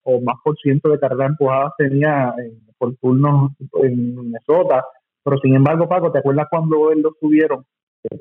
o 0.04 0.22
más 0.22 0.36
por 0.44 0.58
ciento 0.58 0.90
de 0.90 1.00
carreras 1.00 1.32
empujadas 1.32 1.74
tenía 1.78 2.34
por 2.78 2.96
turnos 2.96 3.52
en 3.84 4.16
Minnesota. 4.16 4.86
Pero 5.24 5.38
sin 5.40 5.56
embargo, 5.56 5.88
Paco, 5.88 6.12
¿te 6.14 6.20
acuerdas 6.20 6.48
cuando 6.50 6.92
él 6.92 7.02
lo 7.02 7.12
subieron 7.20 7.66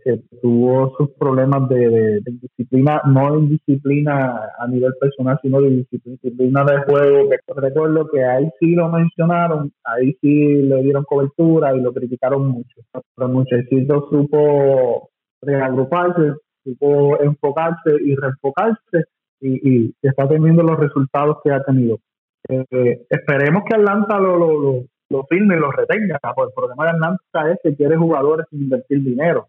que 0.05 0.23
tuvo 0.41 0.95
sus 0.97 1.11
problemas 1.19 1.69
de, 1.69 2.21
disciplina, 2.25 3.01
no 3.07 3.41
de 3.41 3.49
disciplina 3.49 4.49
a 4.59 4.67
nivel 4.69 4.93
personal, 5.01 5.39
sino 5.43 5.61
de 5.61 5.87
disciplina 5.95 6.65
de 6.65 6.83
juego. 6.85 7.31
Recuerdo 7.57 8.09
que 8.13 8.25
ahí 8.25 8.49
sí 8.61 8.75
lo 8.75 8.89
mencionaron, 8.89 9.73
ahí 9.85 10.17
sí 10.21 10.63
le 10.63 10.83
dieron 10.83 11.05
cobertura 11.05 11.75
y 11.75 11.81
lo 11.81 11.93
criticaron 11.93 12.49
mucho. 12.49 12.81
Pero 13.17 13.29
muchachito 13.29 14.09
supo 14.09 15.11
reagruparse, 15.41 16.35
supo 16.65 17.21
enfocarse 17.21 17.97
y 18.05 18.15
reenfocarse 18.15 19.05
y, 19.41 19.87
y 19.87 19.95
está 20.03 20.29
teniendo 20.29 20.63
los 20.63 20.79
resultados 20.79 21.39
que 21.43 21.51
ha 21.51 21.63
tenido. 21.63 21.99
Eh, 22.49 23.07
esperemos 23.09 23.65
que 23.69 23.77
Atlanta 23.77 24.19
lo, 24.19 24.37
lo, 24.37 24.61
lo, 24.61 24.85
lo 25.11 25.25
firme 25.25 25.57
y 25.57 25.61
lo 25.61 25.73
retenga. 25.73 26.21
Porque 26.35 26.51
el 26.51 26.55
problema 26.55 26.85
de 26.85 26.91
Atlanta 26.91 27.53
es 27.53 27.59
que 27.63 27.77
quiere 27.77 27.97
jugadores 27.97 28.47
sin 28.51 28.63
invertir 28.63 29.03
dinero 29.03 29.49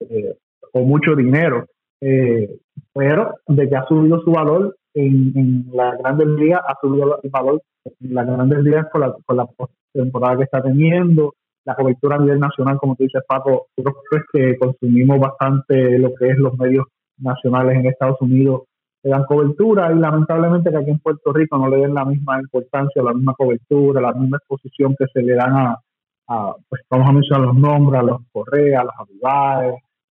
eh, 0.00 0.36
o 0.72 0.80
mucho 0.82 1.14
dinero, 1.14 1.66
eh, 2.00 2.48
pero 2.92 3.34
de 3.46 3.68
que 3.68 3.76
ha 3.76 3.86
subido 3.86 4.20
su 4.22 4.30
valor 4.30 4.76
en, 4.94 5.32
en 5.36 5.66
la 5.72 5.96
Grandes 5.96 6.28
Ligas, 6.28 6.62
ha 6.66 6.76
subido 6.80 7.20
el 7.22 7.30
valor 7.30 7.62
en 7.84 8.14
las 8.14 8.26
Grandes 8.26 8.62
Ligas 8.62 8.86
con 8.90 9.00
la, 9.02 9.14
con 9.24 9.36
la 9.36 9.46
temporada 9.92 10.38
que 10.38 10.44
está 10.44 10.62
teniendo, 10.62 11.34
la 11.64 11.74
cobertura 11.74 12.16
a 12.16 12.18
nivel 12.18 12.40
nacional, 12.40 12.78
como 12.78 12.96
tú 12.96 13.04
dices, 13.04 13.22
Paco, 13.28 13.68
creo 13.76 13.94
que 14.32 14.58
consumimos 14.58 15.20
bastante 15.20 15.98
lo 15.98 16.14
que 16.14 16.28
es 16.28 16.38
los 16.38 16.56
medios 16.58 16.86
nacionales 17.18 17.76
en 17.76 17.86
Estados 17.86 18.20
Unidos. 18.20 18.62
Le 19.02 19.10
dan 19.10 19.24
cobertura 19.24 19.92
y 19.92 19.98
lamentablemente 19.98 20.70
que 20.70 20.76
aquí 20.76 20.90
en 20.90 20.98
Puerto 20.98 21.32
Rico 21.32 21.56
no 21.58 21.68
le 21.68 21.78
den 21.78 21.94
la 21.94 22.04
misma 22.04 22.38
importancia, 22.40 23.02
la 23.02 23.14
misma 23.14 23.34
cobertura, 23.34 24.00
la 24.00 24.12
misma 24.12 24.38
exposición 24.38 24.94
que 24.98 25.06
se 25.12 25.22
le 25.22 25.34
dan 25.34 25.56
a, 25.56 25.78
a 26.28 26.54
pues 26.68 26.82
vamos 26.90 27.08
a 27.08 27.12
mencionar 27.12 27.46
los 27.46 27.56
nombres, 27.56 28.00
a 28.00 28.04
los 28.04 28.20
Correa, 28.32 28.80
a 28.80 28.84
los 28.84 28.94
Avivares, 28.98 29.74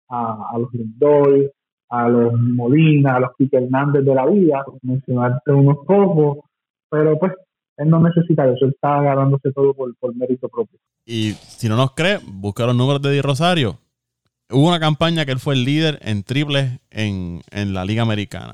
a, 0.09 0.57
los 0.57 0.73
Lindor, 0.73 1.51
a 1.89 2.09
los 2.09 2.33
Molina, 2.39 3.15
a 3.15 3.19
los 3.19 3.31
Quique 3.37 3.57
Hernández 3.57 4.03
de 4.03 4.15
la 4.15 4.25
vida, 4.25 4.63
mencionarte 4.81 5.51
unos 5.51 5.77
pocos, 5.85 6.45
pero 6.89 7.17
pues 7.19 7.33
él 7.77 7.89
no 7.89 7.99
necesita 7.99 8.45
eso, 8.45 8.65
él 8.65 8.71
está 8.71 8.99
agarrándose 8.99 9.51
todo 9.51 9.73
por, 9.73 10.15
mérito 10.15 10.47
propio. 10.49 10.79
Y 11.05 11.31
si 11.31 11.67
no 11.67 11.75
nos 11.75 11.91
cree, 11.93 12.19
busca 12.25 12.65
los 12.65 12.75
números 12.75 13.01
de 13.01 13.11
Di 13.11 13.21
Rosario. 13.21 13.77
Hubo 14.49 14.67
una 14.67 14.79
campaña 14.79 15.25
que 15.25 15.31
él 15.31 15.39
fue 15.39 15.55
el 15.55 15.65
líder 15.65 15.99
en 16.01 16.23
triples 16.23 16.79
en, 16.91 17.41
en 17.51 17.73
la 17.73 17.83
Liga 17.83 18.03
Americana. 18.03 18.53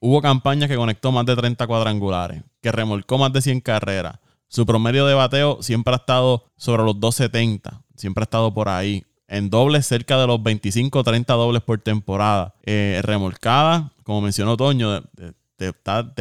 Hubo 0.00 0.20
campañas 0.20 0.68
que 0.68 0.76
conectó 0.76 1.12
más 1.12 1.24
de 1.26 1.36
30 1.36 1.64
cuadrangulares, 1.66 2.42
que 2.60 2.72
remolcó 2.72 3.18
más 3.18 3.32
de 3.32 3.40
100 3.40 3.60
carreras. 3.60 4.18
Su 4.48 4.66
promedio 4.66 5.06
de 5.06 5.14
bateo 5.14 5.62
siempre 5.62 5.94
ha 5.94 5.96
estado 5.96 6.44
sobre 6.56 6.82
los 6.82 6.98
270, 6.98 7.82
siempre 7.94 8.22
ha 8.22 8.24
estado 8.24 8.52
por 8.52 8.68
ahí 8.68 9.04
en 9.32 9.48
dobles 9.48 9.86
cerca 9.86 10.18
de 10.18 10.26
los 10.26 10.42
25 10.42 11.02
30 11.02 11.32
dobles 11.32 11.62
por 11.62 11.78
temporada. 11.78 12.54
Eh, 12.64 13.00
remolcadas, 13.02 13.84
como 14.04 14.20
mencionó 14.20 14.58
Toño, 14.58 15.02
te, 15.56 15.72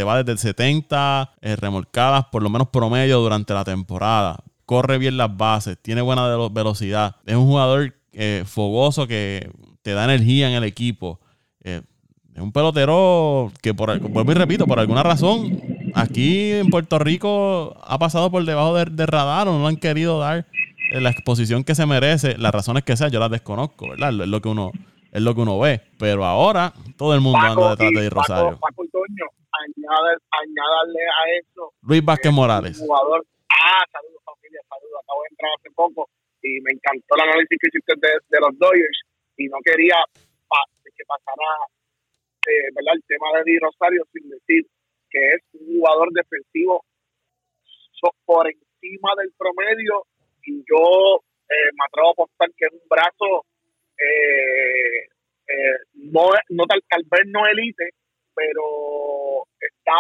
va 0.04 0.18
desde 0.18 0.32
el 0.32 0.38
70 0.38 1.34
eh, 1.42 1.58
remolcadas 1.58 2.26
por 2.32 2.42
lo 2.42 2.50
menos 2.50 2.70
promedio 2.70 3.20
durante 3.20 3.54
la 3.54 3.66
temporada. 3.66 4.40
Corre 4.66 4.98
bien 4.98 5.18
las 5.18 5.36
bases, 5.36 5.78
tiene 5.82 6.02
buena 6.02 6.26
velocidad. 6.48 7.18
Es 7.26 7.36
un 7.36 7.48
jugador 7.48 7.94
eh, 8.14 8.46
fogoso 8.48 9.08
que 9.08 9.52
te 9.82 9.92
da 9.92 10.06
energía 10.06 10.48
en 10.48 10.56
el 10.56 10.64
equipo. 10.64 11.20
es 11.62 11.82
un 12.38 12.54
pelotero 12.54 13.52
que, 13.62 13.74
por, 13.74 14.00
vuelvo 14.00 14.32
y 14.32 14.36
repito, 14.36 14.66
por 14.66 14.80
alguna 14.80 15.04
razón, 15.04 15.62
aquí 15.96 16.52
en 16.52 16.70
Puerto 16.70 16.98
Rico 16.98 17.76
ha 17.84 18.00
pasado 18.00 18.32
por 18.32 18.46
debajo 18.46 18.74
del 18.74 18.96
de 18.96 19.06
radar 19.06 19.50
o 19.50 19.52
no 19.52 19.60
lo 19.60 19.68
han 19.68 19.76
querido 19.76 20.18
dar 20.18 20.48
la 21.00 21.10
exposición 21.10 21.64
que 21.64 21.76
se 21.76 21.86
merece, 21.86 22.38
las 22.38 22.52
razones 22.52 22.84
que 22.84 22.98
sean, 22.98 23.12
yo 23.12 23.20
las 23.20 23.32
desconozco, 23.32 23.90
¿verdad? 23.90 24.10
Es 24.10 24.28
lo 24.28 24.42
que 24.42 24.50
uno, 24.50 24.72
es 25.12 25.22
lo 25.22 25.34
que 25.36 25.42
uno 25.42 25.60
ve. 25.60 25.82
Pero 25.98 26.26
ahora 26.26 26.74
todo 26.98 27.14
el 27.16 27.22
mundo 27.22 27.40
anda 27.40 27.72
detrás 27.72 27.92
de 27.92 28.10
Rosario. 28.10 28.60
Paco, 28.60 28.84
Toño, 28.92 29.28
añadarle 29.52 31.04
a 31.08 31.40
eso. 31.40 31.74
Luis 31.84 32.04
Vázquez 32.04 32.32
Morales. 32.32 32.80
Jugador. 32.80 33.26
Ah, 33.50 33.84
saludos 33.92 34.22
familia, 34.26 34.60
saludos. 34.68 35.00
Acabo 35.04 35.22
de 35.24 35.30
entrar 35.30 35.52
hace 35.60 35.70
poco 35.76 36.10
y 36.42 36.60
me 36.62 36.72
encantó 36.74 37.16
el 37.16 37.22
análisis 37.22 37.58
que 37.62 37.68
hiciste 37.70 37.94
de, 37.96 38.10
de 38.28 38.40
los 38.42 38.58
Dodgers 38.58 39.00
y 39.38 39.48
no 39.48 39.58
quería 39.64 39.96
que 40.96 41.06
pasara 41.08 41.52
eh, 42.48 42.70
¿verdad? 42.76 42.96
el 42.96 43.04
tema 43.08 43.28
de 43.38 43.44
Di 43.46 43.60
Rosario 43.60 44.04
sin 44.12 44.30
decir 44.30 44.66
que 45.10 45.20
es 45.36 45.42
un 45.54 45.80
jugador 45.80 46.10
defensivo 46.14 46.84
por 48.26 48.48
encima 48.48 49.10
del 49.18 49.32
promedio 49.38 50.06
y 50.46 50.64
yo 50.68 51.22
eh, 51.50 51.72
me 51.74 51.86
atrevo 51.88 52.10
a 52.10 52.12
apostar 52.12 52.50
que 52.58 52.66
es 52.66 52.74
un 52.74 52.88
brazo 52.90 53.46
eh, 53.98 55.08
eh, 55.48 55.78
no, 55.94 56.30
no 56.50 56.66
tal, 56.66 56.82
tal 56.90 57.04
vez 57.10 57.22
no 57.28 57.46
elite, 57.46 57.90
pero 58.34 59.46
está 59.60 60.00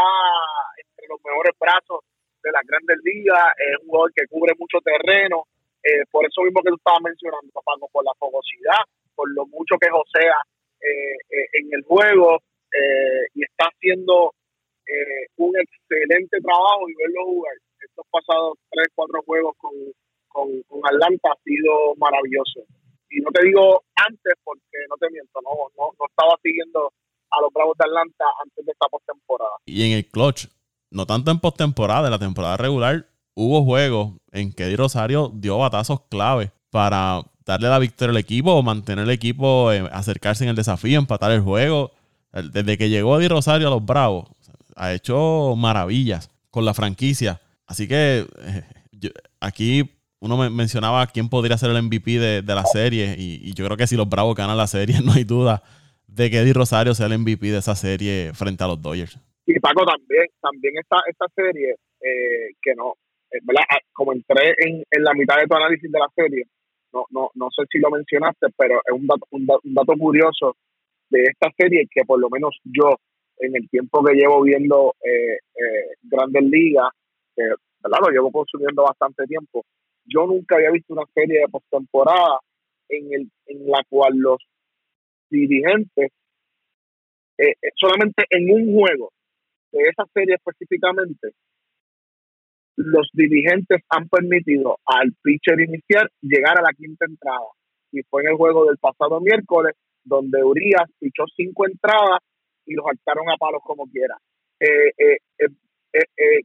entre 0.77 1.07
los 1.07 1.19
mejores 1.23 1.53
brazos 1.59 1.99
de 2.41 2.51
las 2.51 2.63
grandes 2.65 2.97
ligas, 3.03 3.53
es 3.57 3.77
un 3.83 3.87
jugador 3.87 4.11
que 4.15 4.27
cubre 4.27 4.53
mucho 4.57 4.79
terreno, 4.81 5.45
eh, 5.83 6.05
por 6.11 6.25
eso 6.25 6.41
mismo 6.43 6.61
que 6.61 6.69
tú 6.69 6.75
estabas 6.75 7.01
mencionando, 7.01 7.49
papá, 7.53 7.73
por 7.91 8.05
la 8.05 8.13
fogosidad, 8.17 8.85
por 9.15 9.29
lo 9.33 9.45
mucho 9.47 9.77
que 9.81 9.89
josea 9.89 10.37
eh, 10.79 11.17
eh, 11.29 11.47
en 11.53 11.69
el 11.73 11.83
juego 11.83 12.39
y 13.33 13.43
está 13.43 13.65
haciendo 13.67 14.33
un 15.37 15.53
excelente 15.59 16.39
trabajo 16.39 16.87
y 16.87 16.95
verlo 16.95 17.25
jugar. 17.25 17.53
Estos 17.81 18.05
pasados 18.09 18.57
tres, 18.69 18.87
cuatro 18.95 19.21
juegos 19.23 19.55
con, 19.57 19.73
con, 20.31 20.49
Atlanta 20.83 21.29
ha 21.31 21.43
sido 21.43 21.95
maravilloso. 21.97 22.61
Y 23.09 23.19
no 23.21 23.31
te 23.31 23.45
digo 23.45 23.83
antes 23.95 24.33
porque 24.43 24.77
no 24.89 24.95
te 24.97 25.09
miento, 25.11 25.39
no, 25.41 25.51
no, 25.77 25.91
no 25.99 26.05
estaba 26.07 26.37
siguiendo 26.41 26.93
a 27.29 27.41
los 27.41 27.53
Bravos 27.53 27.77
de 27.77 27.85
Atlanta 27.85 28.25
antes 28.43 28.65
de 28.65 28.71
esta 28.71 28.87
postemporada. 28.87 29.51
Y 29.65 29.85
en 29.85 29.97
el 29.97 30.07
clutch, 30.07 30.47
no 30.89 31.05
tanto 31.05 31.31
en 31.31 31.39
postemporada, 31.39 32.07
en 32.07 32.11
la 32.11 32.19
temporada 32.19 32.57
regular, 32.57 33.07
hubo 33.33 33.63
juegos 33.63 34.13
en 34.31 34.53
que 34.53 34.65
Di 34.65 34.75
Rosario 34.75 35.31
dio 35.33 35.57
batazos 35.57 36.01
clave 36.09 36.51
para 36.69 37.21
darle 37.45 37.69
la 37.69 37.79
victoria 37.79 38.11
al 38.11 38.17
equipo 38.17 38.61
mantener 38.63 39.03
el 39.03 39.11
equipo, 39.11 39.71
eh, 39.71 39.87
acercarse 39.91 40.43
en 40.43 40.49
el 40.51 40.55
desafío, 40.55 40.99
empatar 40.99 41.31
el 41.31 41.41
juego. 41.41 41.91
Desde 42.31 42.77
que 42.77 42.89
llegó 42.89 43.17
Di 43.17 43.27
Rosario 43.27 43.67
a 43.67 43.71
los 43.71 43.85
Bravos, 43.85 44.29
ha 44.75 44.93
hecho 44.93 45.55
maravillas 45.57 46.29
con 46.49 46.63
la 46.65 46.73
franquicia. 46.73 47.41
Así 47.65 47.87
que 47.87 48.25
eh, 48.39 49.11
aquí 49.39 49.89
uno 50.21 50.37
mencionaba 50.51 51.07
quién 51.07 51.29
podría 51.29 51.57
ser 51.57 51.71
el 51.71 51.81
MVP 51.81 52.19
de, 52.19 52.55
la 52.55 52.63
serie 52.63 53.15
y, 53.17 53.53
yo 53.53 53.65
creo 53.65 53.75
que 53.75 53.87
si 53.87 53.97
los 53.97 54.07
Bravos 54.07 54.35
ganan 54.35 54.55
la 54.55 54.67
serie 54.67 54.95
no 55.03 55.13
hay 55.13 55.23
duda 55.23 55.63
de 56.07 56.29
que 56.29 56.37
Eddie 56.39 56.53
Rosario 56.53 56.93
sea 56.93 57.07
el 57.07 57.17
MVP 57.17 57.47
de 57.47 57.57
esa 57.57 57.75
serie 57.75 58.31
frente 58.33 58.63
a 58.63 58.67
los 58.67 58.81
Dodgers. 58.81 59.17
Y 59.45 59.59
Paco 59.59 59.83
también, 59.83 60.27
también 60.39 60.77
esta, 60.77 60.97
esta 61.09 61.25
serie 61.35 61.75
eh, 61.99 62.53
que 62.61 62.75
no, 62.75 62.93
eh, 63.31 63.39
¿verdad? 63.43 63.63
Ah, 63.69 63.79
como 63.93 64.13
entré 64.13 64.53
en, 64.57 64.83
en, 64.91 65.03
la 65.03 65.13
mitad 65.13 65.37
de 65.37 65.47
tu 65.47 65.55
análisis 65.55 65.91
de 65.91 65.99
la 65.99 66.07
serie, 66.15 66.43
no, 66.93 67.05
no, 67.09 67.31
no 67.33 67.49
sé 67.49 67.63
si 67.71 67.79
lo 67.79 67.89
mencionaste, 67.89 68.47
pero 68.55 68.79
es 68.85 68.93
un 68.93 69.07
dato, 69.07 69.25
un, 69.31 69.47
dato 69.73 69.93
curioso 69.97 70.55
de 71.09 71.23
esta 71.23 71.49
serie 71.57 71.87
que 71.89 72.03
por 72.05 72.19
lo 72.19 72.29
menos 72.29 72.59
yo, 72.65 72.95
en 73.39 73.55
el 73.55 73.67
tiempo 73.69 74.03
que 74.03 74.13
llevo 74.13 74.43
viendo 74.43 74.93
eh, 75.03 75.33
eh, 75.33 75.95
Grandes 76.03 76.43
Ligas, 76.43 76.89
¿verdad? 77.35 77.99
lo 78.05 78.11
llevo 78.11 78.31
consumiendo 78.31 78.83
bastante 78.83 79.25
tiempo, 79.25 79.65
yo 80.05 80.25
nunca 80.25 80.55
había 80.55 80.71
visto 80.71 80.93
una 80.93 81.05
serie 81.13 81.39
de 81.39 81.47
postemporada 81.47 82.39
en, 82.89 83.13
el, 83.13 83.31
en 83.47 83.67
la 83.67 83.83
cual 83.89 84.13
los 84.17 84.37
dirigentes, 85.29 86.11
solamente 87.75 88.25
en 88.29 88.51
un 88.51 88.75
juego 88.75 89.11
de 89.71 89.83
esa 89.89 90.03
serie 90.13 90.35
específicamente, 90.35 91.33
los 92.75 93.09
dirigentes 93.13 93.81
han 93.89 94.07
permitido 94.09 94.77
al 94.85 95.13
pitcher 95.21 95.59
inicial 95.59 96.09
llegar 96.21 96.57
a 96.57 96.61
la 96.61 96.73
quinta 96.73 97.05
entrada. 97.05 97.47
Y 97.91 98.01
fue 98.03 98.23
en 98.23 98.29
el 98.29 98.35
juego 98.35 98.65
del 98.65 98.77
pasado 98.77 99.19
miércoles, 99.19 99.75
donde 100.03 100.43
Urias 100.43 100.89
pichó 100.99 101.25
cinco 101.35 101.67
entradas 101.67 102.19
y 102.65 102.73
los 102.73 102.85
saltaron 102.85 103.29
a 103.29 103.37
palos 103.37 103.61
como 103.63 103.85
quiera. 103.87 104.17
Eh, 104.59 104.93
eh, 104.97 105.17
eh, 105.93 106.41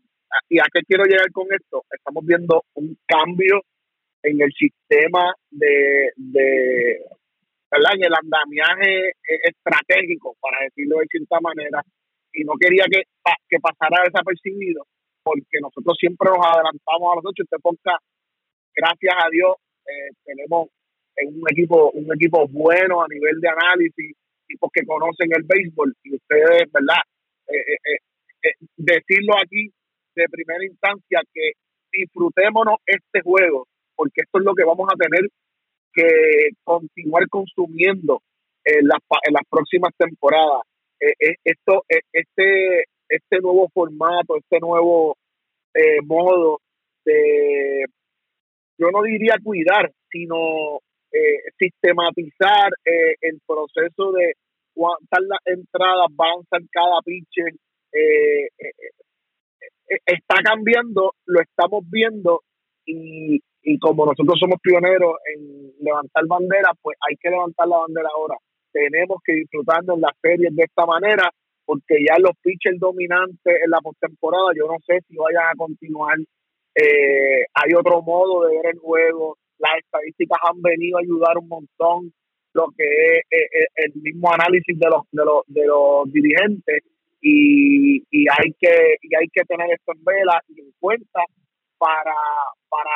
¿Y 0.48 0.58
a 0.58 0.64
qué 0.72 0.80
quiero 0.86 1.04
llegar 1.04 1.30
con 1.32 1.46
esto? 1.52 1.84
Estamos 1.90 2.24
viendo 2.26 2.64
un 2.74 2.96
cambio 3.06 3.62
en 4.22 4.40
el 4.40 4.52
sistema 4.52 5.34
de, 5.50 6.10
de 6.16 7.00
¿verdad? 7.70 7.92
en 7.94 8.04
el 8.04 8.14
andamiaje 8.14 9.12
estratégico, 9.44 10.36
para 10.40 10.64
decirlo 10.64 10.98
de 10.98 11.06
cierta 11.06 11.38
manera, 11.40 11.82
y 12.32 12.44
no 12.44 12.54
quería 12.60 12.84
que, 12.90 13.02
que 13.48 13.58
pasara 13.60 14.04
desapercibido 14.04 14.84
porque 15.26 15.58
nosotros 15.60 15.96
siempre 15.98 16.30
nos 16.30 16.38
adelantamos 16.38 17.10
a 17.10 17.16
los 17.16 17.24
ocho. 17.26 17.42
Este 17.42 17.58
gracias 18.76 19.14
a 19.18 19.28
Dios, 19.28 19.56
eh, 19.82 20.14
tenemos 20.24 20.68
un 21.26 21.42
equipo, 21.50 21.90
un 21.90 22.06
equipo 22.14 22.46
bueno 22.46 23.02
a 23.02 23.08
nivel 23.08 23.40
de 23.40 23.48
análisis, 23.48 24.14
tipos 24.46 24.70
que 24.72 24.86
conocen 24.86 25.28
el 25.34 25.42
béisbol, 25.42 25.92
y 26.04 26.14
ustedes, 26.14 26.70
¿verdad? 26.70 27.02
Eh, 27.48 27.74
eh, 27.74 28.54
decirlo 28.76 29.34
aquí 29.34 29.72
de 30.16 30.28
primera 30.28 30.64
instancia 30.64 31.20
que 31.32 31.52
disfrutémonos 31.92 32.76
este 32.86 33.22
juego, 33.22 33.66
porque 33.94 34.22
esto 34.22 34.38
es 34.38 34.44
lo 34.44 34.54
que 34.54 34.64
vamos 34.64 34.88
a 34.92 34.96
tener 34.96 35.28
que 35.92 36.50
continuar 36.64 37.28
consumiendo 37.28 38.20
en 38.64 38.86
las, 38.86 38.98
en 39.26 39.32
las 39.32 39.42
próximas 39.48 39.92
temporadas. 39.96 40.62
esto, 40.98 41.84
este, 42.12 42.84
este 43.08 43.38
nuevo 43.40 43.68
formato, 43.72 44.36
este 44.36 44.58
nuevo 44.60 45.16
eh, 45.74 46.00
modo 46.04 46.60
de, 47.04 47.84
yo 48.78 48.90
no 48.90 49.02
diría 49.02 49.36
cuidar, 49.42 49.92
sino 50.10 50.80
eh, 51.12 51.50
sistematizar 51.58 52.70
eh, 52.84 53.14
el 53.20 53.40
proceso 53.46 54.12
de 54.12 54.34
cuántas 54.74 55.20
las 55.26 55.40
entradas 55.44 56.08
van 56.10 56.40
a 56.50 56.58
cada 56.70 57.00
pitcher. 57.04 57.52
Está 59.86 60.36
cambiando, 60.42 61.14
lo 61.26 61.40
estamos 61.40 61.84
viendo 61.90 62.42
y, 62.84 63.40
y 63.62 63.78
como 63.78 64.06
nosotros 64.06 64.38
somos 64.38 64.60
pioneros 64.60 65.16
en 65.34 65.72
levantar 65.80 66.24
bandera, 66.26 66.70
pues 66.80 66.96
hay 67.08 67.16
que 67.16 67.30
levantar 67.30 67.68
la 67.68 67.78
bandera 67.78 68.08
ahora. 68.14 68.36
Tenemos 68.72 69.18
que 69.24 69.34
disfrutar 69.34 69.80
en 69.82 70.00
las 70.00 70.12
series 70.20 70.54
de 70.54 70.64
esta 70.64 70.86
manera 70.86 71.30
porque 71.66 71.96
ya 72.08 72.14
los 72.18 72.32
pitchers 72.40 72.78
dominantes 72.78 73.54
en 73.64 73.70
la 73.70 73.80
postemporada, 73.80 74.54
yo 74.56 74.66
no 74.68 74.78
sé 74.86 75.00
si 75.08 75.16
vayan 75.16 75.50
a 75.50 75.56
continuar. 75.56 76.16
Eh, 76.74 77.42
hay 77.52 77.74
otro 77.76 78.02
modo 78.02 78.46
de 78.46 78.56
ver 78.56 78.74
el 78.74 78.78
juego. 78.78 79.36
Las 79.58 79.78
estadísticas 79.78 80.38
han 80.48 80.62
venido 80.62 80.96
a 80.96 81.00
ayudar 81.00 81.36
un 81.38 81.48
montón. 81.48 82.12
Lo 82.54 82.68
que 82.76 82.84
es 82.84 83.24
eh, 83.30 83.48
eh, 83.52 83.66
el 83.74 84.00
mismo 84.00 84.32
análisis 84.32 84.78
de 84.78 84.88
los, 84.88 85.02
de 85.10 85.24
los, 85.24 85.42
de 85.48 85.66
los 85.66 86.12
dirigentes. 86.12 86.84
Y, 87.20 87.98
y, 88.10 88.26
hay 88.30 88.52
que, 88.60 88.96
y 89.02 89.14
hay 89.16 89.26
que 89.32 89.42
tener 89.44 89.70
esto 89.72 89.92
en 89.92 90.04
vela 90.04 90.40
y 90.48 90.60
en 90.60 90.70
cuenta 90.78 91.22
para, 91.78 92.14
para 92.68 92.90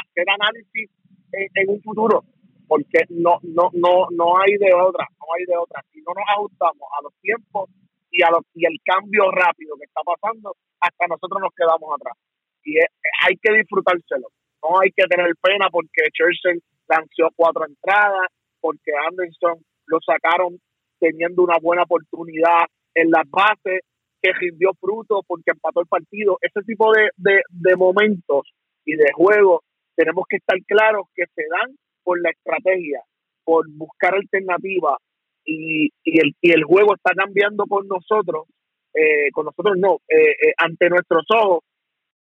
hacer 0.00 0.28
análisis 0.28 0.90
en, 1.32 1.68
un 1.68 1.82
futuro 1.82 2.22
porque 2.66 3.04
no 3.10 3.38
no 3.42 3.68
no 3.74 4.06
no 4.10 4.38
hay 4.38 4.56
de 4.56 4.72
otra 4.72 5.06
no 5.18 5.26
hay 5.36 5.44
de 5.44 5.56
otra 5.56 5.82
si 5.92 6.00
no 6.00 6.14
nos 6.14 6.24
ajustamos 6.28 6.88
a 6.96 7.02
los 7.02 7.12
tiempos 7.20 7.68
y, 8.14 8.22
a 8.22 8.30
y 8.54 8.66
el 8.66 8.78
cambio 8.84 9.30
rápido 9.32 9.74
que 9.76 9.84
está 9.84 10.00
pasando, 10.06 10.54
hasta 10.80 11.06
nosotros 11.08 11.40
nos 11.42 11.52
quedamos 11.54 11.90
atrás. 11.94 12.14
Y 12.62 12.78
hay 12.78 13.34
que 13.42 13.52
disfrutárselo. 13.52 14.28
No 14.62 14.80
hay 14.80 14.90
que 14.96 15.04
tener 15.08 15.34
pena 15.42 15.66
porque 15.70 16.08
Churchill 16.12 16.62
lanzó 16.88 17.28
cuatro 17.34 17.66
entradas, 17.66 18.30
porque 18.60 18.92
Anderson 19.08 19.58
lo 19.86 19.98
sacaron 20.00 20.58
teniendo 20.98 21.42
una 21.42 21.58
buena 21.60 21.82
oportunidad 21.82 22.64
en 22.94 23.10
las 23.10 23.28
bases, 23.30 23.80
que 24.22 24.32
rindió 24.32 24.70
fruto 24.80 25.20
porque 25.26 25.50
empató 25.52 25.80
el 25.80 25.86
partido. 25.86 26.38
Ese 26.40 26.62
tipo 26.66 26.90
de, 26.92 27.10
de, 27.50 27.76
momentos 27.76 28.50
y 28.84 28.96
de 28.96 29.12
juegos 29.14 29.60
tenemos 29.94 30.24
que 30.28 30.36
estar 30.36 30.56
claros 30.66 31.06
que 31.14 31.24
se 31.34 31.42
dan 31.50 31.76
por 32.02 32.20
la 32.22 32.30
estrategia, 32.30 33.02
por 33.44 33.66
buscar 33.70 34.14
alternativas, 34.14 34.96
y, 35.44 35.90
y, 36.04 36.20
el, 36.20 36.32
y 36.40 36.52
el 36.52 36.64
juego 36.64 36.94
está 36.94 37.12
cambiando 37.14 37.64
con 37.66 37.86
nosotros, 37.86 38.46
eh, 38.94 39.30
con 39.32 39.44
nosotros 39.44 39.76
no, 39.76 39.96
eh, 40.08 40.30
eh, 40.30 40.54
ante 40.56 40.88
nuestros 40.88 41.24
ojos, 41.28 41.64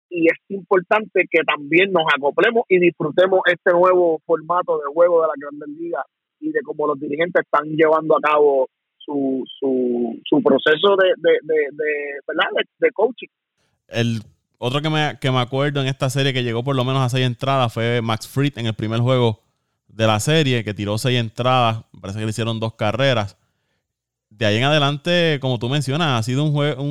y 0.10 0.26
es 0.28 0.38
importante 0.50 1.26
que 1.30 1.44
también 1.44 1.92
nos 1.92 2.06
acoplemos 2.16 2.64
y 2.68 2.80
disfrutemos 2.80 3.42
este 3.46 3.72
nuevo 3.72 4.22
formato 4.26 4.80
de 4.80 4.86
juego 4.94 5.22
de 5.22 5.28
la 5.28 5.34
Grandes 5.38 5.70
Ligas 5.80 6.06
y 6.40 6.52
de 6.52 6.62
cómo 6.62 6.88
los 6.88 7.00
dirigentes 7.00 7.44
están 7.44 7.70
llevando 7.76 8.18
a 8.18 8.22
cabo 8.22 8.70
su, 9.06 9.44
su, 9.60 10.20
su 10.28 10.42
proceso 10.42 10.96
de, 10.98 11.10
de, 11.18 11.32
de, 11.44 11.86
¿verdad? 12.28 12.50
de, 12.80 12.92
coaching. 12.92 13.28
El 13.88 14.22
otro 14.58 14.82
que 14.82 14.90
me, 14.90 15.18
que 15.20 15.32
me 15.32 15.40
acuerdo 15.40 15.82
en 15.82 15.88
esta 15.88 16.10
serie 16.10 16.34
que 16.34 16.44
llegó 16.44 16.64
por 16.64 16.76
lo 16.76 16.84
menos 16.84 17.02
a 17.02 17.10
seis 17.10 17.26
entradas 17.26 17.74
fue 17.74 18.02
Max 18.02 18.28
Fried 18.28 18.58
en 18.58 18.68
el 18.68 18.74
primer 18.74 19.00
juego 19.00 19.42
de 19.88 20.08
la 20.08 20.20
serie, 20.20 20.64
que 20.64 20.74
tiró 20.74 20.98
seis 20.98 21.20
entradas, 21.20 21.84
parece 22.02 22.20
que 22.20 22.26
le 22.26 22.32
hicieron 22.32 22.60
dos 22.60 22.74
carreras. 22.74 23.38
De 24.30 24.46
ahí 24.46 24.58
en 24.58 24.64
adelante, 24.64 25.38
como 25.40 25.60
tú 25.60 25.70
mencionas, 25.70 26.20
ha 26.20 26.24
sido 26.24 26.44
un 26.44 26.52
juego, 26.52 26.84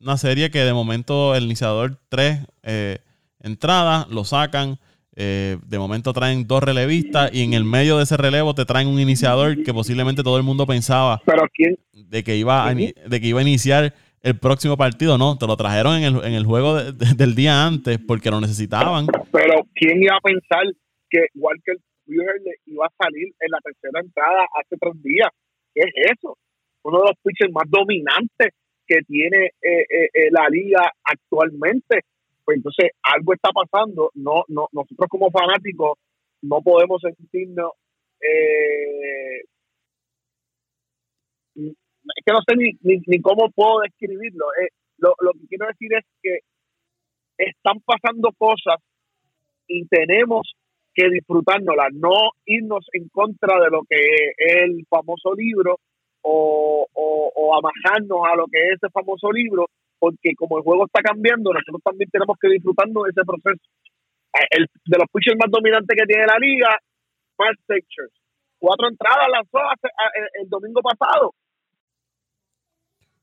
una 0.00 0.16
serie 0.16 0.50
que 0.50 0.60
de 0.60 0.72
momento 0.72 1.34
el 1.34 1.44
iniciador 1.44 1.98
tres 2.08 2.40
eh, 2.62 3.00
entradas, 3.40 4.08
lo 4.08 4.24
sacan, 4.24 4.78
eh, 5.16 5.58
de 5.64 5.78
momento 5.78 6.12
traen 6.12 6.46
dos 6.46 6.62
relevistas 6.62 7.32
y 7.32 7.42
en 7.42 7.54
el 7.54 7.64
medio 7.64 7.98
de 7.98 8.04
ese 8.04 8.16
relevo 8.16 8.54
te 8.54 8.64
traen 8.64 8.88
un 8.88 8.98
iniciador 8.98 9.62
que 9.62 9.72
posiblemente 9.72 10.22
todo 10.22 10.36
el 10.36 10.42
mundo 10.42 10.66
pensaba 10.66 11.22
de 11.92 12.24
que 12.24 12.36
iba 12.36 12.66
a, 12.66 12.74
de 12.74 13.20
que 13.20 13.26
iba 13.26 13.38
a 13.38 13.42
iniciar 13.42 13.94
el 14.22 14.38
próximo 14.38 14.76
partido. 14.76 15.16
No, 15.18 15.36
te 15.38 15.46
lo 15.46 15.56
trajeron 15.56 15.96
en 15.96 16.04
el, 16.04 16.24
en 16.24 16.32
el 16.32 16.44
juego 16.44 16.82
del 16.92 17.34
día 17.34 17.66
antes 17.66 17.98
porque 17.98 18.30
lo 18.30 18.40
necesitaban. 18.40 19.06
Pero 19.30 19.66
¿quién 19.74 20.02
iba 20.02 20.16
a 20.16 20.20
pensar 20.20 20.64
que 21.08 21.26
Walker 21.34 21.76
Buehler 22.06 22.56
iba 22.66 22.86
a 22.86 23.04
salir 23.04 23.28
en 23.38 23.50
la 23.50 23.58
tercera 23.62 24.00
entrada 24.00 24.46
hace 24.60 24.76
tres 24.80 25.02
días? 25.02 25.28
¿Qué 25.74 25.82
es 25.82 26.12
eso? 26.16 26.36
Uno 26.82 26.98
de 26.98 27.04
los 27.04 27.18
pitchers 27.22 27.52
más 27.52 27.64
dominantes 27.68 28.50
que 28.86 29.00
tiene 29.06 29.52
eh, 29.62 29.86
eh, 29.90 30.30
la 30.30 30.48
liga 30.48 30.90
actualmente 31.04 32.00
pues 32.44 32.56
entonces 32.56 32.90
algo 33.02 33.32
está 33.34 33.50
pasando. 33.50 34.10
No, 34.14 34.44
no, 34.48 34.68
nosotros 34.72 35.08
como 35.08 35.30
fanáticos 35.30 35.98
no 36.42 36.60
podemos 36.62 37.00
sentirnos 37.00 37.72
eh, 38.20 39.44
es 41.56 42.24
que 42.24 42.32
no 42.32 42.40
sé 42.46 42.56
ni, 42.56 43.00
ni, 43.06 43.20
cómo 43.20 43.50
puedo 43.50 43.80
describirlo. 43.80 44.46
Eh, 44.62 44.68
lo, 44.98 45.14
lo 45.20 45.32
que 45.32 45.46
quiero 45.48 45.66
decir 45.66 45.90
es 45.94 46.04
que 46.22 46.38
están 47.38 47.80
pasando 47.84 48.30
cosas 48.36 48.76
y 49.66 49.86
tenemos 49.86 50.54
que 50.94 51.08
disfrutárnoslas, 51.10 51.92
no 51.94 52.30
irnos 52.44 52.86
en 52.92 53.08
contra 53.08 53.58
de 53.60 53.70
lo 53.70 53.82
que 53.88 53.96
es 53.96 54.62
el 54.62 54.86
famoso 54.88 55.34
libro 55.34 55.78
o, 56.22 56.86
o, 56.92 57.32
o 57.34 57.56
amajarnos 57.56 58.20
a 58.30 58.36
lo 58.36 58.46
que 58.46 58.58
es 58.58 58.74
ese 58.76 58.90
famoso 58.90 59.32
libro, 59.32 59.66
porque 60.04 60.36
como 60.36 60.58
el 60.58 60.64
juego 60.64 60.84
está 60.84 61.00
cambiando, 61.00 61.50
nosotros 61.50 61.80
también 61.82 62.10
tenemos 62.10 62.36
que 62.36 62.48
disfrutarnos 62.48 63.04
de 63.04 63.10
ese 63.16 63.24
proceso. 63.24 63.64
Eh, 64.36 64.48
el, 64.50 64.68
de 64.84 64.98
los 65.00 65.08
pitchers 65.08 65.40
más 65.40 65.50
dominantes 65.50 65.96
que 65.96 66.04
tiene 66.04 66.26
la 66.26 66.36
liga, 66.36 66.76
Mark 67.38 67.56
Sechers. 67.66 68.12
Cuatro 68.58 68.88
entradas 68.88 69.28
lanzó 69.32 69.64
el, 70.40 70.48
domingo 70.50 70.82
pasado. 70.82 71.32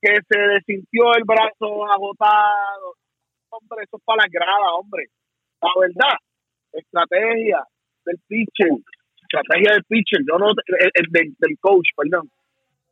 Que 0.01 0.17
se 0.27 0.39
desintió 0.57 1.13
el 1.13 1.23
brazo 1.23 1.85
agotado. 1.85 2.97
Hombre, 3.49 3.85
eso 3.85 3.97
es 3.97 4.03
para 4.03 4.25
la 4.25 4.27
grada, 4.31 4.73
hombre. 4.73 5.05
La 5.61 5.69
verdad, 5.79 6.17
estrategia 6.73 7.61
del 8.05 8.17
pitcher, 8.27 8.73
estrategia 9.21 9.73
del 9.73 9.83
pitcher, 9.85 10.21
yo 10.25 10.39
no, 10.39 10.49
el, 10.49 11.05
del, 11.11 11.57
coach, 11.59 11.89
perdón. 11.95 12.25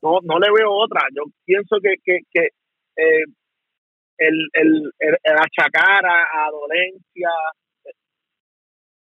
No, 0.04 0.20
no 0.22 0.38
le 0.38 0.48
veo 0.54 0.70
otra. 0.70 1.02
Yo 1.10 1.24
pienso 1.44 1.78
que, 1.82 1.96
que, 2.06 2.50
eh, 3.02 3.26
el, 4.20 4.50
el, 4.54 4.94
el, 5.00 5.16
achacar 5.38 6.06
a, 6.06 6.50
dolencia 6.52 7.30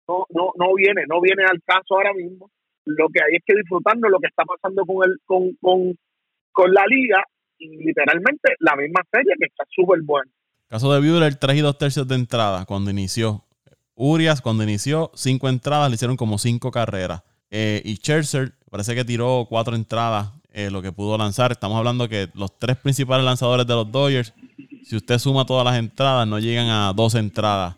no, 0.08 0.26
no, 0.30 0.52
no 0.58 0.74
viene, 0.76 1.04
no 1.08 1.22
viene 1.22 1.44
al 1.44 1.62
caso 1.66 1.96
ahora 1.96 2.14
mismo. 2.14 2.50
Lo 2.86 3.08
que 3.10 3.22
hay 3.22 3.36
es 3.36 3.44
que 3.46 3.56
disfrutando 3.56 4.10
lo 4.10 4.20
que 4.20 4.28
está 4.28 4.44
pasando 4.44 4.86
con 4.86 5.10
el, 5.10 5.18
con, 5.26 5.54
con, 5.62 5.98
con 6.52 6.74
la 6.74 6.86
liga 6.88 7.24
y 7.58 7.78
literalmente 7.78 8.56
la 8.60 8.76
misma 8.76 9.02
serie 9.12 9.34
que 9.40 9.46
está 9.46 9.64
súper 9.70 10.02
buena. 10.02 10.30
Caso 10.68 10.92
de 10.92 11.00
Buehler, 11.00 11.36
3 11.36 11.58
y 11.58 11.62
2 11.62 11.78
tercios 11.78 12.08
de 12.08 12.16
entrada 12.16 12.66
cuando 12.66 12.92
inició. 12.92 13.46
Urias, 13.96 14.42
cuando 14.42 14.64
inició, 14.64 15.12
5 15.14 15.50
entradas, 15.50 15.90
le 15.90 15.96
hicieron 15.96 16.18
como 16.18 16.38
5 16.38 16.72
carreras. 16.72 17.24
Eh, 17.52 17.82
y 17.86 17.96
Scherzer 17.96 18.54
parece 18.72 18.96
que 18.96 19.06
tiró 19.06 19.46
4 19.48 19.76
entradas, 19.76 20.32
eh, 20.52 20.72
lo 20.72 20.82
que 20.82 20.92
pudo 20.92 21.18
lanzar. 21.18 21.52
Estamos 21.52 21.78
hablando 21.78 22.10
que 22.10 22.30
los 22.34 22.58
tres 22.58 22.78
principales 22.78 23.24
lanzadores 23.24 23.68
de 23.68 23.74
los 23.74 23.92
Dodgers 23.92 24.34
si 24.84 24.96
usted 24.96 25.18
suma 25.18 25.46
todas 25.46 25.66
las 25.66 25.78
entradas, 25.78 26.28
no 26.28 26.40
llegan 26.40 26.68
a 26.70 26.94
dos 26.94 27.16
entradas. 27.16 27.76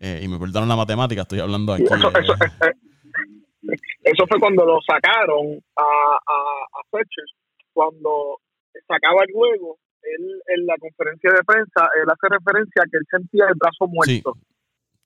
Eh, 0.00 0.20
y 0.22 0.28
me 0.28 0.38
perdonan 0.38 0.68
la 0.68 0.76
matemática, 0.76 1.22
estoy 1.22 1.40
hablando 1.40 1.72
aquí. 1.72 1.84
Eso, 1.84 2.12
eso, 4.04 4.26
fue 4.28 4.38
cuando 4.38 4.64
lo 4.64 4.78
sacaron 4.86 5.58
a, 5.74 5.82
a, 5.82 6.36
a 6.78 7.02
cuando 7.72 8.38
sacaba 8.86 9.22
el 9.26 9.32
juego, 9.32 9.78
él 10.02 10.40
en 10.54 10.66
la 10.66 10.74
conferencia 10.78 11.30
de 11.30 11.42
prensa, 11.44 11.88
él 12.00 12.08
hace 12.08 12.28
referencia 12.28 12.82
a 12.82 12.88
que 12.90 12.98
él 12.98 13.06
sentía 13.10 13.44
el 13.48 13.54
brazo 13.54 13.86
muerto. 13.86 14.34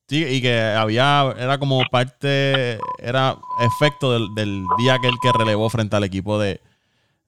Sí. 0.07 0.25
y 0.27 0.41
que 0.41 0.59
había, 0.59 1.33
era 1.37 1.57
como 1.57 1.81
parte, 1.89 2.77
era 2.99 3.37
efecto 3.61 4.11
del, 4.13 4.35
del 4.35 4.65
día 4.77 4.97
que 5.01 5.07
él 5.07 5.15
que 5.21 5.31
relevó 5.31 5.69
frente 5.69 5.95
al 5.95 6.03
equipo 6.03 6.37
de, 6.37 6.59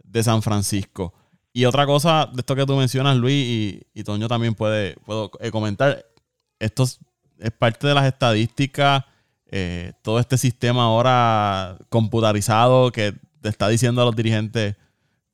de 0.03 0.23
San 0.23 0.41
Francisco. 0.41 1.13
Y 1.53 1.65
otra 1.65 1.85
cosa 1.85 2.27
de 2.33 2.39
esto 2.39 2.55
que 2.55 2.65
tú 2.65 2.75
mencionas, 2.75 3.15
Luis, 3.15 3.83
y, 3.93 4.03
Toño 4.03 4.27
también 4.27 4.55
puede 4.55 4.95
puedo, 5.05 5.29
eh, 5.39 5.51
comentar, 5.51 6.03
esto 6.59 6.83
es, 6.83 6.99
parte 7.59 7.85
de 7.85 7.93
las 7.93 8.05
estadísticas, 8.05 9.05
eh, 9.45 9.93
todo 10.01 10.19
este 10.19 10.39
sistema 10.39 10.85
ahora 10.85 11.77
computarizado 11.89 12.91
que 12.91 13.13
te 13.41 13.49
está 13.49 13.67
diciendo 13.67 14.01
a 14.01 14.05
los 14.05 14.15
dirigentes 14.15 14.75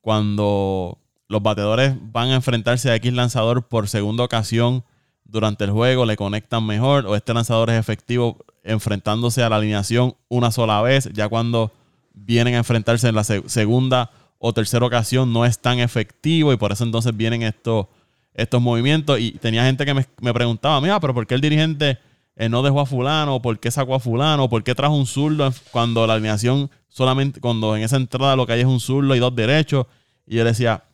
cuando 0.01 0.97
los 1.29 1.41
bateadores 1.41 1.95
van 2.11 2.29
a 2.29 2.35
enfrentarse 2.35 2.89
a 2.89 2.95
X 2.95 3.13
lanzador 3.13 3.67
por 3.67 3.87
segunda 3.87 4.25
ocasión 4.25 4.83
durante 5.23 5.63
el 5.63 5.71
juego, 5.71 6.05
le 6.05 6.17
conectan 6.17 6.65
mejor, 6.65 7.05
o 7.05 7.15
este 7.15 7.33
lanzador 7.33 7.69
es 7.69 7.79
efectivo 7.79 8.37
enfrentándose 8.63 9.41
a 9.41 9.49
la 9.49 9.55
alineación 9.55 10.15
una 10.27 10.51
sola 10.51 10.81
vez, 10.81 11.09
ya 11.13 11.29
cuando 11.29 11.71
vienen 12.13 12.55
a 12.55 12.57
enfrentarse 12.57 13.07
en 13.07 13.15
la 13.15 13.23
segunda 13.23 14.11
o 14.39 14.53
tercera 14.53 14.85
ocasión 14.85 15.31
no 15.31 15.45
es 15.45 15.59
tan 15.59 15.79
efectivo 15.79 16.51
y 16.53 16.57
por 16.57 16.71
eso 16.71 16.85
entonces 16.85 17.15
vienen 17.15 17.43
estos, 17.43 17.87
estos 18.33 18.61
movimientos. 18.61 19.19
Y 19.19 19.33
tenía 19.33 19.65
gente 19.65 19.85
que 19.85 19.93
me, 19.93 20.33
preguntaba, 20.33 20.79
mira, 20.81 20.99
pero 20.99 21.13
¿por 21.13 21.27
qué 21.27 21.35
el 21.35 21.41
dirigente 21.41 21.99
eh, 22.37 22.47
no 22.47 22.63
dejó 22.63 22.79
a 22.79 22.85
fulano? 22.85 23.41
¿Por 23.41 23.59
qué 23.59 23.69
sacó 23.69 23.95
a 23.95 23.99
fulano? 23.99 24.49
¿Por 24.49 24.63
qué 24.63 24.73
trajo 24.73 24.95
un 24.95 25.05
zurdo 25.05 25.53
cuando 25.71 26.07
la 26.07 26.13
alineación 26.13 26.71
solamente, 26.87 27.41
cuando 27.41 27.75
en 27.75 27.83
esa 27.83 27.97
entrada 27.97 28.37
lo 28.37 28.47
que 28.47 28.53
hay 28.53 28.61
es 28.61 28.65
un 28.65 28.79
zurdo 28.79 29.13
y 29.13 29.19
dos 29.19 29.35
derechos? 29.35 29.87
Y 30.25 30.37
yo 30.37 30.45
decía, 30.45 30.85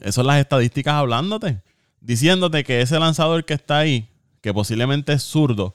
eso 0.00 0.12
son 0.12 0.28
las 0.28 0.38
estadísticas 0.38 0.94
hablándote, 0.94 1.62
diciéndote 2.00 2.62
que 2.62 2.80
ese 2.80 2.98
lanzador 3.00 3.44
que 3.44 3.54
está 3.54 3.78
ahí, 3.78 4.08
que 4.40 4.54
posiblemente 4.54 5.12
es 5.12 5.22
zurdo, 5.24 5.74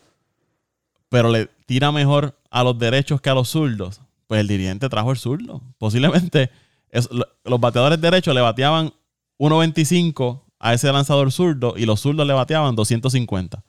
pero 1.09 1.31
le 1.31 1.47
tira 1.65 1.91
mejor 1.91 2.39
a 2.49 2.63
los 2.63 2.79
derechos 2.79 3.19
que 3.19 3.29
a 3.29 3.33
los 3.33 3.49
zurdos, 3.49 4.01
pues 4.27 4.39
el 4.39 4.47
dirigente 4.47 4.87
trajo 4.89 5.11
el 5.11 5.17
zurdo. 5.17 5.61
Posiblemente 5.77 6.49
los 6.91 7.59
bateadores 7.59 7.99
derechos 7.99 8.33
le 8.33 8.41
bateaban 8.41 8.91
1.25 9.39 10.41
a 10.59 10.73
ese 10.73 10.91
lanzador 10.91 11.31
zurdo 11.31 11.75
y 11.77 11.85
los 11.85 11.99
zurdos 11.99 12.25
le 12.25 12.33
bateaban 12.33 12.75
250. 12.75 13.63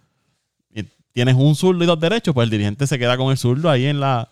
Y 0.74 0.84
tienes 1.12 1.34
un 1.34 1.54
zurdo 1.54 1.84
y 1.84 1.86
dos 1.86 2.00
derechos, 2.00 2.34
pues 2.34 2.44
el 2.44 2.50
dirigente 2.50 2.86
se 2.86 2.98
queda 2.98 3.16
con 3.16 3.30
el 3.30 3.38
zurdo 3.38 3.70
ahí 3.70 3.86
en 3.86 4.00
la, 4.00 4.30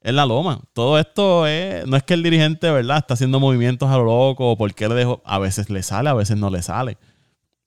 en 0.00 0.16
la 0.16 0.26
loma. 0.26 0.60
Todo 0.72 0.98
esto 0.98 1.46
es, 1.46 1.86
no 1.86 1.96
es 1.96 2.02
que 2.02 2.14
el 2.14 2.22
dirigente, 2.22 2.70
¿verdad?, 2.70 2.98
está 2.98 3.14
haciendo 3.14 3.40
movimientos 3.40 3.90
a 3.90 3.96
lo 3.96 4.04
loco 4.04 4.52
o 4.52 4.56
porque 4.56 4.88
le 4.88 4.94
dejó. 4.94 5.22
A 5.24 5.38
veces 5.38 5.70
le 5.70 5.82
sale, 5.82 6.08
a 6.08 6.14
veces 6.14 6.36
no 6.36 6.50
le 6.50 6.62
sale. 6.62 6.98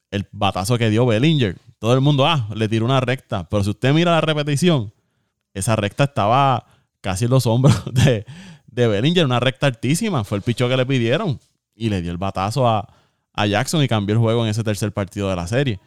El 0.09 0.27
batazo 0.31 0.77
que 0.77 0.89
dio 0.89 1.05
Bellinger, 1.05 1.57
todo 1.79 1.93
el 1.93 2.01
mundo, 2.01 2.25
ah, 2.25 2.47
le 2.55 2.69
tiró 2.69 2.85
una 2.85 3.01
recta. 3.01 3.47
Pero 3.49 3.63
si 3.63 3.71
usted 3.71 3.93
mira 3.93 4.11
la 4.11 4.21
repetición, 4.21 4.93
esa 5.53 5.75
recta 5.75 6.05
estaba 6.05 6.65
casi 7.01 7.25
en 7.25 7.31
los 7.31 7.45
hombros 7.45 7.83
de, 7.93 8.25
de 8.81 8.87
Bellinger, 8.87 9.25
una 9.25 9.39
recta 9.39 9.65
altísima. 9.65 10.23
Fue 10.23 10.37
el 10.37 10.43
picho 10.43 10.69
que 10.69 10.77
le 10.77 10.85
pidieron 10.85 11.39
y 11.75 11.89
le 11.89 12.01
dio 12.01 12.11
el 12.11 12.17
batazo 12.17 12.67
a, 12.67 12.87
Jackson 13.47 13.83
y 13.83 13.87
cambió 13.87 14.13
el 14.13 14.19
juego 14.19 14.43
en 14.43 14.49
ese 14.49 14.63
tercer 14.63 14.91
partido 14.91 15.29
de 15.29 15.35
la 15.35 15.47
serie. 15.47 15.79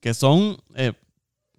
Que 0.00 0.14
son. 0.14 0.58
Eh, 0.76 0.92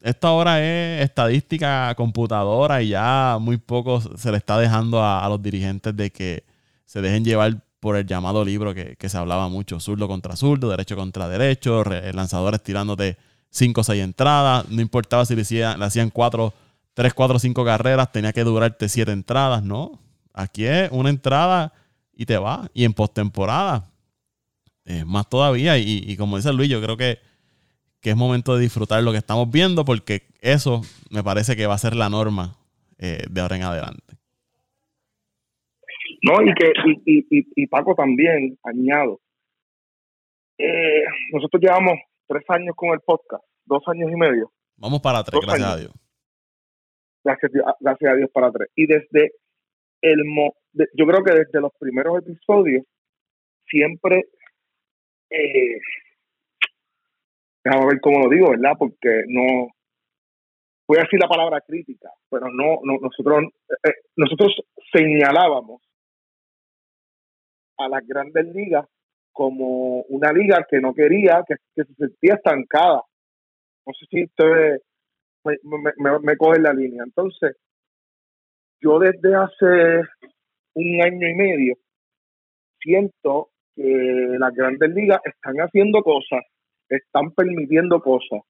esta 0.01 0.31
hora 0.31 0.63
es 0.63 1.03
estadística 1.03 1.93
computadora 1.95 2.81
y 2.81 2.89
ya 2.89 3.37
muy 3.41 3.57
poco 3.57 3.99
se 3.99 4.31
le 4.31 4.37
está 4.37 4.57
dejando 4.57 5.03
a, 5.03 5.27
los 5.27 5.41
dirigentes 5.41 5.93
de 5.93 6.09
que 6.09 6.45
se 6.85 7.01
dejen 7.01 7.25
llevar 7.25 7.61
por 7.81 7.97
el 7.97 8.05
llamado 8.05 8.45
libro 8.45 8.73
que, 8.73 8.95
se 9.09 9.17
hablaba 9.17 9.49
mucho: 9.49 9.81
zurdo 9.81 10.07
contra 10.07 10.37
zurdo, 10.37 10.69
derecho 10.69 10.95
contra 10.95 11.27
derecho, 11.27 11.83
lanzadores 12.13 12.63
tirándote 12.63 13.17
5 13.49 13.81
o 13.81 13.83
6 13.83 14.01
entradas. 14.01 14.69
No 14.69 14.81
importaba 14.81 15.25
si 15.25 15.35
le, 15.35 15.41
hacían, 15.41 15.79
le 15.79 15.85
hacían 15.85 16.11
4, 16.11 16.53
3, 16.93 17.13
4, 17.13 17.39
5 17.39 17.65
carreras, 17.65 18.11
tenía 18.11 18.31
que 18.31 18.45
durarte 18.45 18.87
7 18.87 19.11
entradas, 19.11 19.63
¿no? 19.63 19.99
Aquí 20.39 20.65
es 20.65 20.89
una 20.91 21.09
entrada 21.09 21.73
y 22.13 22.25
te 22.25 22.37
va. 22.37 22.69
Y 22.73 22.85
en 22.85 22.93
postemporada, 22.93 23.91
eh, 24.85 25.03
más 25.05 25.27
todavía. 25.27 25.77
Y, 25.77 26.15
como 26.15 26.37
dice 26.37 26.53
Luis, 26.53 26.69
yo 26.69 26.81
creo 26.81 26.95
que, 26.95 27.17
es 28.01 28.15
momento 28.15 28.55
de 28.55 28.61
disfrutar 28.61 29.03
lo 29.03 29.11
que 29.11 29.17
estamos 29.17 29.51
viendo 29.51 29.83
porque 29.83 30.21
eso 30.39 30.81
me 31.11 31.23
parece 31.23 31.57
que 31.57 31.67
va 31.67 31.73
a 31.73 31.77
ser 31.77 31.93
la 31.93 32.09
norma 32.09 32.55
eh, 32.97 33.21
de 33.29 33.41
ahora 33.41 33.57
en 33.57 33.63
adelante. 33.63 34.13
No, 36.21 36.41
y 36.41 36.53
que 36.53 36.71
y, 37.05 37.67
Paco 37.67 37.93
también, 37.93 38.57
añado. 38.63 39.19
Eh, 40.57 41.03
nosotros 41.33 41.61
llevamos 41.61 41.99
tres 42.27 42.45
años 42.47 42.75
con 42.77 42.91
el 42.91 43.01
podcast, 43.01 43.43
dos 43.65 43.83
años 43.87 44.09
y 44.09 44.15
medio. 44.15 44.53
Vamos 44.77 45.01
para 45.01 45.21
tres, 45.21 45.41
gracias 45.41 45.67
a 45.67 45.77
Dios. 45.77 45.93
Gracias, 47.25 47.51
gracias 47.81 48.11
a 48.11 48.15
Dios 48.15 48.29
para 48.33 48.51
tres. 48.51 48.69
Y 48.75 48.87
desde 48.87 49.33
el 50.01 50.23
yo 50.93 51.05
creo 51.05 51.23
que 51.23 51.33
desde 51.33 51.61
los 51.61 51.71
primeros 51.79 52.19
episodios 52.19 52.85
siempre 53.67 54.25
eh, 55.29 55.79
déjame 57.63 57.85
ver 57.87 57.99
cómo 58.01 58.19
lo 58.19 58.29
digo 58.29 58.49
verdad 58.49 58.73
porque 58.77 59.23
no 59.27 59.69
voy 60.89 60.97
a 60.97 61.03
decir 61.03 61.19
la 61.19 61.27
palabra 61.27 61.61
crítica, 61.61 62.09
pero 62.31 62.47
no, 62.51 62.79
no 62.83 62.97
nosotros, 62.99 63.43
eh, 63.83 63.93
nosotros 64.15 64.59
señalábamos 64.91 65.83
a 67.77 67.87
las 67.87 68.05
grandes 68.07 68.47
ligas 68.55 68.87
como 69.31 70.01
una 70.09 70.33
liga 70.33 70.65
que 70.67 70.81
no 70.81 70.95
quería, 70.95 71.43
que, 71.47 71.55
se 71.75 71.93
sentía 71.93 72.33
estancada. 72.33 73.03
No 73.85 73.93
sé 73.93 74.05
si 74.09 74.23
usted 74.23 74.79
me, 75.45 75.57
me, 75.97 76.19
me, 76.23 76.37
coge 76.37 76.59
la 76.59 76.73
línea. 76.73 77.03
Entonces, 77.05 77.55
yo 78.81 78.99
desde 78.99 79.35
hace 79.35 80.01
un 80.73 81.01
año 81.01 81.27
y 81.27 81.35
medio 81.35 81.75
siento 82.79 83.49
que 83.75 84.35
las 84.39 84.53
grandes 84.53 84.89
ligas 84.91 85.19
están 85.25 85.55
haciendo 85.57 86.01
cosas, 86.01 86.41
están 86.87 87.31
permitiendo 87.31 87.99
cosas, 88.01 88.41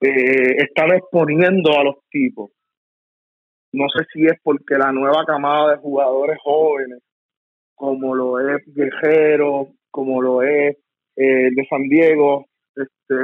eh, 0.00 0.56
están 0.58 0.92
exponiendo 0.92 1.76
a 1.78 1.84
los 1.84 1.96
tipos. 2.10 2.50
No 3.72 3.86
sé 3.88 4.04
si 4.12 4.26
es 4.26 4.34
porque 4.42 4.78
la 4.78 4.92
nueva 4.92 5.24
camada 5.24 5.72
de 5.72 5.78
jugadores 5.78 6.38
jóvenes, 6.42 7.00
como 7.74 8.14
lo 8.14 8.38
es 8.40 8.62
Guerrero, 8.66 9.68
como 9.90 10.22
lo 10.22 10.42
es 10.42 10.76
eh, 11.16 11.50
de 11.54 11.66
San 11.68 11.82
Diego, 11.82 12.46
este, 12.74 13.14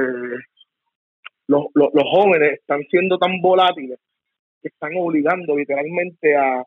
los, 1.47 1.65
los, 1.73 1.89
los 1.93 2.03
jóvenes 2.11 2.59
están 2.59 2.81
siendo 2.89 3.17
tan 3.17 3.41
volátiles 3.41 3.99
que 4.63 4.69
están 4.69 4.91
obligando 4.97 5.55
literalmente 5.55 6.35
a, 6.35 6.63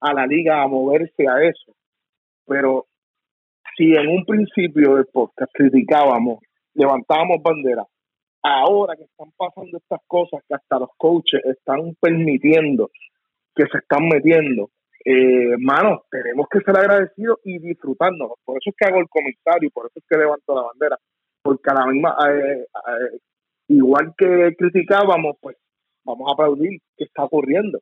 a 0.00 0.14
la 0.14 0.26
liga 0.26 0.62
a 0.62 0.68
moverse 0.68 1.28
a 1.28 1.42
eso. 1.42 1.74
Pero 2.46 2.86
si 3.76 3.94
en 3.94 4.08
un 4.08 4.24
principio 4.24 4.96
del 4.96 5.06
podcast 5.06 5.52
criticábamos, 5.52 6.38
levantábamos 6.74 7.42
bandera, 7.42 7.84
ahora 8.42 8.96
que 8.96 9.04
están 9.04 9.30
pasando 9.36 9.76
estas 9.76 10.00
cosas 10.06 10.40
que 10.48 10.54
hasta 10.54 10.78
los 10.78 10.90
coaches 10.96 11.40
están 11.44 11.94
permitiendo 12.00 12.90
que 13.54 13.64
se 13.70 13.78
están 13.78 14.06
metiendo, 14.08 14.70
eh, 15.04 15.56
mano, 15.58 16.04
tenemos 16.10 16.46
que 16.48 16.60
ser 16.60 16.76
agradecidos 16.76 17.38
y 17.44 17.58
disfrutándonos. 17.58 18.36
Por 18.44 18.58
eso 18.58 18.70
es 18.70 18.76
que 18.76 18.86
hago 18.86 19.00
el 19.00 19.08
comentario, 19.08 19.70
por 19.72 19.86
eso 19.86 19.98
es 19.98 20.04
que 20.08 20.18
levanto 20.18 20.54
la 20.54 20.62
bandera, 20.62 20.96
porque 21.42 21.70
a 21.70 21.74
la 21.74 21.86
misma, 21.86 22.16
eh, 22.28 22.60
eh, 22.60 23.18
igual 23.68 24.14
que 24.16 24.54
criticábamos, 24.56 25.36
pues 25.40 25.56
vamos 26.10 26.28
a 26.28 26.34
aplaudir 26.34 26.80
qué 26.96 27.04
está 27.04 27.24
ocurriendo. 27.24 27.80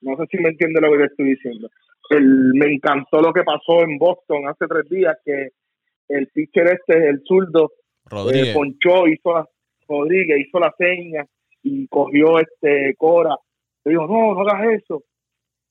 No 0.00 0.16
sé 0.16 0.24
si 0.30 0.38
me 0.38 0.50
entiende 0.50 0.80
lo 0.80 0.96
que 0.96 1.04
estoy 1.04 1.30
diciendo. 1.30 1.68
El, 2.10 2.52
me 2.54 2.72
encantó 2.72 3.20
lo 3.20 3.32
que 3.32 3.42
pasó 3.42 3.82
en 3.82 3.98
Boston 3.98 4.48
hace 4.48 4.66
tres 4.66 4.88
días, 4.88 5.16
que 5.24 5.48
el 6.08 6.28
pitcher 6.28 6.66
este, 6.68 7.08
el 7.08 7.22
zurdo, 7.24 7.72
eh, 8.32 8.52
ponchó, 8.54 9.08
hizo 9.08 9.32
la, 9.32 9.48
Rodríguez 9.88 10.46
hizo 10.46 10.58
la 10.58 10.74
seña 10.78 11.24
y 11.62 11.86
cogió 11.88 12.38
este 12.38 12.94
Cora. 12.96 13.36
Le 13.84 13.92
dijo, 13.92 14.06
no, 14.06 14.34
no 14.34 14.40
hagas 14.40 14.82
eso. 14.82 15.04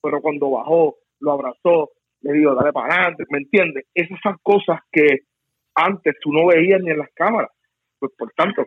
Pero 0.02 0.20
cuando 0.20 0.50
bajó, 0.50 0.96
lo 1.20 1.32
abrazó, 1.32 1.90
le 2.20 2.32
dijo, 2.32 2.54
dale 2.54 2.72
para 2.72 2.94
adelante, 2.94 3.24
¿me 3.30 3.38
entiendes? 3.38 3.84
Esas 3.94 4.18
son 4.22 4.36
cosas 4.42 4.80
que 4.90 5.20
antes 5.74 6.14
tú 6.20 6.32
no 6.32 6.46
veías 6.46 6.80
ni 6.80 6.90
en 6.90 6.98
las 6.98 7.10
cámaras. 7.14 7.50
Pues 7.98 8.12
por 8.16 8.30
tanto, 8.32 8.66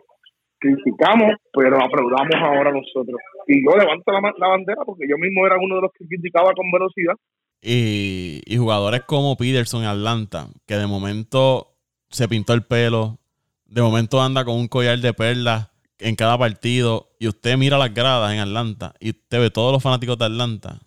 criticamos, 0.60 1.32
pero 1.52 1.76
aplaudamos 1.82 2.36
ahora 2.36 2.70
nosotros. 2.70 3.18
Y 3.48 3.64
yo 3.64 3.76
levanto 3.76 4.12
la, 4.12 4.20
la, 4.38 4.48
bandera 4.48 4.82
porque 4.84 5.06
yo 5.08 5.16
mismo 5.16 5.46
era 5.46 5.56
uno 5.56 5.76
de 5.76 5.82
los 5.82 5.90
que 5.98 6.06
criticaba 6.06 6.52
con 6.52 6.70
velocidad. 6.70 7.14
Y, 7.62 8.42
y 8.46 8.56
jugadores 8.56 9.02
como 9.02 9.36
Peterson 9.36 9.82
y 9.82 9.86
Atlanta, 9.86 10.48
que 10.66 10.76
de 10.76 10.86
momento 10.86 11.76
se 12.10 12.28
pintó 12.28 12.52
el 12.54 12.62
pelo, 12.62 13.18
de 13.64 13.82
momento 13.82 14.20
anda 14.22 14.44
con 14.44 14.56
un 14.56 14.68
collar 14.68 14.98
de 14.98 15.14
perlas 15.14 15.70
en 15.98 16.16
cada 16.16 16.36
partido 16.38 17.10
y 17.18 17.28
usted 17.28 17.56
mira 17.56 17.78
las 17.78 17.94
gradas 17.94 18.32
en 18.32 18.40
Atlanta 18.40 18.94
y 19.00 19.10
usted 19.10 19.40
ve 19.40 19.50
todos 19.50 19.72
los 19.72 19.82
fanáticos 19.82 20.18
de 20.18 20.24
Atlanta 20.24 20.80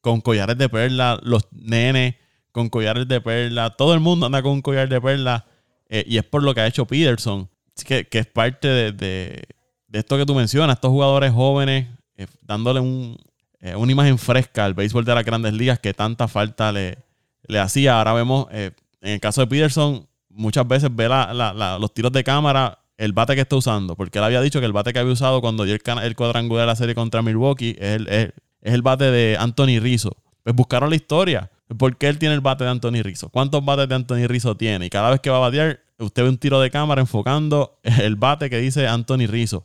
con 0.00 0.20
collares 0.20 0.56
de 0.56 0.68
perlas, 0.68 1.18
los 1.22 1.48
nenes 1.52 2.14
con 2.52 2.68
collares 2.68 3.06
de 3.06 3.20
perlas, 3.20 3.76
todo 3.76 3.94
el 3.94 4.00
mundo 4.00 4.26
anda 4.26 4.42
con 4.42 4.52
un 4.52 4.62
collar 4.62 4.88
de 4.88 5.00
perlas 5.00 5.44
eh, 5.88 6.04
y 6.06 6.16
es 6.16 6.24
por 6.24 6.42
lo 6.42 6.54
que 6.54 6.60
ha 6.60 6.66
hecho 6.66 6.86
Peterson 6.86 7.48
que, 7.84 8.06
es 8.10 8.26
parte 8.26 8.92
de, 8.92 9.42
esto 9.92 10.16
que 10.16 10.26
tú 10.26 10.34
mencionas, 10.34 10.76
estos 10.76 10.90
jugadores 10.90 11.32
jóvenes, 11.32 11.86
eh, 12.16 12.26
dándole 12.42 12.80
eh, 13.60 13.74
una 13.76 13.92
imagen 13.92 14.18
fresca 14.18 14.64
al 14.64 14.74
béisbol 14.74 15.04
de 15.04 15.14
las 15.14 15.24
grandes 15.24 15.52
ligas 15.52 15.78
que 15.78 15.94
tanta 15.94 16.28
falta 16.28 16.72
le, 16.72 16.98
le 17.46 17.58
hacía. 17.58 17.98
Ahora 17.98 18.12
vemos, 18.12 18.46
eh, 18.50 18.70
en 19.00 19.12
el 19.12 19.20
caso 19.20 19.40
de 19.40 19.46
Peterson, 19.46 20.06
muchas 20.28 20.66
veces 20.66 20.94
ve 20.94 21.08
los 21.08 21.94
tiros 21.94 22.12
de 22.12 22.24
cámara, 22.24 22.78
el 22.96 23.12
bate 23.12 23.34
que 23.34 23.42
está 23.42 23.56
usando, 23.56 23.96
porque 23.96 24.18
él 24.18 24.24
había 24.24 24.40
dicho 24.40 24.60
que 24.60 24.66
el 24.66 24.72
bate 24.72 24.92
que 24.92 24.98
había 24.98 25.12
usado 25.12 25.40
cuando 25.40 25.64
dio 25.64 25.74
el, 25.74 26.16
cuadrangular 26.16 26.64
de 26.64 26.66
la 26.66 26.76
serie 26.76 26.94
contra 26.94 27.22
Milwaukee 27.22 27.76
es 27.78 27.96
el, 27.96 28.08
es, 28.08 28.32
el 28.62 28.82
bate 28.82 29.10
de 29.10 29.36
Anthony 29.38 29.80
Rizzo. 29.80 30.16
Pues 30.42 30.54
buscaron 30.54 30.90
la 30.90 30.96
historia. 30.96 31.50
¿Por 31.78 31.96
qué 31.96 32.08
él 32.08 32.18
tiene 32.18 32.34
el 32.34 32.40
bate 32.40 32.64
de 32.64 32.70
Anthony 32.70 33.02
Rizzo? 33.02 33.28
¿Cuántos 33.28 33.64
bates 33.64 33.88
de 33.88 33.94
Anthony 33.94 34.26
Rizzo 34.26 34.56
tiene? 34.56 34.86
Y 34.86 34.90
cada 34.90 35.10
vez 35.10 35.20
que 35.20 35.30
va 35.30 35.36
a 35.36 35.40
batear, 35.40 35.80
usted 36.00 36.22
ve 36.22 36.28
un 36.28 36.38
tiro 36.38 36.60
de 36.60 36.70
cámara 36.70 37.00
enfocando 37.00 37.78
el 37.82 38.16
bate 38.16 38.50
que 38.50 38.58
dice 38.58 38.86
Anthony 38.88 39.26
Rizzo. 39.26 39.64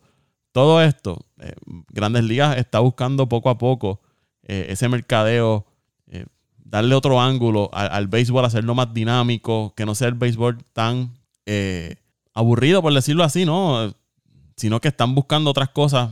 Todo 0.52 0.82
esto, 0.82 1.26
eh, 1.40 1.54
Grandes 1.90 2.24
Ligas 2.24 2.58
está 2.58 2.80
buscando 2.80 3.28
poco 3.28 3.50
a 3.50 3.58
poco 3.58 4.02
eh, 4.44 4.68
ese 4.70 4.88
mercadeo, 4.88 5.66
eh, 6.08 6.26
darle 6.58 6.96
otro 6.96 7.20
ángulo 7.20 7.70
al, 7.74 8.08
béisbol, 8.08 8.46
hacerlo 8.46 8.76
más 8.76 8.94
dinámico, 8.94 9.74
que 9.76 9.86
no 9.86 9.96
sea 9.96 10.08
el 10.08 10.14
béisbol 10.14 10.64
tan 10.72 11.14
aburrido, 12.34 12.82
por 12.82 12.94
decirlo 12.94 13.24
así, 13.24 13.46
¿no? 13.46 13.94
Sino 14.56 14.82
que 14.82 14.88
están 14.88 15.14
buscando 15.14 15.52
otras 15.52 15.70
cosas, 15.70 16.10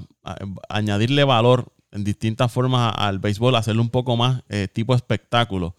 añadirle 0.69 1.23
valor 1.23 1.73
en 1.91 2.03
distintas 2.03 2.51
formas 2.51 2.93
al 2.97 3.19
béisbol, 3.19 3.55
hacerlo 3.55 3.81
un 3.81 3.89
poco 3.89 4.15
más 4.15 4.43
tipo 4.73 4.93
espectáculo 4.93 5.75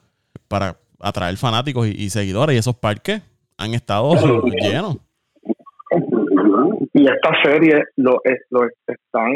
para 0.48 0.80
atraer 0.98 1.36
fanáticos 1.36 1.86
y 1.86 2.10
seguidores 2.10 2.56
y 2.56 2.58
esos 2.58 2.76
parques 2.76 3.22
han 3.58 3.74
estado 3.74 4.14
llenos. 4.46 4.98
Y 6.92 7.02
esta 7.02 7.30
serie 7.42 7.84
lo, 7.96 8.20
lo 8.50 8.68
están 8.86 9.32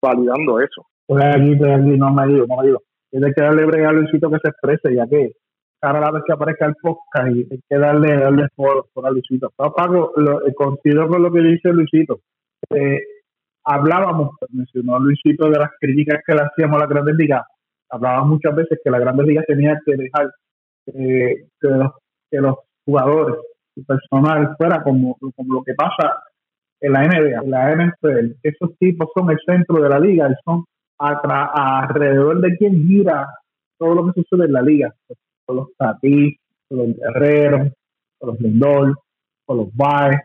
validando 0.00 0.60
eso. 0.60 0.86
Pues 1.06 1.24
aquí, 1.24 1.54
pues 1.56 1.72
aquí, 1.72 1.96
no 1.98 2.12
me 2.12 2.26
digo, 2.28 2.46
no 2.46 2.56
me 2.56 2.66
digo. 2.66 2.82
Tiene 3.10 3.32
que 3.32 3.42
darle 3.42 3.64
brega 3.66 3.90
a 3.90 3.92
Luisito 3.92 4.30
que 4.30 4.38
se 4.42 4.48
exprese, 4.48 4.94
ya 4.94 5.06
que 5.06 5.32
cada 5.80 6.10
vez 6.10 6.22
que 6.26 6.32
aparezca 6.32 6.66
el 6.66 6.74
podcast 6.80 7.28
y 7.36 7.46
hay 7.50 7.60
que 7.68 7.78
darle, 7.78 8.16
darle 8.16 8.48
por, 8.54 8.86
por 8.92 9.06
a 9.06 9.10
Luisito. 9.10 9.50
Pago, 9.50 10.12
lo, 10.16 10.46
eh, 10.46 10.54
considero 10.54 11.08
con 11.08 11.22
lo 11.22 11.30
que 11.30 11.40
dice 11.40 11.68
Luisito. 11.70 12.20
Eh, 12.70 13.00
hablábamos, 13.64 14.30
mencionó 14.50 14.98
Luisito 14.98 15.50
de 15.50 15.58
las 15.58 15.70
críticas 15.78 16.22
que 16.26 16.34
le 16.34 16.40
hacíamos 16.40 16.76
a 16.76 16.80
la 16.80 16.86
Grandes 16.86 17.16
Ligas. 17.16 17.42
Hablábamos 17.90 18.28
muchas 18.30 18.54
veces 18.54 18.80
que 18.82 18.90
la 18.90 18.98
Grandes 18.98 19.26
Ligas 19.26 19.44
tenía 19.46 19.78
que 19.84 19.94
dejar 19.94 20.30
eh, 20.86 21.48
que, 21.60 21.68
los, 21.68 21.92
que 22.30 22.38
los 22.38 22.56
jugadores 22.84 23.36
y 23.76 23.82
personal 23.82 24.54
fuera 24.56 24.82
como, 24.82 25.16
como 25.16 25.54
lo 25.54 25.62
que 25.62 25.74
pasa 25.74 26.22
en 26.80 26.92
la 26.92 27.06
NBA, 27.06 27.42
en 27.42 27.50
la 27.50 27.74
NFL. 27.74 28.36
Esos 28.42 28.76
tipos 28.78 29.08
son 29.14 29.30
el 29.30 29.38
centro 29.46 29.82
de 29.82 29.88
la 29.88 29.98
liga 29.98 30.28
son 30.44 30.64
alrededor 30.98 32.40
de 32.40 32.56
quien 32.56 32.86
gira 32.86 33.26
todo 33.78 33.94
lo 33.94 34.06
que 34.06 34.22
sucede 34.22 34.46
en 34.46 34.52
la 34.52 34.62
liga. 34.62 34.94
Con 35.46 35.56
los 35.56 35.68
Tatis, 35.76 36.36
con 36.68 36.78
los 36.78 36.96
Guerreros, 36.96 37.72
con 38.18 38.30
los 38.30 38.40
Lindor, 38.40 38.94
con 39.44 39.56
los 39.58 39.74
Baez, 39.74 40.20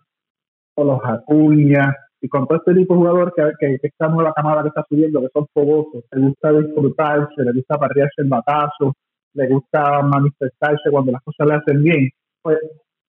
con 0.76 0.88
los 0.88 1.00
Acuña 1.04 1.94
y 2.22 2.28
con 2.28 2.48
todo 2.48 2.58
este 2.58 2.74
tipo 2.74 2.94
de 2.94 3.00
jugadores 3.00 3.34
que, 3.36 3.44
que, 3.60 3.80
que 3.80 3.88
esta 3.88 4.08
nueva 4.08 4.34
camada 4.34 4.62
que 4.62 4.70
está 4.70 4.86
subiendo, 4.88 5.22
que 5.22 5.30
son 5.34 5.48
fogosos, 5.54 6.04
le 6.12 6.28
gusta 6.28 6.52
disfrutarse, 6.52 7.44
le 7.44 7.54
gusta 7.54 7.78
parrearse 7.78 8.22
el 8.22 8.28
batazo, 8.28 8.94
le 9.34 9.48
gusta 9.48 10.02
manifestarse 10.02 10.92
cuando 10.92 11.14
las 11.14 11.22
cosas 11.24 11.48
le 11.48 11.54
hacen 11.56 11.84
bien 11.84 12.10
pues 12.42 12.58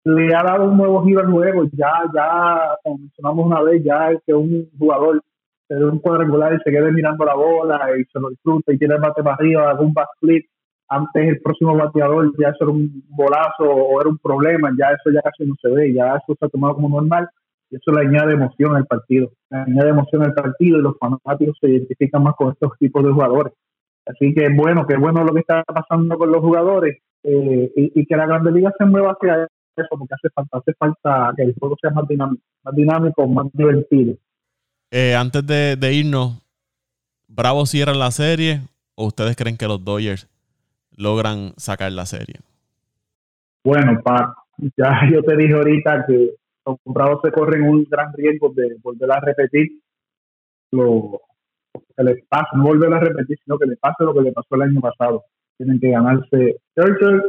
le 0.04 0.34
ha 0.34 0.42
dado 0.42 0.64
un 0.64 0.76
nuevo 0.76 1.04
giro 1.04 1.20
al 1.20 1.30
juego. 1.30 1.64
Ya, 1.72 1.92
ya, 2.14 2.76
como 2.82 2.98
mencionamos 2.98 3.46
una 3.46 3.62
vez, 3.62 3.82
ya 3.84 4.10
es 4.10 4.20
que 4.26 4.34
un 4.34 4.68
jugador 4.78 5.22
se 5.68 5.74
dé 5.74 5.84
un 5.84 6.00
cuadrangular 6.00 6.54
y 6.54 6.58
se 6.64 6.70
quede 6.70 6.90
mirando 6.90 7.24
la 7.24 7.34
bola 7.34 7.88
y 7.98 8.04
se 8.04 8.18
lo 8.18 8.30
disfruta 8.30 8.72
y 8.72 8.78
tiene 8.78 8.94
el 8.94 9.00
bate 9.00 9.22
para 9.22 9.36
arriba, 9.36 9.70
algún 9.70 9.92
backflip. 9.92 10.46
Antes 10.88 11.28
el 11.28 11.40
próximo 11.40 11.76
bateador 11.76 12.32
ya 12.36 12.48
eso 12.48 12.64
era 12.64 12.72
un 12.72 13.04
bolazo 13.10 13.62
o 13.62 14.00
era 14.00 14.10
un 14.10 14.18
problema, 14.18 14.70
ya 14.76 14.88
eso 14.88 15.14
ya 15.14 15.22
casi 15.22 15.46
no 15.46 15.54
se 15.62 15.70
ve, 15.70 15.94
ya 15.94 16.16
eso 16.16 16.36
se 16.36 16.44
ha 16.44 16.48
tomado 16.48 16.74
como 16.74 16.88
normal 16.88 17.28
y 17.70 17.76
eso 17.76 17.92
le 17.92 18.00
añade 18.00 18.32
emoción 18.32 18.74
al 18.74 18.86
partido, 18.86 19.30
le 19.50 19.58
añade 19.58 19.90
emoción 19.90 20.24
al 20.24 20.34
partido 20.34 20.78
y 20.78 20.82
los 20.82 20.98
fanáticos 20.98 21.56
se 21.60 21.70
identifican 21.70 22.24
más 22.24 22.34
con 22.34 22.50
estos 22.50 22.72
tipos 22.80 23.04
de 23.04 23.12
jugadores. 23.12 23.52
Así 24.06 24.34
que 24.34 24.48
bueno, 24.52 24.84
que 24.84 24.96
bueno 24.96 25.22
lo 25.22 25.32
que 25.32 25.40
está 25.40 25.62
pasando 25.62 26.18
con 26.18 26.32
los 26.32 26.40
jugadores 26.40 26.98
eh, 27.22 27.72
y, 27.76 28.06
que 28.06 28.16
la 28.16 28.26
Grande 28.26 28.52
Liga 28.52 28.72
se 28.78 28.84
mueva 28.84 29.12
hacia 29.12 29.48
eso, 29.76 29.88
porque 29.90 30.14
hace 30.14 30.30
falta, 30.34 30.58
hace 30.58 30.72
falta 30.74 31.32
que 31.36 31.42
el 31.42 31.54
juego 31.58 31.76
sea 31.80 31.90
más 31.90 32.06
dinámico, 32.08 32.42
más, 32.64 32.74
dinámico, 32.74 33.26
más 33.26 33.46
divertido. 33.52 34.14
Eh, 34.90 35.14
antes 35.14 35.46
de, 35.46 35.92
irnos, 35.92 36.42
¿Bravo 37.28 37.64
cierra 37.64 37.94
la 37.94 38.10
serie 38.10 38.60
o 38.96 39.06
ustedes 39.06 39.36
creen 39.36 39.56
que 39.56 39.68
los 39.68 39.84
Dodgers 39.84 40.28
logran 40.96 41.52
sacar 41.56 41.92
la 41.92 42.04
serie? 42.04 42.36
Bueno, 43.62 44.00
pa, 44.02 44.34
ya 44.76 45.08
yo 45.12 45.22
te 45.22 45.36
dije 45.36 45.54
ahorita 45.54 46.06
que 46.06 46.34
los 46.66 46.76
Bravos 46.84 47.20
se 47.22 47.30
corren 47.30 47.62
un 47.62 47.84
gran 47.88 48.12
riesgo 48.12 48.52
de 48.54 48.76
volver 48.82 49.12
a 49.12 49.20
repetir 49.20 49.80
lo, 50.72 51.20
que 51.96 52.02
les 52.02 52.24
pase, 52.26 52.56
no 52.56 52.64
volver 52.64 52.92
a 52.92 53.00
repetir, 53.00 53.38
sino 53.44 53.58
que 53.58 53.66
le 53.66 53.76
pase 53.76 54.04
lo 54.04 54.14
que 54.14 54.22
le 54.22 54.32
pasó 54.32 54.54
el 54.56 54.62
año 54.62 54.80
pasado. 54.80 55.24
Tienen 55.60 55.78
que 55.78 55.90
ganarse 55.90 56.56
Churchill, 56.74 57.20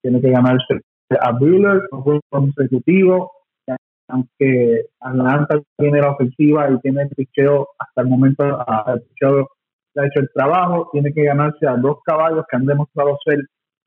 tienen 0.00 0.22
que 0.22 0.30
ganarse 0.30 0.80
a 1.20 1.32
Bueller, 1.32 1.82
un 1.90 2.20
consecutivo, 2.30 3.32
aunque 4.06 4.86
Atlanta 5.00 5.60
tiene 5.76 6.00
la 6.00 6.12
ofensiva 6.12 6.70
y 6.70 6.78
tiene 6.78 7.02
el 7.02 7.08
picheo 7.08 7.70
hasta 7.76 8.02
el 8.02 8.08
momento, 8.08 8.44
el 8.44 9.02
picheo 9.02 9.48
ha 9.96 10.06
hecho 10.06 10.20
el 10.20 10.30
trabajo, 10.32 10.88
tiene 10.92 11.12
que 11.12 11.24
ganarse 11.24 11.66
a 11.66 11.76
dos 11.76 11.98
caballos 12.04 12.44
que 12.48 12.56
han 12.56 12.64
demostrado 12.64 13.18
ser 13.24 13.40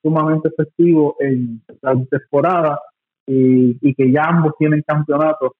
sumamente 0.04 0.50
efectivos 0.50 1.16
en 1.22 1.62
la 1.82 1.96
temporada 2.12 2.82
y, 3.26 3.78
y 3.82 3.96
que 3.96 4.12
ya 4.12 4.24
ambos 4.24 4.52
tienen 4.60 4.84
campeonatos. 4.86 5.52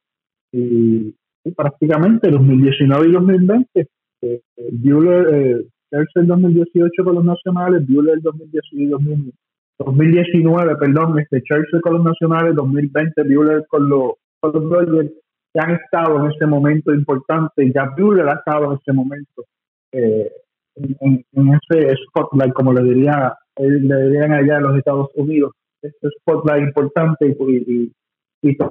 Y, 0.52 1.16
prácticamente 1.56 2.30
2019 2.30 3.08
y 3.08 3.12
2020 3.14 3.88
eh, 4.22 4.42
Bueller 4.74 5.28
eh, 5.34 5.66
el 5.92 6.28
2018 6.28 7.04
con 7.04 7.16
los 7.16 7.26
nacionales 7.26 7.88
Bueller 7.88 8.22
2019 8.22 9.32
2019 9.80 10.76
perdón 10.78 11.20
este 11.20 11.42
Churchill 11.44 11.82
con 11.82 11.94
los 11.94 12.04
nacionales 12.04 12.56
2020 12.56 13.24
Bueller 13.24 13.66
con 13.68 13.88
los 13.88 14.14
con 14.40 14.54
los 14.54 14.70
Dodgers 14.70 15.12
que 15.54 15.60
han 15.60 15.72
estado 15.72 16.20
en 16.20 16.32
ese 16.32 16.46
momento 16.46 16.94
importante 16.94 17.72
ya 17.74 17.94
Bueller 17.98 18.28
ha 18.28 18.34
estado 18.34 18.72
en 18.72 18.80
ese 18.80 18.94
momento 18.94 19.46
eh, 19.92 20.32
en, 20.76 21.26
ese 21.34 21.96
spotlight 22.08 22.54
como 22.54 22.74
le 22.74 22.84
diría 22.84 23.36
le 23.58 24.04
dirían 24.10 24.34
allá 24.34 24.58
en 24.58 24.64
los 24.64 24.78
Estados 24.78 25.10
Unidos 25.16 25.54
este 25.82 26.10
spotlight 26.20 26.64
importante 26.64 27.36
y, 27.40 27.92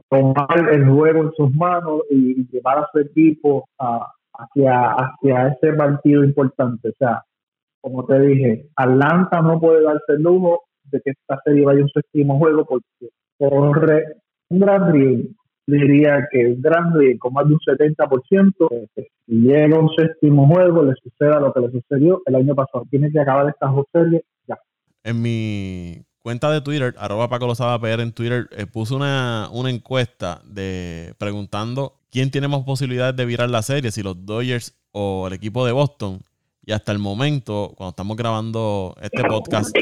tomar 0.09 0.73
el 0.73 0.89
juego 0.89 1.25
en 1.25 1.33
sus 1.33 1.55
manos 1.55 2.03
y, 2.11 2.47
llevar 2.51 2.79
a 2.79 2.89
su 2.93 3.01
equipo 3.01 3.69
hacia, 4.39 4.93
hacia 4.93 5.49
ese 5.49 5.73
partido 5.75 6.25
importante. 6.25 6.89
O 6.89 6.93
sea, 6.99 7.23
como 7.81 8.05
te 8.05 8.19
dije, 8.21 8.67
Atlanta 8.77 9.41
no 9.43 9.61
puede 9.61 9.83
darse 9.83 10.15
el 10.15 10.23
lujo 10.23 10.65
de 10.85 11.01
que 11.01 11.11
esta 11.11 11.41
serie 11.45 11.65
vaya 11.65 11.83
un 11.83 11.89
séptimo 11.91 12.39
juego 12.39 12.65
porque 12.65 13.09
corre 13.39 14.05
un 14.49 14.61
gran 14.61 14.93
riesgo. 14.93 15.31
Diría 15.69 16.29
que 16.31 16.47
un 16.47 16.63
gran 16.63 16.93
con 17.19 17.33
más 17.33 17.49
de 17.49 17.55
un 17.55 17.61
70%, 17.61 18.89
si 18.95 19.35
llega 19.35 19.81
un 19.81 19.91
séptimo 19.97 20.47
juego, 20.47 20.85
le 20.85 20.95
suceda 20.95 21.41
lo 21.41 21.53
que 21.53 21.61
le 21.61 21.71
sucedió 21.73 22.23
el 22.25 22.37
año 22.37 22.55
pasado. 22.55 22.85
Tiene 22.89 23.11
que 23.11 23.19
acabar 23.19 23.49
esta 23.49 23.73
serie 23.93 24.23
ya. 24.47 24.57
En 25.03 25.21
mi 25.21 26.06
cuenta 26.27 26.51
de 26.51 26.61
Twitter, 26.61 26.93
arroba 26.99 27.29
Paco 27.29 27.47
Lozada 27.47 27.79
PR 27.79 28.03
en 28.03 28.11
Twitter, 28.11 28.49
eh, 28.51 28.67
puso 28.67 28.97
una, 28.97 29.49
encuesta 29.69 30.43
de 30.45 31.15
preguntando 31.19 32.01
quién 32.11 32.33
tiene 32.33 32.49
más 32.49 32.65
posibilidades 32.65 33.15
de 33.15 33.25
virar 33.25 33.49
la 33.49 33.63
serie, 33.63 33.93
si 33.93 34.03
los 34.03 34.27
Dodgers 34.27 34.75
o 34.91 35.29
el 35.29 35.35
equipo 35.35 35.65
de 35.65 35.71
Boston. 35.71 36.21
Y 36.65 36.73
hasta 36.73 36.91
el 36.91 36.99
momento, 36.99 37.75
cuando 37.77 37.91
estamos 37.91 38.17
grabando 38.17 38.97
este 39.01 39.23
podcast, 39.23 39.73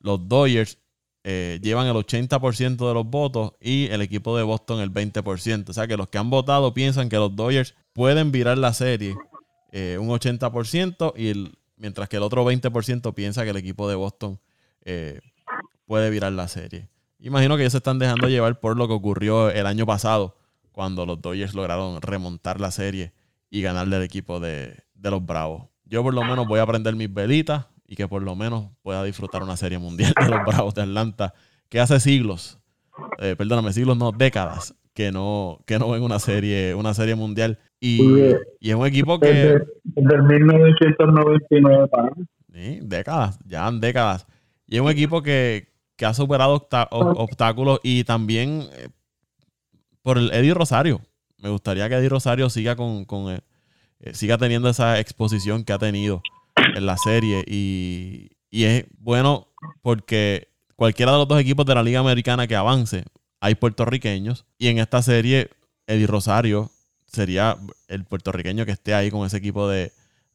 los 0.00 0.28
Dodgers 0.28 0.76
eh, 1.22 1.58
llevan 1.62 1.86
el 1.86 1.94
80% 1.94 2.86
de 2.86 2.92
los 2.92 3.06
votos 3.06 3.52
y 3.58 3.86
el 3.86 4.02
equipo 4.02 4.36
de 4.36 4.42
Boston 4.42 4.80
el 4.80 4.92
20%. 4.92 5.70
O 5.70 5.72
sea 5.72 5.86
que 5.86 5.96
los 5.96 6.08
que 6.08 6.18
han 6.18 6.28
votado 6.28 6.74
piensan 6.74 7.08
que 7.08 7.16
los 7.16 7.34
Dodgers 7.34 7.74
pueden 7.94 8.30
virar 8.30 8.58
la 8.58 8.74
serie 8.74 9.16
eh, 9.72 9.96
un 9.98 10.08
80% 10.08 11.14
y 11.16 11.50
mientras 11.78 12.10
que 12.10 12.18
el 12.18 12.24
otro 12.24 12.44
20% 12.44 13.14
piensa 13.14 13.42
que 13.42 13.50
el 13.50 13.56
equipo 13.56 13.88
de 13.88 13.94
Boston 13.94 14.38
puede 15.86 16.10
virar 16.10 16.32
la 16.32 16.48
serie. 16.48 16.88
Imagino 17.18 17.56
que 17.56 17.62
ellos 17.62 17.72
se 17.72 17.78
están 17.78 17.98
dejando 17.98 18.28
llevar 18.28 18.60
por 18.60 18.76
lo 18.76 18.86
que 18.86 18.94
ocurrió 18.94 19.50
el 19.50 19.66
año 19.66 19.86
pasado, 19.86 20.36
cuando 20.72 21.06
los 21.06 21.22
Dodgers 21.22 21.54
lograron 21.54 22.02
remontar 22.02 22.60
la 22.60 22.70
serie 22.70 23.12
y 23.48 23.62
ganarle 23.62 23.96
al 23.96 24.02
equipo 24.02 24.40
de, 24.40 24.76
los 25.00 25.24
Bravos. 25.24 25.68
Yo 25.84 26.02
por 26.02 26.12
lo 26.12 26.24
menos 26.24 26.46
voy 26.48 26.60
a 26.60 26.66
prender 26.66 26.96
mis 26.96 27.12
velitas 27.12 27.66
y 27.86 27.94
que 27.94 28.08
por 28.08 28.22
lo 28.22 28.34
menos 28.34 28.70
pueda 28.82 29.04
disfrutar 29.04 29.42
una 29.42 29.56
serie 29.56 29.78
mundial 29.78 30.12
de 30.20 30.28
los 30.28 30.44
Bravos 30.44 30.74
de 30.74 30.82
Atlanta, 30.82 31.34
que 31.68 31.78
hace 31.80 32.00
siglos, 32.00 32.58
eh, 33.18 33.36
perdóname, 33.36 33.72
siglos 33.72 33.96
no, 33.96 34.10
décadas, 34.12 34.74
que 34.92 35.12
no, 35.12 35.60
que 35.66 35.78
no 35.78 35.90
ven 35.90 36.02
una 36.02 36.18
serie, 36.18 36.74
una 36.74 36.94
serie 36.94 37.14
mundial. 37.14 37.58
Y, 37.80 38.20
es 38.60 38.74
un 38.74 38.86
equipo 38.86 39.20
que... 39.20 39.60
Desde, 39.84 40.22
1999 40.22 41.88
para... 41.88 42.10
Sí, 42.52 42.80
décadas, 42.82 43.38
ya 43.44 43.66
han 43.66 43.80
décadas. 43.80 44.26
Y 44.66 44.76
es 44.76 44.80
un 44.80 44.90
equipo 44.90 45.22
que, 45.22 45.73
que 45.96 46.06
ha 46.06 46.14
superado 46.14 46.68
obstáculos 46.90 47.80
y 47.82 48.04
también 48.04 48.68
eh, 48.72 48.88
por 50.02 50.18
el 50.18 50.32
Eddie 50.32 50.54
Rosario. 50.54 51.00
Me 51.38 51.50
gustaría 51.50 51.88
que 51.88 51.96
Eddie 51.96 52.08
Rosario 52.08 52.50
siga 52.50 52.76
con, 52.76 53.06
eh, 53.30 53.40
eh, 54.00 54.14
siga 54.14 54.38
teniendo 54.38 54.68
esa 54.68 54.98
exposición 54.98 55.64
que 55.64 55.72
ha 55.72 55.78
tenido 55.78 56.22
en 56.56 56.86
la 56.86 56.96
serie 56.96 57.44
y, 57.46 58.30
es 58.50 58.86
bueno 58.98 59.48
porque 59.82 60.46
cualquiera 60.76 61.10
de 61.10 61.18
los 61.18 61.26
dos 61.26 61.40
equipos 61.40 61.66
de 61.66 61.74
la 61.74 61.82
Liga 61.82 61.98
Americana 61.98 62.46
que 62.46 62.54
avance, 62.54 63.04
hay 63.40 63.56
puertorriqueños 63.56 64.46
y 64.58 64.68
en 64.68 64.78
esta 64.78 65.02
serie 65.02 65.50
Eddie 65.88 66.06
Rosario 66.06 66.70
sería 67.04 67.58
el 67.88 68.04
puertorriqueño 68.04 68.64
que 68.64 68.70
esté 68.70 68.94
ahí 68.94 69.10
con 69.10 69.26
ese 69.26 69.38
equipo 69.38 69.68
de, 69.68 69.92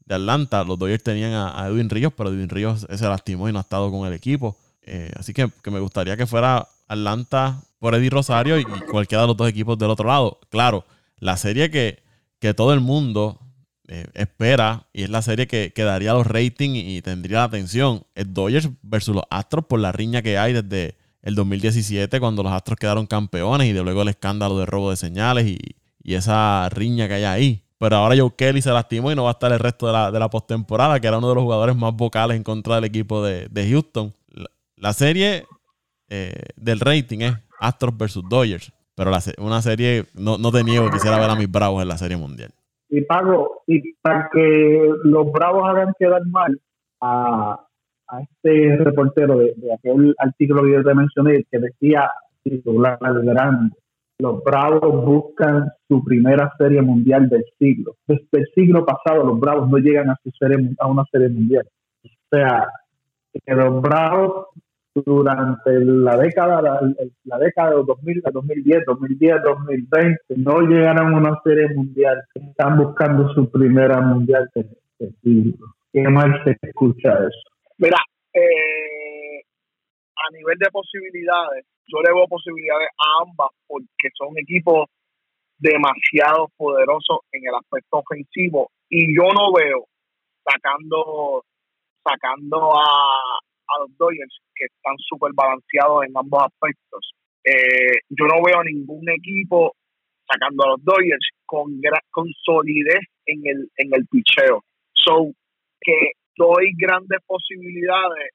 Atlanta. 0.09 0.63
Los 0.63 0.79
Dodgers 0.79 1.03
tenían 1.03 1.33
a, 1.33 1.63
a, 1.63 1.67
Edwin 1.67 1.87
Ríos, 1.87 2.11
pero 2.17 2.31
Edwin 2.31 2.49
Ríos 2.49 2.87
se 2.89 3.05
lastimó 3.05 3.47
y 3.47 3.53
no 3.53 3.59
ha 3.59 3.61
estado 3.61 3.91
con 3.91 4.07
el 4.07 4.13
equipo. 4.13 4.57
Eh, 4.91 5.11
así 5.15 5.33
que, 5.33 5.49
me 5.69 5.79
gustaría 5.79 6.17
que 6.17 6.25
fuera 6.25 6.67
Atlanta 6.87 7.61
por 7.77 7.93
Eddie 7.93 8.09
Rosario 8.09 8.59
y 8.59 8.65
cualquiera 8.65 9.21
de 9.21 9.27
los 9.27 9.37
dos 9.37 9.47
equipos 9.47 9.77
del 9.77 9.91
otro 9.91 10.07
lado. 10.07 10.39
Claro, 10.49 10.83
la 11.19 11.37
serie 11.37 11.69
que, 11.69 12.03
todo 12.55 12.73
el 12.73 12.79
mundo 12.79 13.39
eh, 13.87 14.07
espera 14.15 14.87
y 14.91 15.03
es 15.03 15.09
la 15.09 15.21
serie 15.21 15.47
que, 15.47 15.71
daría 15.75 16.13
los 16.13 16.25
ratings 16.25 16.75
y, 16.75 17.01
tendría 17.03 17.39
la 17.39 17.43
atención 17.45 18.03
es 18.15 18.33
Dodgers 18.33 18.69
versus 18.81 19.15
los 19.15 19.23
Astros 19.29 19.65
por 19.65 19.79
la 19.79 19.91
riña 19.91 20.21
que 20.23 20.37
hay 20.37 20.53
desde 20.53 20.95
el 21.21 21.35
2017 21.35 22.19
cuando 22.19 22.41
los 22.41 22.51
Astros 22.51 22.79
quedaron 22.79 23.05
campeones 23.05 23.67
y 23.67 23.73
de 23.73 23.83
luego 23.83 24.01
el 24.01 24.07
escándalo 24.07 24.57
de 24.57 24.65
robo 24.65 24.89
de 24.89 24.97
señales 24.97 25.45
y, 25.47 25.59
esa 26.03 26.67
riña 26.69 27.07
que 27.07 27.13
hay 27.13 27.23
ahí. 27.23 27.63
Pero 27.77 27.97
ahora 27.97 28.15
Joe 28.17 28.33
Kelly 28.35 28.63
se 28.63 28.71
lastimó 28.71 29.11
y 29.11 29.15
no 29.15 29.25
va 29.25 29.29
a 29.29 29.33
estar 29.33 29.51
el 29.51 29.59
resto 29.59 29.85
de 29.85 29.93
la, 29.93 30.11
de 30.11 30.17
la 30.17 30.27
postemporada, 30.27 30.99
que 30.99 31.05
era 31.05 31.19
uno 31.19 31.29
de 31.29 31.35
los 31.35 31.43
jugadores 31.43 31.75
más 31.75 31.93
vocales 31.93 32.35
en 32.35 32.43
contra 32.43 32.75
del 32.75 32.85
equipo 32.85 33.23
de, 33.23 33.47
de 33.47 33.69
Houston. 33.69 34.11
La 34.79 34.93
serie 34.93 35.43
eh, 36.09 36.31
del 36.55 36.79
rating 36.79 37.19
es 37.19 37.33
Astros 37.59 37.97
versus 37.97 38.23
Dodgers, 38.29 38.71
pero 38.95 39.11
una 39.39 39.61
serie, 39.61 40.05
no, 40.13 40.37
no 40.37 40.51
te 40.51 40.63
niego, 40.63 40.89
quisiera 40.89 41.19
ver 41.19 41.29
a 41.29 41.35
mis 41.35 41.51
Bravos 41.51 41.81
en 41.81 41.89
la 41.89 41.97
serie 41.97 42.15
mundial. 42.15 42.51
Y 42.89 43.01
pago, 43.01 43.61
y 43.67 43.93
para 43.95 44.29
que 44.31 44.89
los 45.03 45.31
Bravos 45.33 45.69
hagan 45.69 45.93
quedar 45.99 46.25
mal 46.27 46.59
a, 47.01 47.59
este 48.21 48.77
reportero 48.77 49.37
de, 49.37 49.53
aquel 49.77 50.15
artículo 50.17 50.63
que 50.63 50.71
yo 50.71 50.83
te 50.83 50.95
mencioné, 50.95 51.45
que 51.51 51.59
decía 51.59 52.09
titular 52.41 52.97
grande, 52.99 53.75
los 54.17 54.41
Bravos 54.43 55.05
buscan 55.05 55.69
su 55.89 56.03
primera 56.05 56.53
serie 56.57 56.81
mundial 56.81 57.27
del 57.27 57.43
siglo. 57.59 57.97
Desde 58.07 58.27
el 58.31 58.47
siglo 58.55 58.85
pasado 58.85 59.25
los 59.25 59.39
Bravos 59.39 59.69
no 59.69 59.77
llegan 59.77 60.09
a, 60.09 60.17
su 60.23 60.31
serie, 60.31 60.71
a 60.79 60.87
una 60.87 61.03
serie 61.11 61.29
mundial. 61.29 61.67
O 62.03 62.09
sea, 62.31 62.67
que 63.33 63.53
los 63.53 63.81
Bravos 63.81 64.47
durante 65.05 65.71
la 65.79 66.17
década, 66.17 66.61
la, 66.61 67.37
década 67.37 67.71
de 67.71 67.83
2000, 67.85 68.21
2010, 68.31 68.83
2010, 68.85 69.35
2020, 69.43 70.19
no 70.37 70.61
llegaron 70.61 71.13
a 71.13 71.17
una 71.17 71.41
serie 71.43 71.67
mundial. 71.75 72.21
Están 72.33 72.77
buscando 72.77 73.33
su 73.33 73.49
primera 73.49 74.01
mundial 74.01 74.49
de, 74.55 74.65
¿Qué 75.91 76.01
mal 76.03 76.43
se 76.43 76.57
escucha 76.61 77.13
eso? 77.13 77.49
Mira, 77.77 77.97
eh, 78.33 79.41
a 80.15 80.31
nivel 80.33 80.57
de 80.59 80.69
posibilidades, 80.71 81.65
yo 81.87 82.01
le 82.01 82.13
veo 82.13 82.27
posibilidades 82.27 82.89
a 82.97 83.23
ambas 83.23 83.49
porque 83.67 84.09
son 84.15 84.37
equipos 84.37 84.87
demasiado 85.57 86.49
poderosos 86.57 87.19
en 87.31 87.41
el 87.47 87.55
aspecto 87.55 87.97
ofensivo 87.97 88.71
y 88.89 89.15
yo 89.15 89.23
no 89.33 89.51
veo 89.51 89.85
sacando 90.43 91.43
sacando 92.03 92.73
a, 92.75 93.39
a 93.75 93.81
los 93.81 93.97
Dodgers 93.97 94.39
que 94.55 94.65
están 94.65 94.95
súper 94.97 95.31
balanceados 95.33 96.05
en 96.05 96.13
ambos 96.15 96.43
aspectos. 96.43 97.11
Eh, 97.43 97.99
yo 98.09 98.25
no 98.25 98.41
veo 98.43 98.63
ningún 98.63 99.07
equipo 99.09 99.75
sacando 100.27 100.63
a 100.63 100.69
los 100.69 100.83
Dodgers 100.83 101.29
con, 101.45 101.79
con 102.11 102.27
solidez 102.43 103.01
en 103.25 103.41
el, 103.45 103.69
en 103.77 103.89
el 103.93 104.05
picheo. 104.07 104.63
So, 104.93 105.31
que 105.81 106.11
doy 106.35 106.71
grandes 106.77 107.19
posibilidades 107.25 108.31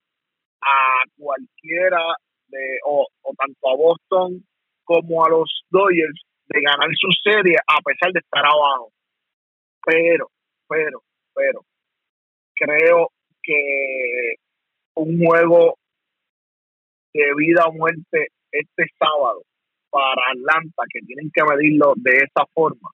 a 0.63 1.03
cualquiera 1.19 2.03
de, 2.49 2.79
o, 2.87 3.07
o 3.23 3.35
tanto 3.37 3.69
a 3.69 3.77
Boston 3.77 4.45
como 4.85 5.25
a 5.25 5.29
los 5.29 5.65
Dodgers 5.71 6.23
de 6.47 6.61
ganar 6.61 6.89
su 6.95 7.09
serie 7.23 7.57
a 7.67 7.81
pesar 7.83 8.13
de 8.13 8.21
estar 8.21 8.45
abajo. 8.45 8.91
Pero, 9.85 10.29
pero, 10.69 11.03
pero, 11.35 11.61
creo 12.55 13.11
que 13.43 14.35
un 14.95 15.19
juego 15.25 15.77
de 17.13 17.25
vida 17.37 17.67
o 17.67 17.73
muerte 17.73 18.29
este 18.51 18.85
sábado 18.99 19.43
para 19.91 20.23
Atlanta, 20.33 20.83
que 20.93 21.01
tienen 21.07 21.31
que 21.33 21.45
medirlo 21.45 21.93
de 21.97 22.17
esa 22.17 22.45
forma. 22.53 22.91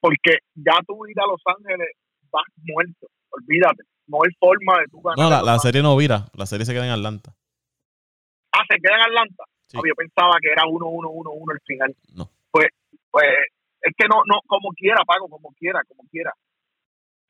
Porque 0.00 0.38
ya 0.54 0.76
tú 0.86 1.06
ir 1.06 1.18
a 1.18 1.26
Los 1.26 1.40
Ángeles 1.46 1.88
estás 2.22 2.42
muerto. 2.62 3.06
Olvídate. 3.30 3.82
No 4.06 4.18
hay 4.22 4.30
forma 4.38 4.80
de 4.80 4.86
tú 4.90 5.00
ganar. 5.00 5.18
No, 5.18 5.44
la, 5.44 5.58
serie 5.58 5.82
no 5.82 5.96
vira. 5.96 6.26
La 6.34 6.46
serie 6.46 6.66
se 6.66 6.72
queda 6.72 6.84
en 6.84 6.92
Atlanta. 6.92 7.34
Ah, 8.52 8.62
se 8.68 8.76
queda 8.76 8.96
en 8.96 9.02
Atlanta. 9.02 9.44
Ah, 9.74 9.80
yo 9.84 9.94
pensaba 9.96 10.36
que 10.40 10.52
era 10.52 10.62
1-1-1-1 10.62 11.52
el 11.52 11.60
final. 11.66 11.96
No. 12.14 12.30
Pues, 12.50 12.68
pues 13.10 13.26
es 13.80 13.94
que 13.96 14.06
no, 14.06 14.22
no, 14.26 14.40
como 14.46 14.70
quiera, 14.76 15.02
Pago, 15.06 15.28
como 15.28 15.50
quiera, 15.58 15.80
como 15.88 16.08
quiera. 16.10 16.32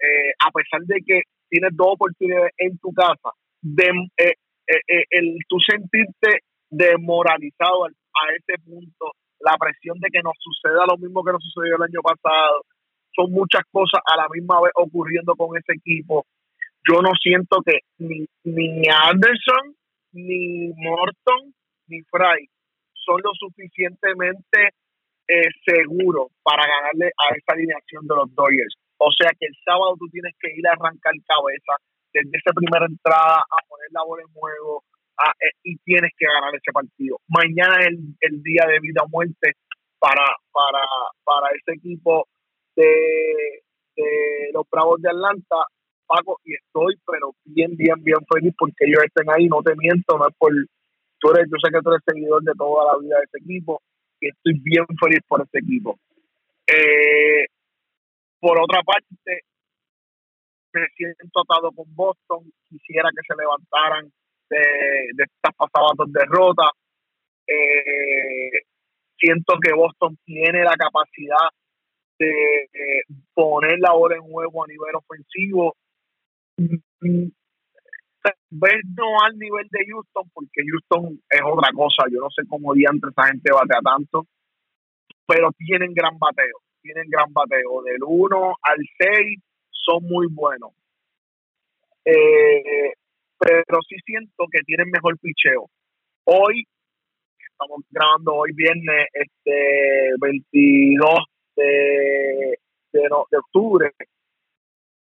Eh, 0.00 0.32
a 0.38 0.50
pesar 0.50 0.80
de 0.82 1.00
que 1.06 1.22
tienes 1.48 1.70
dos 1.74 1.94
oportunidades 1.94 2.52
en 2.58 2.78
tu 2.78 2.92
casa, 2.92 3.30
de, 3.62 3.88
eh, 4.18 4.34
eh, 4.66 5.04
el 5.10 5.38
tú 5.48 5.56
sentirte 5.60 6.40
demoralizado 6.70 7.86
a 7.86 8.34
ese 8.36 8.62
punto, 8.64 9.12
la 9.40 9.56
presión 9.58 9.98
de 10.00 10.08
que 10.10 10.22
nos 10.22 10.34
suceda 10.38 10.86
lo 10.86 10.98
mismo 10.98 11.24
que 11.24 11.32
nos 11.32 11.42
sucedió 11.42 11.76
el 11.76 11.82
año 11.82 12.02
pasado, 12.02 12.62
son 13.14 13.32
muchas 13.32 13.62
cosas 13.70 14.00
a 14.04 14.16
la 14.16 14.28
misma 14.28 14.60
vez 14.60 14.72
ocurriendo 14.74 15.34
con 15.34 15.56
ese 15.56 15.72
equipo. 15.74 16.26
Yo 16.88 17.00
no 17.00 17.10
siento 17.20 17.58
que 17.64 17.80
ni, 17.98 18.26
ni 18.44 18.82
Anderson, 18.88 19.74
ni 20.12 20.72
Morton, 20.76 21.54
ni 21.88 22.02
Fry 22.02 22.48
son 22.92 23.20
lo 23.22 23.30
suficientemente 23.34 24.70
eh, 25.28 25.48
seguros 25.64 26.28
para 26.42 26.62
ganarle 26.66 27.06
a 27.06 27.34
esa 27.34 27.52
alineación 27.52 28.06
de 28.06 28.14
los 28.14 28.34
Dodgers. 28.34 28.76
O 28.98 29.10
sea 29.12 29.30
que 29.38 29.46
el 29.46 29.54
sábado 29.64 29.94
tú 29.98 30.08
tienes 30.08 30.34
que 30.40 30.50
ir 30.56 30.66
a 30.66 30.72
arrancar 30.72 31.12
cabeza 31.26 31.74
desde 32.12 32.38
esa 32.38 32.52
primera 32.52 32.86
entrada 32.86 33.44
a 33.44 33.58
poner 33.68 33.88
la 33.92 34.04
bola 34.04 34.22
en 34.22 34.32
juego 34.32 34.84
eh, 35.40 35.50
y 35.64 35.76
tienes 35.78 36.12
que 36.16 36.26
ganar 36.26 36.54
ese 36.54 36.72
partido. 36.72 37.18
Mañana 37.28 37.80
es 37.80 37.98
el, 38.20 38.42
día 38.42 38.64
de 38.66 38.80
vida 38.80 39.02
o 39.04 39.08
muerte 39.08 39.52
para, 39.98 40.24
para, 40.52 40.84
para 41.24 41.48
ese 41.56 41.76
equipo 41.76 42.26
de, 42.74 43.62
de 43.96 44.50
los 44.52 44.64
Bravos 44.70 45.00
de 45.00 45.10
Atlanta, 45.10 45.56
Paco, 46.06 46.40
y 46.44 46.54
estoy 46.54 46.96
pero 47.06 47.32
bien, 47.44 47.76
bien, 47.76 48.02
bien 48.02 48.18
feliz 48.32 48.54
porque 48.58 48.86
ellos 48.86 49.04
estén 49.04 49.28
ahí, 49.30 49.46
no 49.46 49.62
te 49.62 49.74
miento, 49.76 50.16
no 50.16 50.28
es 50.28 50.34
por, 50.38 50.52
tú 51.18 51.30
eres, 51.32 51.48
yo 51.50 51.56
sé 51.62 51.72
que 51.72 51.82
tú 51.82 51.90
eres 51.90 52.02
seguidor 52.06 52.42
de 52.42 52.52
toda 52.56 52.92
la 52.92 52.98
vida 52.98 53.16
de 53.18 53.24
ese 53.24 53.38
equipo 53.38 53.82
y 54.20 54.28
estoy 54.28 54.60
bien 54.62 54.86
feliz 55.00 55.20
por 55.26 55.42
este 55.42 55.58
equipo. 55.58 55.98
Eh, 56.66 57.46
por 58.46 58.60
otra 58.60 58.80
parte, 58.84 59.42
me 60.72 60.86
siento 60.94 61.40
atado 61.40 61.72
con 61.72 61.92
Boston, 61.96 62.44
quisiera 62.68 63.10
que 63.10 63.22
se 63.26 63.34
levantaran 63.34 64.08
de, 64.48 64.62
estas 65.18 65.52
pasadas 65.56 65.96
dos 65.96 66.12
derrotas. 66.12 66.70
Eh, 67.44 68.62
siento 69.18 69.54
que 69.60 69.74
Boston 69.74 70.16
tiene 70.24 70.62
la 70.62 70.76
capacidad 70.76 71.50
de, 72.20 72.68
poner 73.34 73.80
la 73.80 73.94
bola 73.94 74.14
en 74.14 74.22
juego 74.22 74.62
a 74.62 74.68
nivel 74.68 74.94
ofensivo. 74.94 75.74
Tal 76.56 77.24
no 78.94 79.20
al 79.24 79.36
nivel 79.38 79.66
de 79.72 79.86
Houston, 79.90 80.30
porque 80.32 80.62
Houston 80.70 81.20
es 81.30 81.40
otra 81.44 81.72
cosa. 81.74 82.04
Yo 82.12 82.20
no 82.20 82.30
sé 82.30 82.42
cómo 82.48 82.74
diantre 82.74 83.10
esa 83.10 83.26
gente 83.26 83.52
batea 83.52 83.80
tanto, 83.82 84.24
pero 85.26 85.50
tienen 85.58 85.92
gran 85.94 86.16
bateo. 86.16 86.62
Tienen 86.86 87.10
gran 87.10 87.32
bateo. 87.32 87.82
Del 87.82 87.98
1 88.00 88.54
al 88.62 88.78
6 88.96 89.40
son 89.72 90.04
muy 90.04 90.28
buenos. 90.30 90.70
Eh, 92.04 92.92
pero 93.40 93.80
sí 93.88 93.96
siento 94.04 94.44
que 94.52 94.60
tienen 94.60 94.88
mejor 94.92 95.18
picheo. 95.18 95.68
Hoy, 96.26 96.64
estamos 97.50 97.80
grabando 97.90 98.34
hoy 98.34 98.52
viernes 98.54 99.06
este 99.12 100.12
22 100.20 101.10
de, 101.56 102.58
de, 102.92 103.36
octubre, 103.36 103.90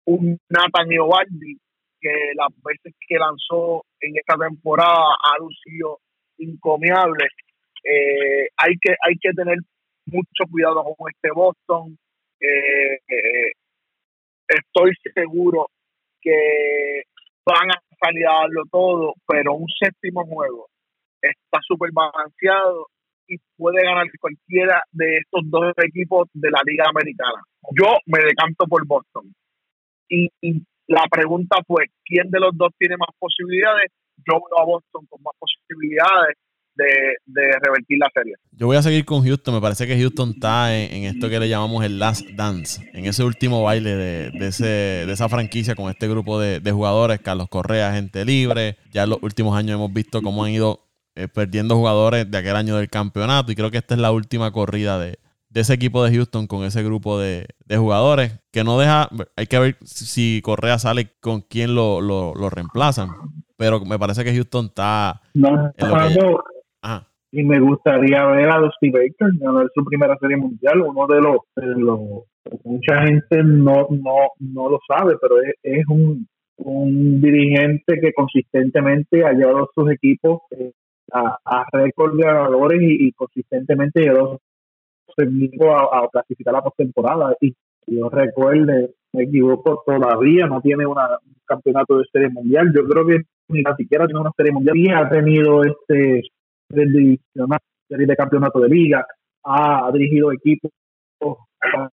un 0.06 0.38
Nathan 0.48 0.90
Iovaldi 0.90 1.58
que 2.00 2.32
las 2.34 2.48
veces 2.64 2.94
que 3.06 3.18
lanzó 3.18 3.84
en 4.00 4.16
esta 4.16 4.36
temporada 4.38 5.16
ha 5.22 5.38
lucido 5.38 5.98
incomiable. 6.38 7.26
Eh, 7.84 8.48
hay 8.56 8.72
que 8.80 8.94
hay 9.06 9.16
que 9.20 9.32
tener 9.32 9.58
mucho 10.06 10.44
cuidado 10.50 10.84
con 10.96 11.10
este 11.10 11.30
Boston. 11.34 11.98
Eh, 12.40 12.94
eh, 13.08 13.52
estoy 14.48 14.92
seguro 15.14 15.68
que 16.20 17.02
van 17.44 17.70
a 17.70 17.80
salir 18.00 18.26
a 18.26 18.40
darlo 18.40 18.62
todo, 18.70 19.14
pero 19.26 19.54
un 19.54 19.68
séptimo 19.78 20.24
juego 20.26 20.68
está 21.20 21.58
súper 21.62 21.90
balanceado 21.92 22.88
y 23.26 23.36
puede 23.56 23.82
ganar 23.82 24.06
cualquiera 24.20 24.82
de 24.92 25.18
estos 25.18 25.42
dos 25.46 25.72
equipos 25.82 26.28
de 26.34 26.50
la 26.50 26.60
Liga 26.64 26.84
Americana. 26.88 27.42
Yo 27.78 27.96
me 28.06 28.18
decanto 28.20 28.66
por 28.66 28.86
Boston. 28.86 29.34
Y, 30.08 30.28
la 30.86 31.06
pregunta 31.10 31.56
fue, 31.66 31.86
¿quién 32.04 32.30
de 32.30 32.38
los 32.38 32.54
dos 32.58 32.68
tiene 32.78 32.98
más 32.98 33.08
posibilidades? 33.18 33.90
Yo 34.18 34.34
veo 34.34 34.60
a 34.60 34.66
Boston 34.66 35.06
con 35.08 35.22
más 35.22 35.32
posibilidades 35.38 36.36
de, 36.76 37.52
revertir 37.62 37.98
la 37.98 38.10
serie. 38.12 38.34
Yo 38.52 38.66
voy 38.66 38.76
a 38.76 38.82
seguir 38.82 39.04
con 39.04 39.24
Houston. 39.24 39.54
Me 39.54 39.60
parece 39.60 39.86
que 39.86 39.98
Houston 39.98 40.30
está 40.30 40.76
en, 40.76 41.04
esto 41.04 41.28
que 41.28 41.40
le 41.40 41.48
llamamos 41.48 41.84
el 41.84 41.98
last 41.98 42.26
dance, 42.36 42.88
en 42.92 43.06
ese 43.06 43.24
último 43.24 43.62
baile 43.62 43.96
de, 43.96 44.46
ese, 44.46 44.64
de 44.64 45.12
esa 45.12 45.28
franquicia 45.28 45.74
con 45.74 45.90
este 45.90 46.08
grupo 46.08 46.40
de, 46.40 46.60
de, 46.60 46.72
jugadores. 46.72 47.20
Carlos 47.20 47.48
Correa, 47.48 47.92
gente 47.92 48.24
libre. 48.24 48.76
Ya 48.92 49.04
en 49.04 49.10
los 49.10 49.18
últimos 49.22 49.56
años 49.56 49.74
hemos 49.74 49.92
visto 49.92 50.22
cómo 50.22 50.44
han 50.44 50.50
ido 50.50 50.84
eh, 51.16 51.28
perdiendo 51.28 51.76
jugadores 51.76 52.28
de 52.28 52.38
aquel 52.38 52.56
año 52.56 52.76
del 52.76 52.90
campeonato. 52.90 53.52
Y 53.52 53.54
creo 53.54 53.70
que 53.70 53.78
esta 53.78 53.94
es 53.94 54.00
la 54.00 54.10
última 54.10 54.50
corrida 54.50 54.98
de, 54.98 55.18
ese 55.54 55.72
equipo 55.72 56.02
de 56.02 56.12
Houston 56.12 56.48
con 56.48 56.64
ese 56.64 56.82
grupo 56.82 57.20
de, 57.20 57.46
jugadores 57.70 58.40
que 58.50 58.64
no 58.64 58.78
deja. 58.78 59.08
Hay 59.36 59.46
que 59.46 59.58
ver 59.60 59.76
si 59.84 60.40
Correa 60.42 60.80
sale 60.80 61.12
con 61.20 61.42
quién 61.42 61.76
lo, 61.76 62.00
lo, 62.00 62.50
reemplazan. 62.50 63.10
Pero 63.56 63.84
me 63.84 63.96
parece 63.96 64.24
que 64.24 64.34
Houston 64.34 64.66
está. 64.66 65.22
No, 65.34 65.72
y 67.36 67.42
me 67.42 67.58
gustaría 67.58 68.24
ver 68.26 68.48
a 68.48 68.58
Dusty 68.58 68.90
Baker 68.90 69.28
ganar 69.40 69.66
su 69.74 69.84
primera 69.84 70.16
serie 70.20 70.36
mundial. 70.36 70.82
Uno 70.82 71.06
de 71.08 71.20
los. 71.20 71.38
De 71.56 72.60
mucha 72.62 73.02
gente 73.06 73.42
no, 73.42 73.88
no, 73.90 74.16
no 74.38 74.68
lo 74.68 74.78
sabe, 74.86 75.16
pero 75.20 75.36
es, 75.40 75.84
un, 75.88 76.28
un 76.58 77.20
dirigente 77.20 77.98
que 78.00 78.12
consistentemente 78.12 79.24
ha 79.24 79.32
llevado 79.32 79.64
a 79.64 79.68
sus 79.74 79.90
equipos 79.90 80.42
eh, 80.52 80.72
a, 81.12 81.38
a 81.44 81.64
récord 81.72 82.16
de 82.16 82.22
ganadores 82.22 82.80
y, 82.82 83.10
consistentemente 83.12 84.02
llegó 84.02 84.38
a, 85.76 86.04
a 86.04 86.08
clasificar 86.12 86.54
la 86.54 86.62
postemporada. 86.62 87.34
Y 87.40 87.52
yo 87.88 88.08
recuerde, 88.10 88.94
me 89.12 89.24
equivoco, 89.24 89.82
todavía 89.84 90.46
no 90.46 90.60
tiene 90.60 90.86
un 90.86 90.96
campeonato 91.46 91.98
de 91.98 92.04
serie 92.12 92.28
mundial. 92.28 92.72
Yo 92.72 92.86
creo 92.86 93.06
que 93.06 93.22
ni 93.48 93.62
siquiera 93.76 94.06
tiene 94.06 94.20
una 94.20 94.32
serie 94.36 94.52
mundial 94.52 94.76
y 94.76 94.90
ha 94.90 95.08
tenido 95.08 95.64
este 95.64 96.22
divisional, 96.74 97.60
serie 97.88 98.06
de 98.06 98.16
campeonato 98.16 98.60
de 98.60 98.68
liga, 98.68 99.06
ha 99.44 99.90
dirigido 99.92 100.32
equipos 100.32 100.70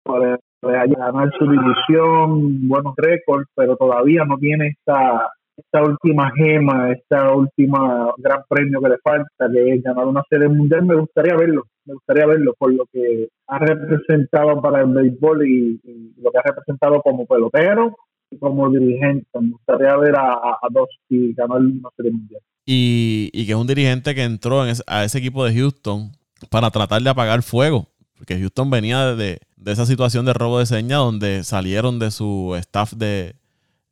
para, 0.03 0.39
ganar 0.61 1.31
su 1.37 1.45
división, 1.49 2.67
buenos 2.67 2.93
récords, 2.97 3.47
pero 3.55 3.77
todavía 3.77 4.25
no 4.25 4.37
tiene 4.37 4.67
esta 4.67 5.31
esta 5.59 5.83
última 5.83 6.31
gema, 6.35 6.91
esta 6.91 7.33
última 7.33 8.13
gran 8.17 8.43
premio 8.47 8.79
que 8.81 8.89
le 8.89 8.97
falta, 8.99 9.49
que 9.51 9.73
es 9.73 9.83
ganar 9.83 10.07
una 10.07 10.23
serie 10.29 10.47
mundial, 10.47 10.85
me 10.85 10.95
gustaría 10.95 11.35
verlo, 11.35 11.63
me 11.85 11.95
gustaría 11.95 12.25
verlo 12.25 12.53
por 12.57 12.73
lo 12.73 12.85
que 12.91 13.27
ha 13.47 13.59
representado 13.59 14.61
para 14.61 14.81
el 14.81 14.87
béisbol 14.87 15.47
y, 15.47 16.13
lo 16.21 16.31
que 16.31 16.37
ha 16.37 16.43
representado 16.43 17.01
como 17.01 17.25
pelotero 17.25 17.95
como 18.39 18.69
dirigente. 18.69 19.27
Me 19.39 19.51
gustaría 19.51 19.95
ver 19.97 20.15
a, 20.15 20.33
a, 20.33 20.67
dos 20.69 20.89
y 21.09 21.33
ganar 21.33 21.57
una 21.57 21.89
serie 21.95 22.11
mundial. 22.11 22.41
Y, 22.65 23.31
que 23.31 23.51
es 23.51 23.57
un 23.57 23.67
dirigente 23.67 24.13
que 24.13 24.23
entró 24.23 24.67
en 24.67 24.75
a 24.85 25.03
ese 25.03 25.17
equipo 25.17 25.43
de 25.43 25.55
Houston 25.55 26.11
para 26.49 26.69
tratar 26.69 27.01
de 27.01 27.09
apagar 27.09 27.41
fuego, 27.41 27.87
porque 28.15 28.37
Houston 28.37 28.69
venía 28.69 29.15
de, 29.15 29.39
de 29.57 29.71
esa 29.71 29.85
situación 29.85 30.25
de 30.25 30.33
robo 30.33 30.59
de 30.59 30.65
señas 30.65 30.99
donde 30.99 31.43
salieron 31.43 31.97
de 31.97 32.11
su 32.11 32.55
staff 32.59 32.93
de, 32.93 33.35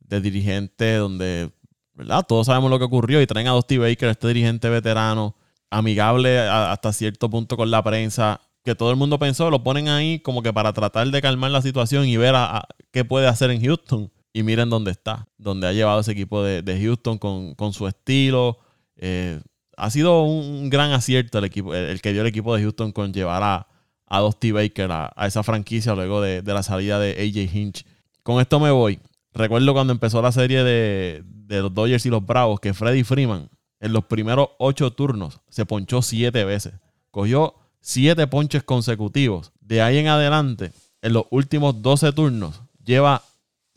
de 0.00 0.20
dirigente, 0.20 0.94
donde 0.96 1.50
¿verdad? 1.98 2.24
Todos 2.26 2.46
sabemos 2.46 2.70
lo 2.70 2.78
que 2.78 2.84
ocurrió 2.84 3.20
y 3.20 3.26
traen 3.26 3.48
a 3.48 3.52
Dusty 3.52 3.76
Baker, 3.76 4.10
este 4.10 4.28
dirigente 4.28 4.68
veterano, 4.68 5.34
amigable 5.68 6.38
hasta 6.38 6.92
cierto 6.92 7.28
punto 7.28 7.56
con 7.56 7.72
la 7.72 7.82
prensa, 7.82 8.40
que 8.64 8.76
todo 8.76 8.92
el 8.92 8.96
mundo 8.96 9.18
pensó, 9.18 9.50
lo 9.50 9.64
ponen 9.64 9.88
ahí 9.88 10.20
como 10.20 10.40
que 10.42 10.52
para 10.52 10.72
tratar 10.72 11.08
de 11.08 11.20
calmar 11.20 11.50
la 11.50 11.60
situación 11.60 12.06
y 12.06 12.16
ver 12.16 12.36
a, 12.36 12.68
qué 12.92 13.04
puede 13.04 13.26
hacer 13.26 13.50
en 13.50 13.62
Houston. 13.62 14.12
Y 14.38 14.44
miren 14.44 14.70
dónde 14.70 14.92
está, 14.92 15.26
donde 15.36 15.66
ha 15.66 15.72
llevado 15.72 15.98
ese 15.98 16.12
equipo 16.12 16.44
de, 16.44 16.80
Houston 16.80 17.18
con, 17.18 17.72
su 17.72 17.88
estilo. 17.88 18.60
Eh, 18.94 19.40
ha 19.76 19.90
sido 19.90 20.22
un 20.22 20.70
gran 20.70 20.92
acierto 20.92 21.38
el, 21.38 21.44
equipo, 21.46 21.74
el, 21.74 22.00
que 22.00 22.12
dio 22.12 22.20
el 22.20 22.28
equipo 22.28 22.54
de 22.54 22.62
Houston 22.62 22.92
con 22.92 23.12
llevar 23.12 23.42
a, 23.42 23.66
a 24.06 24.20
Dusty 24.20 24.52
Baker 24.52 24.92
a, 24.92 25.26
esa 25.26 25.42
franquicia 25.42 25.92
luego 25.96 26.20
de, 26.20 26.42
de 26.42 26.54
la 26.54 26.62
salida 26.62 27.00
de 27.00 27.14
AJ 27.14 27.52
Hinch. 27.52 27.84
Con 28.22 28.40
esto 28.40 28.60
me 28.60 28.70
voy. 28.70 29.00
Recuerdo 29.34 29.72
cuando 29.72 29.92
empezó 29.92 30.22
la 30.22 30.30
serie 30.30 30.62
de, 30.62 31.24
los 31.48 31.74
Dodgers 31.74 32.06
y 32.06 32.08
los 32.08 32.24
Bravos 32.24 32.60
que 32.60 32.74
Freddy 32.74 33.02
Freeman 33.02 33.50
en 33.80 33.92
los 33.92 34.04
primeros 34.04 34.50
ocho 34.60 34.92
turnos 34.92 35.40
se 35.48 35.66
ponchó 35.66 36.00
siete 36.00 36.44
veces. 36.44 36.74
Cogió 37.10 37.56
siete 37.80 38.28
ponches 38.28 38.62
consecutivos. 38.62 39.50
De 39.58 39.82
ahí 39.82 39.98
en 39.98 40.06
adelante, 40.06 40.70
en 41.02 41.12
los 41.12 41.24
últimos 41.32 41.82
12 41.82 42.12
turnos, 42.12 42.62
lleva 42.84 43.24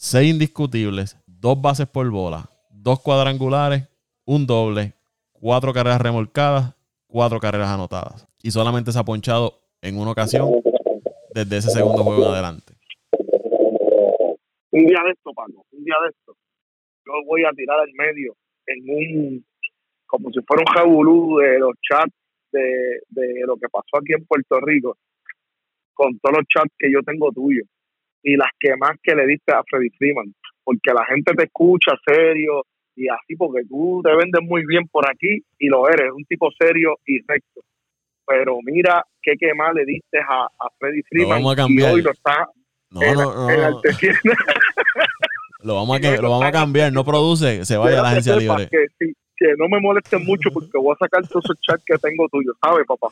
seis 0.01 0.31
indiscutibles, 0.31 1.15
dos 1.27 1.61
bases 1.61 1.85
por 1.85 2.09
bola, 2.09 2.49
dos 2.71 2.99
cuadrangulares, 3.01 3.87
un 4.25 4.47
doble, 4.47 4.93
cuatro 5.31 5.73
carreras 5.73 6.01
remolcadas, 6.01 6.75
cuatro 7.05 7.39
carreras 7.39 7.69
anotadas. 7.69 8.27
Y 8.41 8.49
solamente 8.49 8.91
se 8.91 8.97
ha 8.97 9.03
ponchado 9.03 9.61
en 9.79 9.99
una 9.99 10.09
ocasión 10.09 10.49
desde 11.35 11.57
ese 11.57 11.69
segundo 11.69 12.03
juego 12.03 12.23
en 12.23 12.31
adelante. 12.31 12.73
Un 14.71 14.87
día 14.87 15.01
de 15.05 15.11
esto, 15.11 15.31
Paco, 15.35 15.67
un 15.71 15.83
día 15.83 15.95
de 16.01 16.09
esto, 16.09 16.35
yo 17.05 17.13
voy 17.27 17.43
a 17.45 17.51
tirar 17.51 17.79
al 17.79 17.93
medio 17.93 18.35
en 18.65 18.89
un, 18.89 19.45
como 20.07 20.31
si 20.31 20.39
fuera 20.41 20.63
un 20.67 20.73
jabulú 20.73 21.37
de 21.37 21.59
los 21.59 21.75
chats 21.79 22.11
de, 22.51 23.03
de 23.07 23.41
lo 23.45 23.55
que 23.55 23.69
pasó 23.69 23.97
aquí 23.99 24.13
en 24.13 24.25
Puerto 24.25 24.59
Rico, 24.61 24.97
con 25.93 26.17
todos 26.17 26.37
los 26.37 26.47
chats 26.47 26.73
que 26.79 26.91
yo 26.91 27.03
tengo 27.03 27.31
tuyos 27.31 27.67
y 28.23 28.35
las 28.35 28.49
que 28.59 28.75
más 28.77 28.97
que 29.01 29.15
le 29.15 29.25
diste 29.25 29.53
a 29.53 29.63
Freddy 29.69 29.89
Freeman, 29.97 30.33
porque 30.63 30.93
la 30.93 31.05
gente 31.05 31.33
te 31.33 31.43
escucha 31.43 31.91
serio 32.05 32.65
y 32.95 33.07
así, 33.07 33.35
porque 33.35 33.63
tú 33.67 34.01
te 34.03 34.15
vendes 34.15 34.41
muy 34.43 34.65
bien 34.65 34.87
por 34.87 35.09
aquí 35.09 35.43
y 35.57 35.67
lo 35.67 35.87
eres, 35.89 36.11
un 36.11 36.25
tipo 36.25 36.49
serio 36.59 36.97
y 37.05 37.19
recto. 37.27 37.61
Pero 38.25 38.59
mira 38.63 39.03
qué 39.21 39.33
que 39.39 39.53
más 39.53 39.73
le 39.73 39.85
diste 39.85 40.19
a, 40.19 40.45
a 40.45 40.69
Freddy 40.77 41.01
Freeman 41.03 41.41
y 41.69 41.81
hoy 41.81 42.01
lo 42.01 42.11
está 42.11 42.47
no, 42.91 43.01
no, 43.13 43.33
no, 43.33 43.81
lo 45.63 45.75
vamos 45.75 46.03
a, 46.03 46.21
lo 46.21 46.29
vamos 46.29 46.45
a 46.45 46.51
cambiar, 46.51 46.91
no 46.91 47.05
produce, 47.05 47.63
se 47.63 47.77
vaya 47.77 47.99
a 47.99 48.03
la 48.03 48.09
agencia 48.09 48.35
libre. 48.35 48.67
Que, 48.69 49.13
que 49.37 49.53
no 49.57 49.69
me 49.69 49.79
moleste 49.79 50.17
mucho 50.17 50.51
porque 50.51 50.77
voy 50.77 50.93
a 50.93 50.97
sacar 50.97 51.25
todos 51.25 51.45
esos 51.45 51.57
chats 51.61 51.83
que 51.85 51.97
tengo 51.99 52.27
tuyos, 52.29 52.53
¿sabes, 52.61 52.85
papá? 52.85 53.07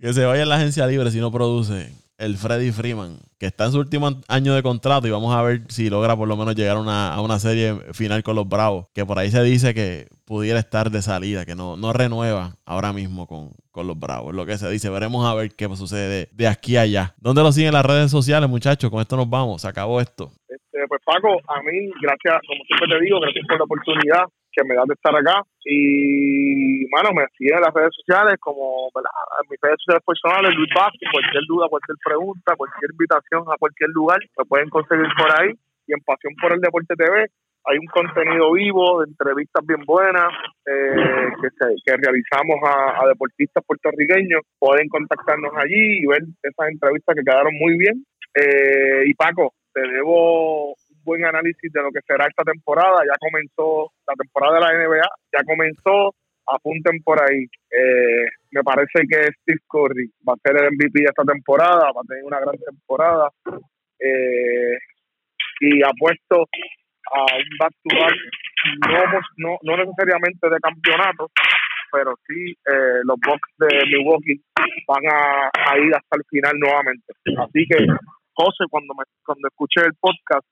Que 0.00 0.12
se 0.12 0.24
vaya 0.24 0.42
a 0.42 0.46
la 0.46 0.56
agencia 0.56 0.84
libre 0.88 1.12
si 1.12 1.20
no 1.20 1.30
produce 1.30 1.92
el 2.18 2.36
Freddy 2.36 2.70
Freeman, 2.70 3.18
que 3.38 3.46
está 3.46 3.66
en 3.66 3.72
su 3.72 3.78
último 3.78 4.08
año 4.28 4.54
de 4.54 4.62
contrato 4.62 5.06
y 5.06 5.10
vamos 5.10 5.34
a 5.34 5.42
ver 5.42 5.62
si 5.68 5.90
logra 5.90 6.16
por 6.16 6.28
lo 6.28 6.36
menos 6.36 6.54
llegar 6.54 6.76
a 6.76 6.80
una, 6.80 7.14
a 7.14 7.20
una 7.20 7.38
serie 7.38 7.74
final 7.92 8.22
con 8.22 8.36
los 8.36 8.48
Bravos, 8.48 8.88
que 8.94 9.04
por 9.04 9.18
ahí 9.18 9.30
se 9.30 9.42
dice 9.42 9.74
que 9.74 10.06
pudiera 10.24 10.58
estar 10.58 10.90
de 10.90 11.02
salida, 11.02 11.44
que 11.44 11.54
no, 11.54 11.76
no 11.76 11.92
renueva 11.92 12.56
ahora 12.64 12.92
mismo 12.92 13.26
con, 13.26 13.50
con 13.70 13.86
los 13.86 13.98
Bravos, 13.98 14.34
lo 14.34 14.46
que 14.46 14.56
se 14.56 14.70
dice. 14.70 14.90
Veremos 14.90 15.26
a 15.26 15.34
ver 15.34 15.54
qué 15.56 15.68
sucede 15.76 16.28
de, 16.32 16.48
aquí 16.48 16.76
a 16.76 16.82
allá. 16.82 17.14
¿Dónde 17.18 17.42
lo 17.42 17.52
siguen 17.52 17.72
las 17.72 17.84
redes 17.84 18.10
sociales, 18.10 18.48
muchachos? 18.48 18.90
Con 18.90 19.00
esto 19.00 19.16
nos 19.16 19.28
vamos, 19.28 19.62
se 19.62 19.68
acabó 19.68 20.00
esto. 20.00 20.30
Este, 20.48 20.78
pues 20.88 21.00
Paco, 21.04 21.28
a 21.48 21.62
mí, 21.62 21.90
gracias, 22.00 22.40
como 22.46 22.64
siempre 22.64 22.96
te 22.96 23.04
digo, 23.04 23.20
gracias 23.20 23.44
por 23.48 23.58
la 23.58 23.64
oportunidad 23.64 24.24
que 24.54 24.64
me 24.64 24.74
da 24.74 24.84
de 24.86 24.94
estar 24.94 25.14
acá. 25.14 25.42
Y, 25.64 26.86
bueno, 26.90 27.10
me 27.12 27.26
siguen 27.36 27.58
en 27.58 27.66
las 27.66 27.74
redes 27.74 27.94
sociales, 27.98 28.36
como 28.40 28.88
en 28.94 29.46
mis 29.50 29.60
redes 29.60 29.80
sociales 29.82 30.04
personales, 30.06 30.54
Luis 30.54 30.70
Vázquez, 30.74 31.08
cualquier 31.10 31.44
duda, 31.48 31.68
cualquier 31.68 31.98
pregunta, 32.04 32.56
cualquier 32.56 32.90
invitación 32.92 33.42
a 33.50 33.58
cualquier 33.58 33.90
lugar, 33.90 34.20
me 34.38 34.44
pueden 34.44 34.70
conseguir 34.70 35.08
por 35.16 35.30
ahí. 35.34 35.52
Y 35.86 35.92
en 35.92 36.00
Pasión 36.00 36.32
por 36.40 36.52
el 36.54 36.60
Deporte 36.60 36.96
TV 36.96 37.28
hay 37.66 37.78
un 37.78 37.86
contenido 37.86 38.52
vivo 38.52 39.00
de 39.00 39.08
entrevistas 39.08 39.64
bien 39.66 39.80
buenas 39.86 40.32
eh, 40.66 41.32
que, 41.40 41.48
que 41.84 41.96
realizamos 41.96 42.56
a, 42.62 43.06
deportistas 43.08 43.64
puertorriqueños. 43.66 44.42
Pueden 44.58 44.88
contactarnos 44.88 45.52
allí 45.56 46.04
y 46.04 46.06
ver 46.06 46.22
esas 46.42 46.68
entrevistas 46.68 47.14
que 47.16 47.24
quedaron 47.24 47.54
muy 47.58 47.76
bien. 47.78 48.04
Eh, 48.34 49.04
y 49.06 49.14
Paco, 49.14 49.54
te 49.72 49.80
debo 49.80 50.74
buen 51.04 51.24
análisis 51.24 51.72
de 51.72 51.82
lo 51.82 51.90
que 51.90 52.00
será 52.06 52.26
esta 52.26 52.44
temporada. 52.44 53.02
Ya 53.04 53.14
comenzó 53.18 53.92
la 54.06 54.14
temporada 54.14 54.54
de 54.54 54.60
la 54.60 54.86
NBA, 54.86 55.08
ya 55.32 55.44
comenzó, 55.44 56.14
apunten 56.46 57.02
por 57.02 57.20
ahí. 57.22 57.44
Eh, 57.70 58.26
me 58.50 58.62
parece 58.62 59.06
que 59.08 59.32
Steve 59.40 59.60
Curry 59.68 60.10
va 60.26 60.34
a 60.34 60.42
ser 60.42 60.56
el 60.62 60.72
MVP 60.72 61.00
de 61.00 61.10
esta 61.10 61.24
temporada, 61.24 61.92
va 61.92 62.00
a 62.02 62.08
tener 62.08 62.24
una 62.24 62.40
gran 62.40 62.56
temporada. 62.58 63.30
Eh, 63.98 64.78
y 65.60 65.82
apuesto 65.82 66.46
a 67.12 67.20
un 67.36 67.58
back-to-back, 67.58 68.16
no, 69.38 69.58
no, 69.62 69.76
necesariamente 69.76 70.48
de 70.48 70.58
campeonato, 70.58 71.30
pero 71.92 72.14
sí 72.26 72.52
eh, 72.52 73.00
los 73.04 73.16
Bucks 73.24 73.50
de 73.58 73.86
Milwaukee 73.86 74.40
van 74.88 75.04
a, 75.12 75.50
a, 75.52 75.78
ir 75.78 75.94
hasta 75.94 76.16
el 76.16 76.24
final 76.28 76.54
nuevamente. 76.58 77.12
Así 77.38 77.64
que, 77.68 77.86
José, 78.32 78.64
cuando, 78.70 78.94
me, 78.94 79.04
cuando 79.24 79.48
escuché 79.48 79.86
el 79.86 79.94
podcast, 80.00 80.46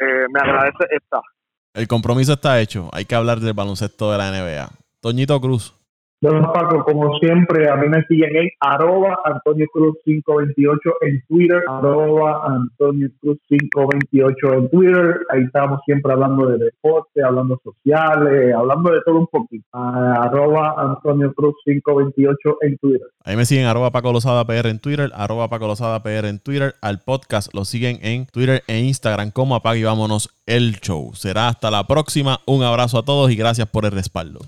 eh, 0.00 0.26
me 0.32 0.40
agradece 0.40 0.84
esta. 0.90 1.20
El 1.74 1.86
compromiso 1.86 2.32
está 2.32 2.60
hecho. 2.60 2.88
Hay 2.92 3.04
que 3.04 3.14
hablar 3.14 3.40
del 3.40 3.54
baloncesto 3.54 4.10
de 4.10 4.18
la 4.18 4.30
NBA. 4.30 4.70
Toñito 5.00 5.40
Cruz. 5.40 5.77
Bueno, 6.20 6.52
Paco, 6.52 6.84
como 6.84 7.16
siempre, 7.18 7.70
a 7.70 7.76
mí 7.76 7.88
me 7.88 8.02
siguen 8.08 8.34
en 8.34 8.48
arroba 8.60 9.18
Antonio 9.24 9.66
Cruz 9.72 9.96
528 10.04 10.90
en 11.02 11.22
Twitter, 11.28 11.62
arroba 11.68 12.42
Antonio 12.44 13.08
Cruz 13.20 13.38
528 13.48 14.52
en 14.54 14.70
Twitter. 14.70 15.20
Ahí 15.30 15.42
estamos 15.44 15.80
siempre 15.86 16.12
hablando 16.12 16.46
de 16.46 16.58
deporte, 16.58 17.22
hablando 17.22 17.60
sociales, 17.62 18.52
hablando 18.52 18.90
de 18.90 19.00
todo 19.04 19.18
un 19.18 19.26
poquito. 19.28 19.64
arroba 19.72 20.74
Antonio 20.76 21.32
Cruz 21.34 21.54
528 21.64 22.56
en 22.62 22.78
Twitter. 22.78 23.06
Ahí 23.24 23.36
me 23.36 23.44
siguen 23.44 23.66
arroba 23.66 23.92
Paco 23.92 24.12
Lozada 24.12 24.44
PR 24.44 24.70
en 24.70 24.80
Twitter, 24.80 25.12
Paco 25.48 25.66
Lozada 25.68 26.02
PR 26.02 26.28
en 26.28 26.40
Twitter. 26.40 26.74
Al 26.82 27.00
podcast 27.00 27.54
lo 27.54 27.64
siguen 27.64 27.98
en 28.02 28.26
Twitter 28.26 28.62
e 28.66 28.80
Instagram 28.80 29.30
como 29.30 29.54
Apague 29.54 29.80
y 29.80 29.84
Vámonos 29.84 30.30
el 30.46 30.80
Show. 30.80 31.14
Será 31.14 31.48
hasta 31.48 31.70
la 31.70 31.86
próxima. 31.86 32.40
Un 32.46 32.64
abrazo 32.64 32.98
a 32.98 33.04
todos 33.04 33.30
y 33.30 33.36
gracias 33.36 33.68
por 33.68 33.84
el 33.84 33.92
respaldo. 33.92 34.40